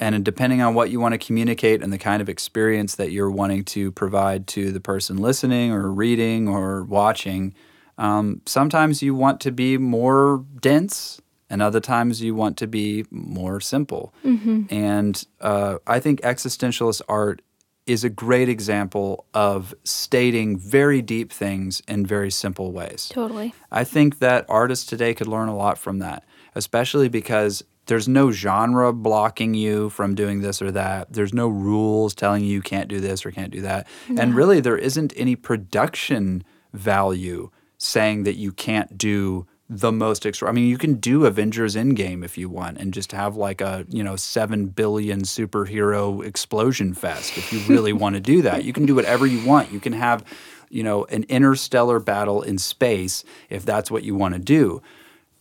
And 0.00 0.24
depending 0.24 0.60
on 0.60 0.74
what 0.74 0.90
you 0.90 0.98
want 0.98 1.12
to 1.12 1.18
communicate 1.18 1.82
and 1.82 1.92
the 1.92 1.98
kind 1.98 2.20
of 2.20 2.28
experience 2.28 2.96
that 2.96 3.12
you're 3.12 3.30
wanting 3.30 3.64
to 3.66 3.92
provide 3.92 4.46
to 4.48 4.72
the 4.72 4.80
person 4.80 5.16
listening 5.18 5.70
or 5.70 5.92
reading 5.92 6.48
or 6.48 6.82
watching, 6.82 7.54
um, 7.98 8.40
sometimes 8.46 9.02
you 9.02 9.14
want 9.14 9.40
to 9.42 9.52
be 9.52 9.78
more 9.78 10.44
dense 10.60 11.20
and 11.48 11.62
other 11.62 11.80
times 11.80 12.22
you 12.22 12.34
want 12.34 12.56
to 12.56 12.66
be 12.66 13.04
more 13.10 13.60
simple. 13.60 14.12
Mm-hmm. 14.24 14.74
And 14.74 15.24
uh, 15.40 15.78
I 15.86 16.00
think 16.00 16.20
existentialist 16.22 17.02
art 17.08 17.42
is 17.86 18.04
a 18.04 18.10
great 18.10 18.48
example 18.48 19.26
of 19.34 19.74
stating 19.84 20.56
very 20.56 21.02
deep 21.02 21.32
things 21.32 21.82
in 21.88 22.06
very 22.06 22.30
simple 22.30 22.72
ways. 22.72 23.08
Totally. 23.12 23.54
I 23.70 23.84
think 23.84 24.20
that 24.20 24.46
artists 24.48 24.86
today 24.86 25.14
could 25.14 25.26
learn 25.26 25.48
a 25.48 25.56
lot 25.56 25.78
from 25.78 25.98
that, 25.98 26.24
especially 26.54 27.08
because 27.08 27.64
there's 27.86 28.06
no 28.06 28.30
genre 28.30 28.92
blocking 28.92 29.54
you 29.54 29.90
from 29.90 30.14
doing 30.14 30.40
this 30.40 30.62
or 30.62 30.70
that. 30.70 31.12
There's 31.12 31.34
no 31.34 31.48
rules 31.48 32.14
telling 32.14 32.44
you 32.44 32.50
you 32.50 32.62
can't 32.62 32.88
do 32.88 33.00
this 33.00 33.26
or 33.26 33.32
can't 33.32 33.50
do 33.50 33.60
that. 33.62 33.88
Yeah. 34.08 34.22
And 34.22 34.34
really, 34.34 34.60
there 34.60 34.78
isn't 34.78 35.12
any 35.16 35.34
production 35.34 36.44
value 36.72 37.50
saying 37.78 38.22
that 38.22 38.36
you 38.36 38.52
can't 38.52 38.96
do 38.96 39.46
the 39.74 39.90
most 39.90 40.26
extra. 40.26 40.48
I 40.48 40.52
mean, 40.52 40.68
you 40.68 40.76
can 40.76 40.96
do 40.96 41.24
Avengers 41.24 41.76
Endgame 41.76 42.22
if 42.22 42.36
you 42.36 42.50
want, 42.50 42.76
and 42.76 42.92
just 42.92 43.12
have 43.12 43.36
like 43.36 43.62
a 43.62 43.86
you 43.88 44.04
know 44.04 44.16
seven 44.16 44.66
billion 44.66 45.22
superhero 45.22 46.22
explosion 46.24 46.92
fest. 46.92 47.38
If 47.38 47.52
you 47.52 47.60
really 47.60 47.92
want 48.04 48.14
to 48.14 48.20
do 48.20 48.42
that, 48.42 48.64
you 48.64 48.74
can 48.74 48.84
do 48.84 48.94
whatever 48.94 49.26
you 49.26 49.44
want. 49.46 49.72
You 49.72 49.80
can 49.80 49.94
have 49.94 50.24
you 50.68 50.82
know 50.82 51.04
an 51.06 51.24
interstellar 51.24 52.00
battle 52.00 52.42
in 52.42 52.58
space 52.58 53.24
if 53.48 53.64
that's 53.64 53.90
what 53.90 54.02
you 54.02 54.14
want 54.14 54.34
to 54.34 54.40
do. 54.40 54.82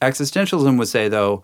Existentialism 0.01 0.77
would 0.77 0.87
say 0.87 1.09
though. 1.09 1.43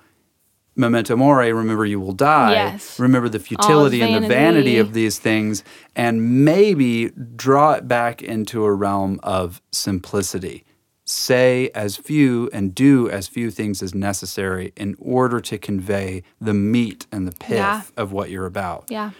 Memento 0.80 1.16
mori, 1.16 1.52
remember 1.52 1.88
you 1.88 2.00
will 2.00 2.14
die. 2.14 2.52
Yes. 2.52 3.00
Remember 3.00 3.28
the 3.28 3.40
futility 3.40 4.00
and 4.04 4.24
the 4.24 4.28
vanity 4.28 4.78
of 4.78 4.94
these 4.94 5.18
things, 5.18 5.64
and 5.96 6.46
maybe 6.46 7.10
draw 7.36 7.72
it 7.72 7.88
back 7.88 8.22
into 8.22 8.64
a 8.64 8.72
realm 8.72 9.20
of 9.24 9.60
simplicity 9.72 10.64
say 11.10 11.70
as 11.74 11.96
few 11.96 12.50
and 12.52 12.76
do 12.76 13.10
as 13.10 13.28
few 13.30 13.50
things 13.50 13.82
as 13.82 13.96
necessary 13.96 14.74
in 14.76 14.96
order 15.00 15.40
to 15.40 15.58
convey 15.58 16.22
the 16.42 16.54
meat 16.54 17.08
and 17.14 17.26
the 17.26 17.32
pith 17.32 17.52
Yeah. 17.58 17.84
of 17.96 18.12
what 18.12 18.30
you're 18.30 18.46
about. 18.46 18.86
Yeah. 18.90 19.12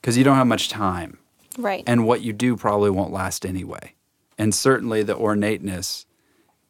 Because 0.00 0.16
you 0.16 0.22
don't 0.22 0.36
have 0.36 0.46
much 0.46 0.68
time. 0.68 1.18
Right. 1.58 1.82
And 1.86 2.06
what 2.06 2.20
you 2.22 2.32
do 2.32 2.56
probably 2.56 2.90
won't 2.90 3.12
last 3.12 3.44
anyway. 3.44 3.94
And 4.38 4.54
certainly 4.54 5.02
the 5.02 5.16
ornateness 5.16 6.06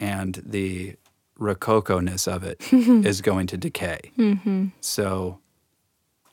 and 0.00 0.40
the 0.46 0.94
rococo-ness 1.38 2.26
of 2.26 2.42
it 2.42 2.60
is 2.72 3.20
going 3.20 3.46
to 3.48 3.56
decay. 3.58 4.00
Mm-hmm. 4.16 4.66
So 4.80 5.38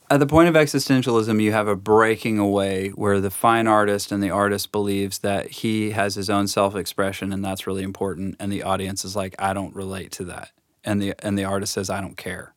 at 0.10 0.20
the 0.20 0.28
point 0.28 0.50
of 0.50 0.56
existentialism, 0.56 1.42
you 1.42 1.52
have 1.52 1.68
a 1.68 1.76
breaking 1.76 2.38
away 2.38 2.90
where 2.90 3.20
the 3.20 3.32
fine 3.32 3.68
artist 3.68 4.12
and 4.12 4.22
the 4.22 4.30
artist 4.30 4.72
believes 4.72 5.20
that 5.20 5.50
he 5.50 5.92
has 5.92 6.16
his 6.16 6.30
own 6.30 6.48
self-expression 6.48 7.32
and 7.32 7.44
that's 7.44 7.66
really 7.66 7.84
important, 7.84 8.36
and 8.40 8.52
the 8.52 8.64
audience 8.64 9.06
is 9.06 9.16
like, 9.16 9.36
I 9.40 9.54
don't 9.54 9.76
relate 9.76 10.12
to 10.14 10.26
that, 10.26 10.52
and 10.84 11.02
the 11.02 11.14
and 11.20 11.38
the 11.38 11.46
artist 11.46 11.74
says, 11.74 11.90
I 11.90 12.02
don't 12.02 12.18
care. 12.18 12.54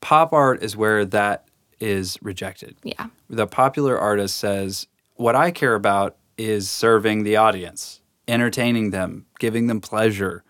Pop 0.00 0.32
art 0.32 0.62
is 0.62 0.76
where 0.76 1.04
that 1.04 1.48
is 1.80 2.18
rejected. 2.22 2.76
yeah. 2.82 3.08
The 3.28 3.46
popular 3.46 3.98
artist 3.98 4.36
says, 4.36 4.86
What 5.14 5.34
I 5.34 5.50
care 5.50 5.74
about 5.74 6.16
is 6.38 6.70
serving 6.70 7.24
the 7.24 7.36
audience, 7.36 8.00
entertaining 8.28 8.90
them, 8.90 9.26
giving 9.38 9.66
them 9.66 9.80
pleasure, 9.80 10.44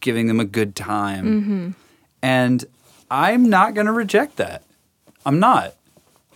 giving 0.00 0.26
them 0.26 0.40
a 0.40 0.44
good 0.44 0.74
time. 0.76 1.24
Mm-hmm. 1.24 1.70
And 2.22 2.64
I'm 3.10 3.48
not 3.48 3.74
going 3.74 3.86
to 3.86 3.92
reject 3.92 4.36
that. 4.36 4.62
I'm 5.26 5.40
not. 5.40 5.74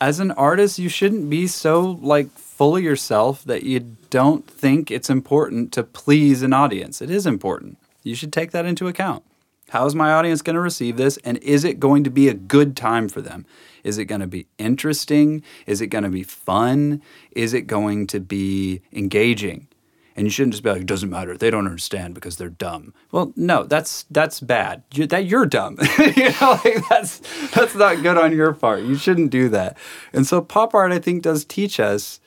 As 0.00 0.18
an 0.18 0.32
artist, 0.32 0.80
you 0.80 0.88
shouldn't 0.88 1.30
be 1.30 1.46
so 1.46 1.96
like 2.02 2.28
full 2.32 2.76
of 2.76 2.82
yourself 2.82 3.44
that 3.44 3.62
you 3.62 3.96
don't 4.10 4.44
think 4.50 4.90
it's 4.90 5.08
important 5.08 5.72
to 5.74 5.84
please 5.84 6.42
an 6.42 6.52
audience. 6.52 7.00
It 7.00 7.08
is 7.08 7.24
important. 7.24 7.78
You 8.02 8.16
should 8.16 8.32
take 8.32 8.50
that 8.50 8.66
into 8.66 8.88
account. 8.88 9.22
How 9.68 9.86
is 9.86 9.94
my 9.94 10.12
audience 10.12 10.42
going 10.42 10.54
to 10.54 10.60
receive 10.60 10.96
this? 10.96 11.18
And 11.18 11.38
is 11.38 11.62
it 11.62 11.78
going 11.78 12.02
to 12.02 12.10
be 12.10 12.26
a 12.28 12.34
good 12.34 12.76
time 12.76 13.08
for 13.08 13.20
them? 13.20 13.46
Is 13.84 13.96
it 13.96 14.06
going 14.06 14.22
to 14.22 14.26
be 14.26 14.48
interesting? 14.58 15.44
Is 15.66 15.80
it 15.80 15.86
going 15.86 16.02
to 16.02 16.10
be 16.10 16.24
fun? 16.24 17.00
Is 17.30 17.54
it 17.54 17.68
going 17.68 18.08
to 18.08 18.18
be 18.18 18.80
engaging? 18.92 19.68
And 20.16 20.26
you 20.26 20.30
shouldn't 20.30 20.54
just 20.54 20.62
be 20.62 20.70
like, 20.70 20.82
it 20.82 20.86
doesn't 20.86 21.08
matter. 21.08 21.36
They 21.36 21.50
don't 21.50 21.66
understand 21.66 22.14
because 22.14 22.36
they're 22.36 22.48
dumb. 22.48 22.92
Well, 23.12 23.32
no, 23.36 23.64
that's 23.64 24.04
that's 24.10 24.40
bad. 24.40 24.82
You, 24.92 25.06
that 25.06 25.26
you're 25.26 25.46
dumb. 25.46 25.78
you 25.98 26.30
know, 26.40 26.60
like 26.64 26.88
that's 26.88 27.20
that's 27.50 27.74
not 27.74 28.02
good 28.02 28.18
on 28.18 28.34
your 28.34 28.52
part. 28.52 28.82
You 28.82 28.96
shouldn't 28.96 29.30
do 29.30 29.48
that. 29.50 29.78
And 30.12 30.26
so 30.26 30.40
pop 30.42 30.74
art, 30.74 30.92
I 30.92 30.98
think, 30.98 31.22
does 31.22 31.44
teach 31.44 31.78
us 31.78 32.20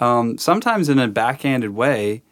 um, 0.00 0.38
sometimes 0.38 0.88
in 0.88 0.98
a 0.98 1.06
backhanded 1.06 1.70
way 1.70 2.22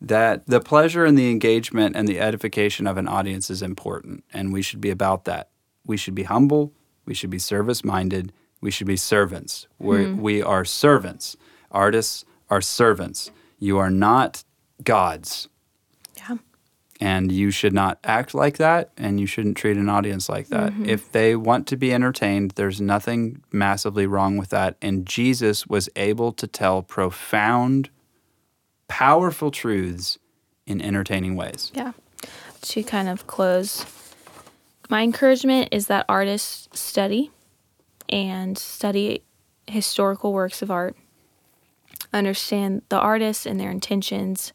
that 0.00 0.46
the 0.46 0.60
pleasure 0.60 1.04
and 1.04 1.18
the 1.18 1.30
engagement 1.30 1.96
and 1.96 2.06
the 2.06 2.20
edification 2.20 2.86
of 2.86 2.98
an 2.98 3.08
audience 3.08 3.50
is 3.50 3.62
important, 3.62 4.22
and 4.32 4.52
we 4.52 4.62
should 4.62 4.80
be 4.80 4.90
about 4.90 5.24
that. 5.24 5.48
We 5.84 5.96
should 5.96 6.14
be 6.14 6.24
humble. 6.24 6.72
We 7.06 7.14
should 7.14 7.30
be 7.30 7.38
service 7.38 7.84
minded. 7.84 8.32
We 8.60 8.70
should 8.70 8.86
be 8.86 8.96
servants. 8.96 9.66
We're, 9.78 10.12
We 10.14 10.42
are 10.42 10.64
servants. 10.64 11.36
Artists 11.70 12.24
are 12.50 12.60
servants. 12.60 13.30
You 13.58 13.78
are 13.78 13.90
not 13.90 14.44
gods, 14.84 15.48
Yeah. 16.16 16.36
and 17.00 17.32
you 17.32 17.50
should 17.50 17.72
not 17.72 17.98
act 18.04 18.34
like 18.34 18.58
that, 18.58 18.90
and 18.96 19.18
you 19.18 19.26
shouldn't 19.26 19.56
treat 19.56 19.76
an 19.76 19.88
audience 19.88 20.28
like 20.28 20.48
that. 20.48 20.72
Mm-hmm. 20.72 20.86
If 20.86 21.12
they 21.12 21.34
want 21.36 21.66
to 21.68 21.76
be 21.76 21.92
entertained, 21.92 22.52
there's 22.56 22.80
nothing 22.80 23.42
massively 23.52 24.06
wrong 24.06 24.36
with 24.36 24.50
that. 24.50 24.76
And 24.82 25.06
Jesus 25.06 25.66
was 25.66 25.88
able 25.96 26.32
to 26.32 26.46
tell 26.46 26.82
profound, 26.82 27.88
powerful 28.88 29.50
truths 29.50 30.18
in 30.66 30.80
entertaining 30.82 31.36
ways. 31.36 31.72
Yeah. 31.74 31.92
To 32.62 32.82
kind 32.82 33.08
of 33.08 33.26
close, 33.26 33.84
my 34.90 35.02
encouragement 35.02 35.68
is 35.72 35.86
that 35.86 36.04
artists 36.08 36.68
study 36.78 37.30
and 38.08 38.56
study 38.58 39.22
historical 39.66 40.32
works 40.32 40.62
of 40.62 40.70
art, 40.70 40.96
understand 42.12 42.82
the 42.88 42.98
artists 42.98 43.46
and 43.46 43.58
their 43.58 43.70
intentions 43.70 44.52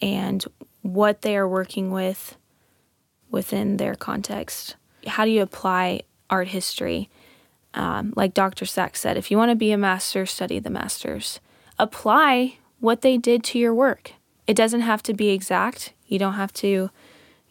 and 0.00 0.44
what 0.82 1.22
they 1.22 1.36
are 1.36 1.48
working 1.48 1.90
with 1.90 2.36
within 3.30 3.76
their 3.76 3.94
context. 3.94 4.76
How 5.06 5.24
do 5.24 5.30
you 5.30 5.42
apply 5.42 6.02
art 6.28 6.48
history? 6.48 7.08
Um, 7.74 8.12
like 8.16 8.34
Dr. 8.34 8.66
Sachs 8.66 9.00
said, 9.00 9.16
if 9.16 9.30
you 9.30 9.38
want 9.38 9.50
to 9.50 9.56
be 9.56 9.72
a 9.72 9.78
master, 9.78 10.26
study 10.26 10.58
the 10.58 10.70
masters. 10.70 11.40
Apply 11.78 12.58
what 12.80 13.00
they 13.00 13.16
did 13.16 13.42
to 13.44 13.58
your 13.58 13.74
work. 13.74 14.12
It 14.46 14.54
doesn't 14.54 14.82
have 14.82 15.02
to 15.04 15.14
be 15.14 15.30
exact. 15.30 15.94
You 16.06 16.18
don't 16.18 16.34
have 16.34 16.52
to, 16.54 16.90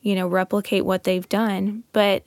you 0.01 0.16
know, 0.16 0.28
replicate 0.28 0.86
what 0.86 1.05
they've 1.05 1.28
done, 1.28 1.84
but 1.93 2.24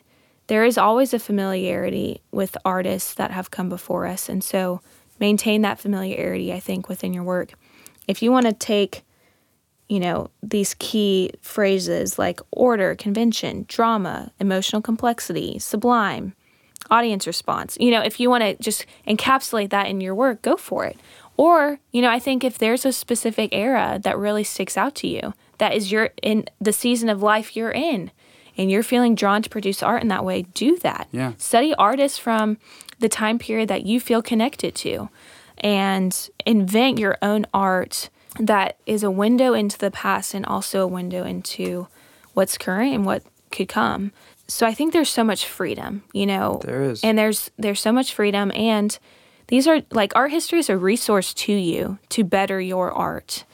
there 0.47 0.65
is 0.65 0.77
always 0.77 1.15
a 1.15 1.19
familiarity 1.19 2.21
with 2.31 2.57
artists 2.65 3.15
that 3.15 3.31
have 3.31 3.51
come 3.51 3.69
before 3.69 4.07
us. 4.07 4.29
And 4.29 4.43
so 4.43 4.81
maintain 5.21 5.63
that 5.63 5.79
familiarity, 5.79 6.53
I 6.53 6.61
think, 6.61 6.89
within 6.89 7.13
your 7.13 7.25
work. 7.25 7.53
If 8.07 8.23
you 8.23 8.31
want 8.33 8.47
to 8.47 8.53
take, 8.53 9.03
you 9.89 10.01
know, 10.01 10.31
these 10.43 10.75
key 10.79 11.31
phrases 11.41 12.19
like 12.19 12.41
order, 12.51 12.95
convention, 12.95 13.65
drama, 13.69 14.33
emotional 14.41 14.83
complexity, 14.83 15.59
sublime, 15.59 16.35
audience 16.91 17.27
response. 17.27 17.77
You 17.81 17.91
know, 17.91 18.03
if 18.03 18.21
you 18.21 18.29
want 18.29 18.43
to 18.43 18.57
just 18.63 18.87
encapsulate 19.07 19.71
that 19.71 19.87
in 19.87 20.01
your 20.01 20.15
work, 20.15 20.43
go 20.43 20.57
for 20.57 20.85
it. 20.85 20.99
Or, 21.37 21.81
you 21.93 22.01
know, 22.03 22.11
I 22.11 22.19
think 22.19 22.45
if 22.45 22.59
there's 22.59 22.85
a 22.85 22.93
specific 22.93 23.51
era 23.53 23.99
that 24.03 24.19
really 24.19 24.45
sticks 24.45 24.77
out 24.77 24.95
to 24.97 25.09
you, 25.09 25.35
that 25.59 25.75
is 25.75 25.91
your 25.91 26.11
in 26.23 26.45
the 26.61 26.73
season 26.73 27.09
of 27.09 27.23
life 27.23 27.57
you're 27.57 27.73
in, 27.73 28.11
and 28.57 28.71
you're 28.71 28.83
feeling 28.83 29.15
drawn 29.15 29.43
to 29.43 29.51
produce 29.51 29.83
art 29.83 30.03
in 30.03 30.09
that 30.09 30.25
way, 30.25 30.43
do 30.55 30.77
that. 30.79 31.09
Yeah. 31.11 31.33
Study 31.39 31.75
artists 31.75 32.19
from 32.19 32.59
the 32.99 33.09
time 33.09 33.39
period 33.39 33.69
that 33.69 33.87
you 33.87 34.01
feel 34.01 34.23
connected 34.23 34.75
to 34.75 35.09
and 35.59 36.31
invent 36.47 36.99
your 36.99 37.17
own 37.23 37.47
art 37.55 38.11
that 38.39 38.77
is 38.87 39.03
a 39.03 39.11
window 39.11 39.55
into 39.55 39.79
the 39.79 39.91
past 39.91 40.35
and 40.35 40.45
also 40.47 40.83
a 40.83 40.87
window 40.87 41.25
into 41.25 41.87
what's 42.33 42.59
current 42.59 42.95
and 42.95 43.07
what 43.07 43.23
could 43.51 43.69
come. 43.69 44.13
So 44.49 44.67
I 44.67 44.75
think 44.75 44.93
there's 44.93 45.09
so 45.09 45.25
much 45.25 45.47
freedom, 45.47 46.03
you 46.13 46.27
know. 46.27 46.61
There 46.65 46.83
is. 46.83 47.03
And 47.03 47.17
there's 47.17 47.51
there's 47.59 47.81
so 47.81 47.93
much 47.93 48.13
freedom 48.13 48.51
and 48.55 48.99
these 49.47 49.69
are 49.69 49.83
like 49.91 50.15
art 50.17 50.31
history 50.31 50.59
is 50.59 50.69
a 50.69 50.77
resource 50.77 51.33
to 51.35 51.53
you 51.53 51.99
to 52.11 52.25
better 52.25 52.61
your 52.61 52.91
art. 52.91 53.45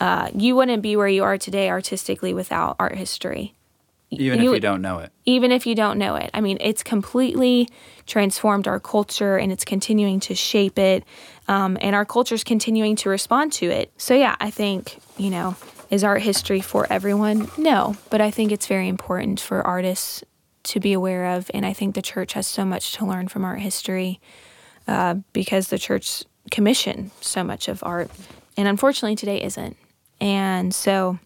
Uh, 0.00 0.30
you 0.34 0.54
wouldn't 0.54 0.82
be 0.82 0.94
where 0.94 1.08
you 1.08 1.24
are 1.24 1.36
today 1.36 1.68
artistically 1.68 2.32
without 2.32 2.76
art 2.78 2.94
history 2.94 3.54
Even 4.10 4.42
you- 4.42 4.50
if 4.50 4.54
you 4.56 4.60
don't 4.60 4.80
know 4.82 4.98
it. 4.98 5.12
even 5.26 5.52
if 5.52 5.66
you 5.66 5.74
don't 5.74 5.98
know 5.98 6.14
it. 6.16 6.30
I 6.32 6.40
mean, 6.40 6.56
it's 6.60 6.82
completely 6.82 7.68
transformed 8.06 8.66
our 8.66 8.80
culture 8.80 9.36
and 9.36 9.52
it's 9.52 9.64
continuing 9.64 10.18
to 10.20 10.34
shape 10.34 10.78
it. 10.78 11.04
Um, 11.46 11.76
and 11.80 11.94
our 11.94 12.04
culture's 12.06 12.42
continuing 12.44 12.96
to 12.96 13.10
respond 13.10 13.52
to 13.54 13.66
it. 13.66 13.92
So, 13.98 14.14
yeah, 14.14 14.36
I 14.40 14.50
think, 14.50 14.98
you 15.18 15.28
know, 15.30 15.56
is 15.90 16.04
art 16.04 16.22
history 16.22 16.60
for 16.60 16.86
everyone? 16.90 17.50
No, 17.58 17.96
but 18.10 18.20
I 18.20 18.30
think 18.30 18.50
it's 18.52 18.66
very 18.66 18.88
important 18.88 19.40
for 19.40 19.66
artists 19.66 20.24
to 20.64 20.80
be 20.80 20.92
aware 20.92 21.26
of. 21.36 21.50
And 21.54 21.64
I 21.66 21.72
think 21.72 21.94
the 21.94 22.02
church 22.02 22.32
has 22.34 22.46
so 22.46 22.64
much 22.64 22.92
to 22.92 23.06
learn 23.06 23.28
from 23.28 23.44
art 23.44 23.60
history 23.60 24.20
uh, 24.86 25.16
because 25.32 25.68
the 25.68 25.78
church 25.78 26.24
commissioned 26.50 27.10
so 27.20 27.44
much 27.44 27.68
of 27.68 27.82
art. 27.84 28.10
And 28.56 28.66
unfortunately, 28.68 29.16
today 29.16 29.42
isn't. 29.42 29.76
And 30.20 30.74
so. 30.74 31.18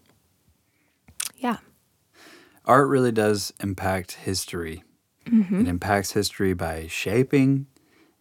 Art 2.65 2.87
really 2.87 3.11
does 3.11 3.53
impact 3.59 4.13
history. 4.13 4.83
Mm-hmm. 5.25 5.61
It 5.61 5.67
impacts 5.67 6.11
history 6.11 6.53
by 6.53 6.87
shaping 6.87 7.67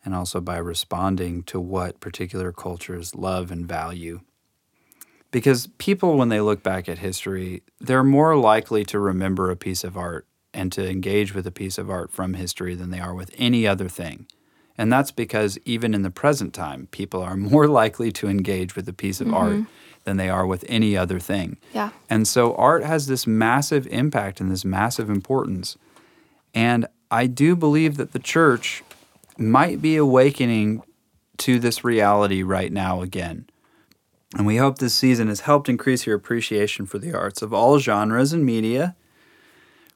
and 0.05 0.14
also 0.14 0.40
by 0.40 0.57
responding 0.57 1.43
to 1.45 1.61
what 1.61 2.01
particular 2.01 2.53
cultures 2.53 3.14
love 3.14 3.51
and 3.51 3.66
value. 3.66 4.20
Because 5.30 5.68
people, 5.78 6.16
when 6.16 6.28
they 6.28 6.40
look 6.40 6.62
back 6.62 6.88
at 6.88 6.99
history, 6.99 7.62
they're 7.80 8.05
more 8.05 8.36
likely 8.36 8.84
to 8.86 8.99
remember 8.99 9.51
a 9.51 9.57
piece 9.57 9.82
of 9.82 9.97
art 9.97 10.26
and 10.53 10.70
to 10.72 10.88
engage 10.88 11.34
with 11.34 11.47
a 11.47 11.53
piece 11.53 11.78
of 11.78 11.88
art 11.88 12.12
from 12.12 12.34
history 12.34 12.74
than 12.74 12.90
they 12.90 13.01
are 13.01 13.14
with 13.14 13.34
any 13.38 13.66
other 13.66 13.88
thing. 13.88 14.26
And 14.76 14.93
that's 14.93 15.11
because 15.11 15.59
even 15.64 15.95
in 15.95 16.03
the 16.03 16.11
present 16.11 16.53
time, 16.53 16.88
people 16.90 17.22
are 17.22 17.36
more 17.36 17.66
likely 17.66 18.12
to 18.12 18.28
engage 18.28 18.76
with 18.76 18.88
a 18.88 18.93
piece 18.93 19.20
of 19.20 19.28
mm-hmm. 19.28 19.36
art 19.36 19.66
than 20.05 20.16
they 20.16 20.28
are 20.28 20.46
with 20.46 20.64
any 20.68 20.96
other 20.96 21.20
thing. 21.20 21.57
Yeah. 21.74 21.90
And 22.11 22.26
so 22.26 22.55
art 22.55 22.84
has 22.84 23.07
this 23.07 23.26
massive 23.26 23.86
impact 23.88 24.40
and 24.40 24.50
this 24.50 24.64
massive 24.64 25.09
importance. 25.09 25.76
And 26.55 26.86
I 27.11 27.26
do 27.26 27.55
believe 27.57 27.96
that 27.96 28.12
the 28.12 28.18
church 28.18 28.82
might 29.38 29.80
be 29.80 29.96
awakening 29.96 30.82
to 31.38 31.59
this 31.59 31.84
reality 31.84 32.42
right 32.42 32.72
now 32.72 33.03
again. 33.03 33.46
And 34.36 34.46
we 34.46 34.57
hope 34.57 34.78
this 34.78 34.94
season 34.94 35.28
has 35.28 35.40
helped 35.40 35.68
increase 35.68 36.07
your 36.07 36.16
appreciation 36.16 36.86
for 36.86 36.98
the 36.98 37.12
arts 37.12 37.42
of 37.42 37.53
all 37.53 37.78
genres 37.78 38.32
and 38.32 38.44
media. 38.44 38.96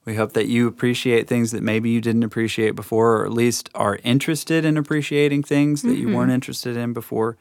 We 0.05 0.17
hope 0.17 0.35
that 0.35 0.47
you 0.47 0.69
appreciate 0.69 1.27
things 1.27 1.51
that 1.53 1.63
maybe 1.63 1.91
you 1.91 2.01
didn't 2.01 2.23
appreciate 2.23 2.77
before, 2.77 3.17
or 3.17 3.27
at 3.27 3.33
least 3.33 3.71
are 3.75 3.99
interested 4.05 4.65
in 4.65 4.77
appreciating 4.77 5.43
things 5.43 5.83
that 5.83 5.97
you 5.97 6.07
mm-hmm. 6.07 6.17
weren't 6.17 6.33
interested 6.33 6.77
in 6.77 6.93
before. 6.93 7.37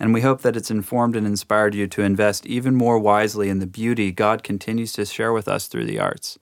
And 0.00 0.14
we 0.14 0.22
hope 0.22 0.40
that 0.40 0.56
it's 0.56 0.70
informed 0.70 1.14
and 1.14 1.26
inspired 1.26 1.74
you 1.74 1.86
to 1.86 2.02
invest 2.02 2.46
even 2.46 2.74
more 2.74 2.98
wisely 2.98 3.50
in 3.50 3.58
the 3.58 3.66
beauty 3.66 4.10
God 4.10 4.42
continues 4.42 4.94
to 4.94 5.04
share 5.04 5.32
with 5.32 5.46
us 5.46 5.66
through 5.66 5.84
the 5.84 6.00
arts. 6.00 6.38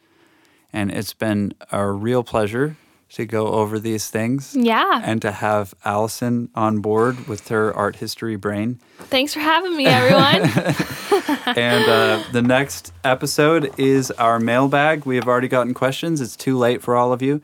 And 0.73 0.93
it's 0.93 1.13
been 1.13 1.53
a 1.73 1.91
real 1.91 2.23
pleasure 2.23 2.77
to 3.11 3.27
go 3.27 3.49
over 3.49 3.79
these 3.81 4.11
things. 4.11 4.55
Yeah. 4.55 5.01
And 5.03 5.21
to 5.23 5.33
have 5.33 5.75
Allison 5.85 6.51
on 6.55 6.81
board 6.81 7.27
with 7.27 7.49
her 7.49 7.75
art 7.75 7.97
history 7.97 8.37
brain. 8.37 8.79
Thanks 8.99 9.35
for 9.35 9.41
having 9.41 9.77
me, 9.77 9.87
everyone. 9.87 10.43
and 11.47 11.89
uh, 11.89 12.23
the 12.33 12.43
next 12.43 12.93
episode 13.03 13.73
is 13.79 14.11
our 14.13 14.39
mailbag. 14.39 15.05
We 15.05 15.17
have 15.17 15.27
already 15.27 15.49
gotten 15.49 15.75
questions. 15.75 16.21
It's 16.21 16.37
too 16.37 16.57
late 16.57 16.83
for 16.83 16.95
all 16.95 17.13
of 17.13 17.23
you. 17.23 17.43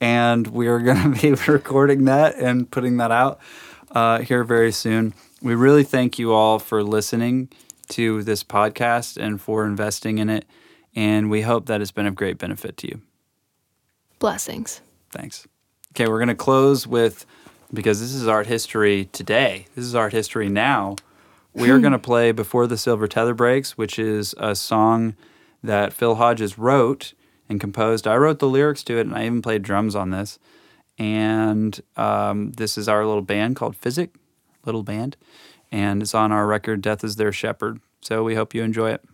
And 0.00 0.46
we 0.46 0.68
are 0.68 0.78
going 0.78 1.14
to 1.14 1.20
be 1.20 1.32
recording 1.52 2.06
that 2.06 2.36
and 2.36 2.70
putting 2.70 2.96
that 2.96 3.10
out 3.10 3.40
uh, 3.90 4.20
here 4.20 4.44
very 4.44 4.72
soon. 4.72 5.12
We 5.42 5.54
really 5.54 5.84
thank 5.84 6.18
you 6.18 6.32
all 6.32 6.58
for 6.58 6.82
listening 6.82 7.48
to 7.90 8.22
this 8.22 8.44
podcast 8.44 9.16
and 9.16 9.40
for 9.40 9.64
investing 9.64 10.18
in 10.18 10.28
it. 10.28 10.44
And 10.94 11.30
we 11.30 11.42
hope 11.42 11.66
that 11.66 11.80
it's 11.80 11.92
been 11.92 12.06
of 12.06 12.14
great 12.14 12.38
benefit 12.38 12.76
to 12.78 12.88
you. 12.88 13.00
Blessings. 14.18 14.80
Thanks. 15.10 15.46
Okay, 15.92 16.08
we're 16.08 16.18
going 16.18 16.28
to 16.28 16.34
close 16.34 16.86
with 16.86 17.24
because 17.72 18.00
this 18.00 18.12
is 18.12 18.28
art 18.28 18.46
history 18.46 19.08
today. 19.12 19.66
This 19.74 19.84
is 19.84 19.94
art 19.94 20.12
history 20.12 20.48
now. 20.48 20.96
We 21.54 21.70
are 21.70 21.78
going 21.80 21.92
to 21.92 21.98
play 21.98 22.32
Before 22.32 22.66
the 22.66 22.76
Silver 22.76 23.08
Tether 23.08 23.34
Breaks, 23.34 23.78
which 23.78 23.98
is 23.98 24.34
a 24.38 24.54
song 24.54 25.16
that 25.62 25.92
Phil 25.92 26.16
Hodges 26.16 26.58
wrote 26.58 27.14
and 27.48 27.60
composed. 27.60 28.06
I 28.06 28.16
wrote 28.16 28.38
the 28.38 28.48
lyrics 28.48 28.82
to 28.84 28.98
it, 28.98 29.06
and 29.06 29.14
I 29.14 29.26
even 29.26 29.42
played 29.42 29.62
drums 29.62 29.94
on 29.94 30.10
this. 30.10 30.38
And 30.98 31.80
um, 31.96 32.52
this 32.52 32.76
is 32.76 32.88
our 32.88 33.06
little 33.06 33.22
band 33.22 33.56
called 33.56 33.74
Physick, 33.80 34.10
little 34.64 34.82
band, 34.82 35.16
and 35.70 36.02
it's 36.02 36.14
on 36.14 36.32
our 36.32 36.46
record 36.46 36.82
Death 36.82 37.04
is 37.04 37.16
Their 37.16 37.32
Shepherd. 37.32 37.80
So 38.00 38.24
we 38.24 38.34
hope 38.34 38.54
you 38.54 38.62
enjoy 38.62 38.90
it. 38.90 39.04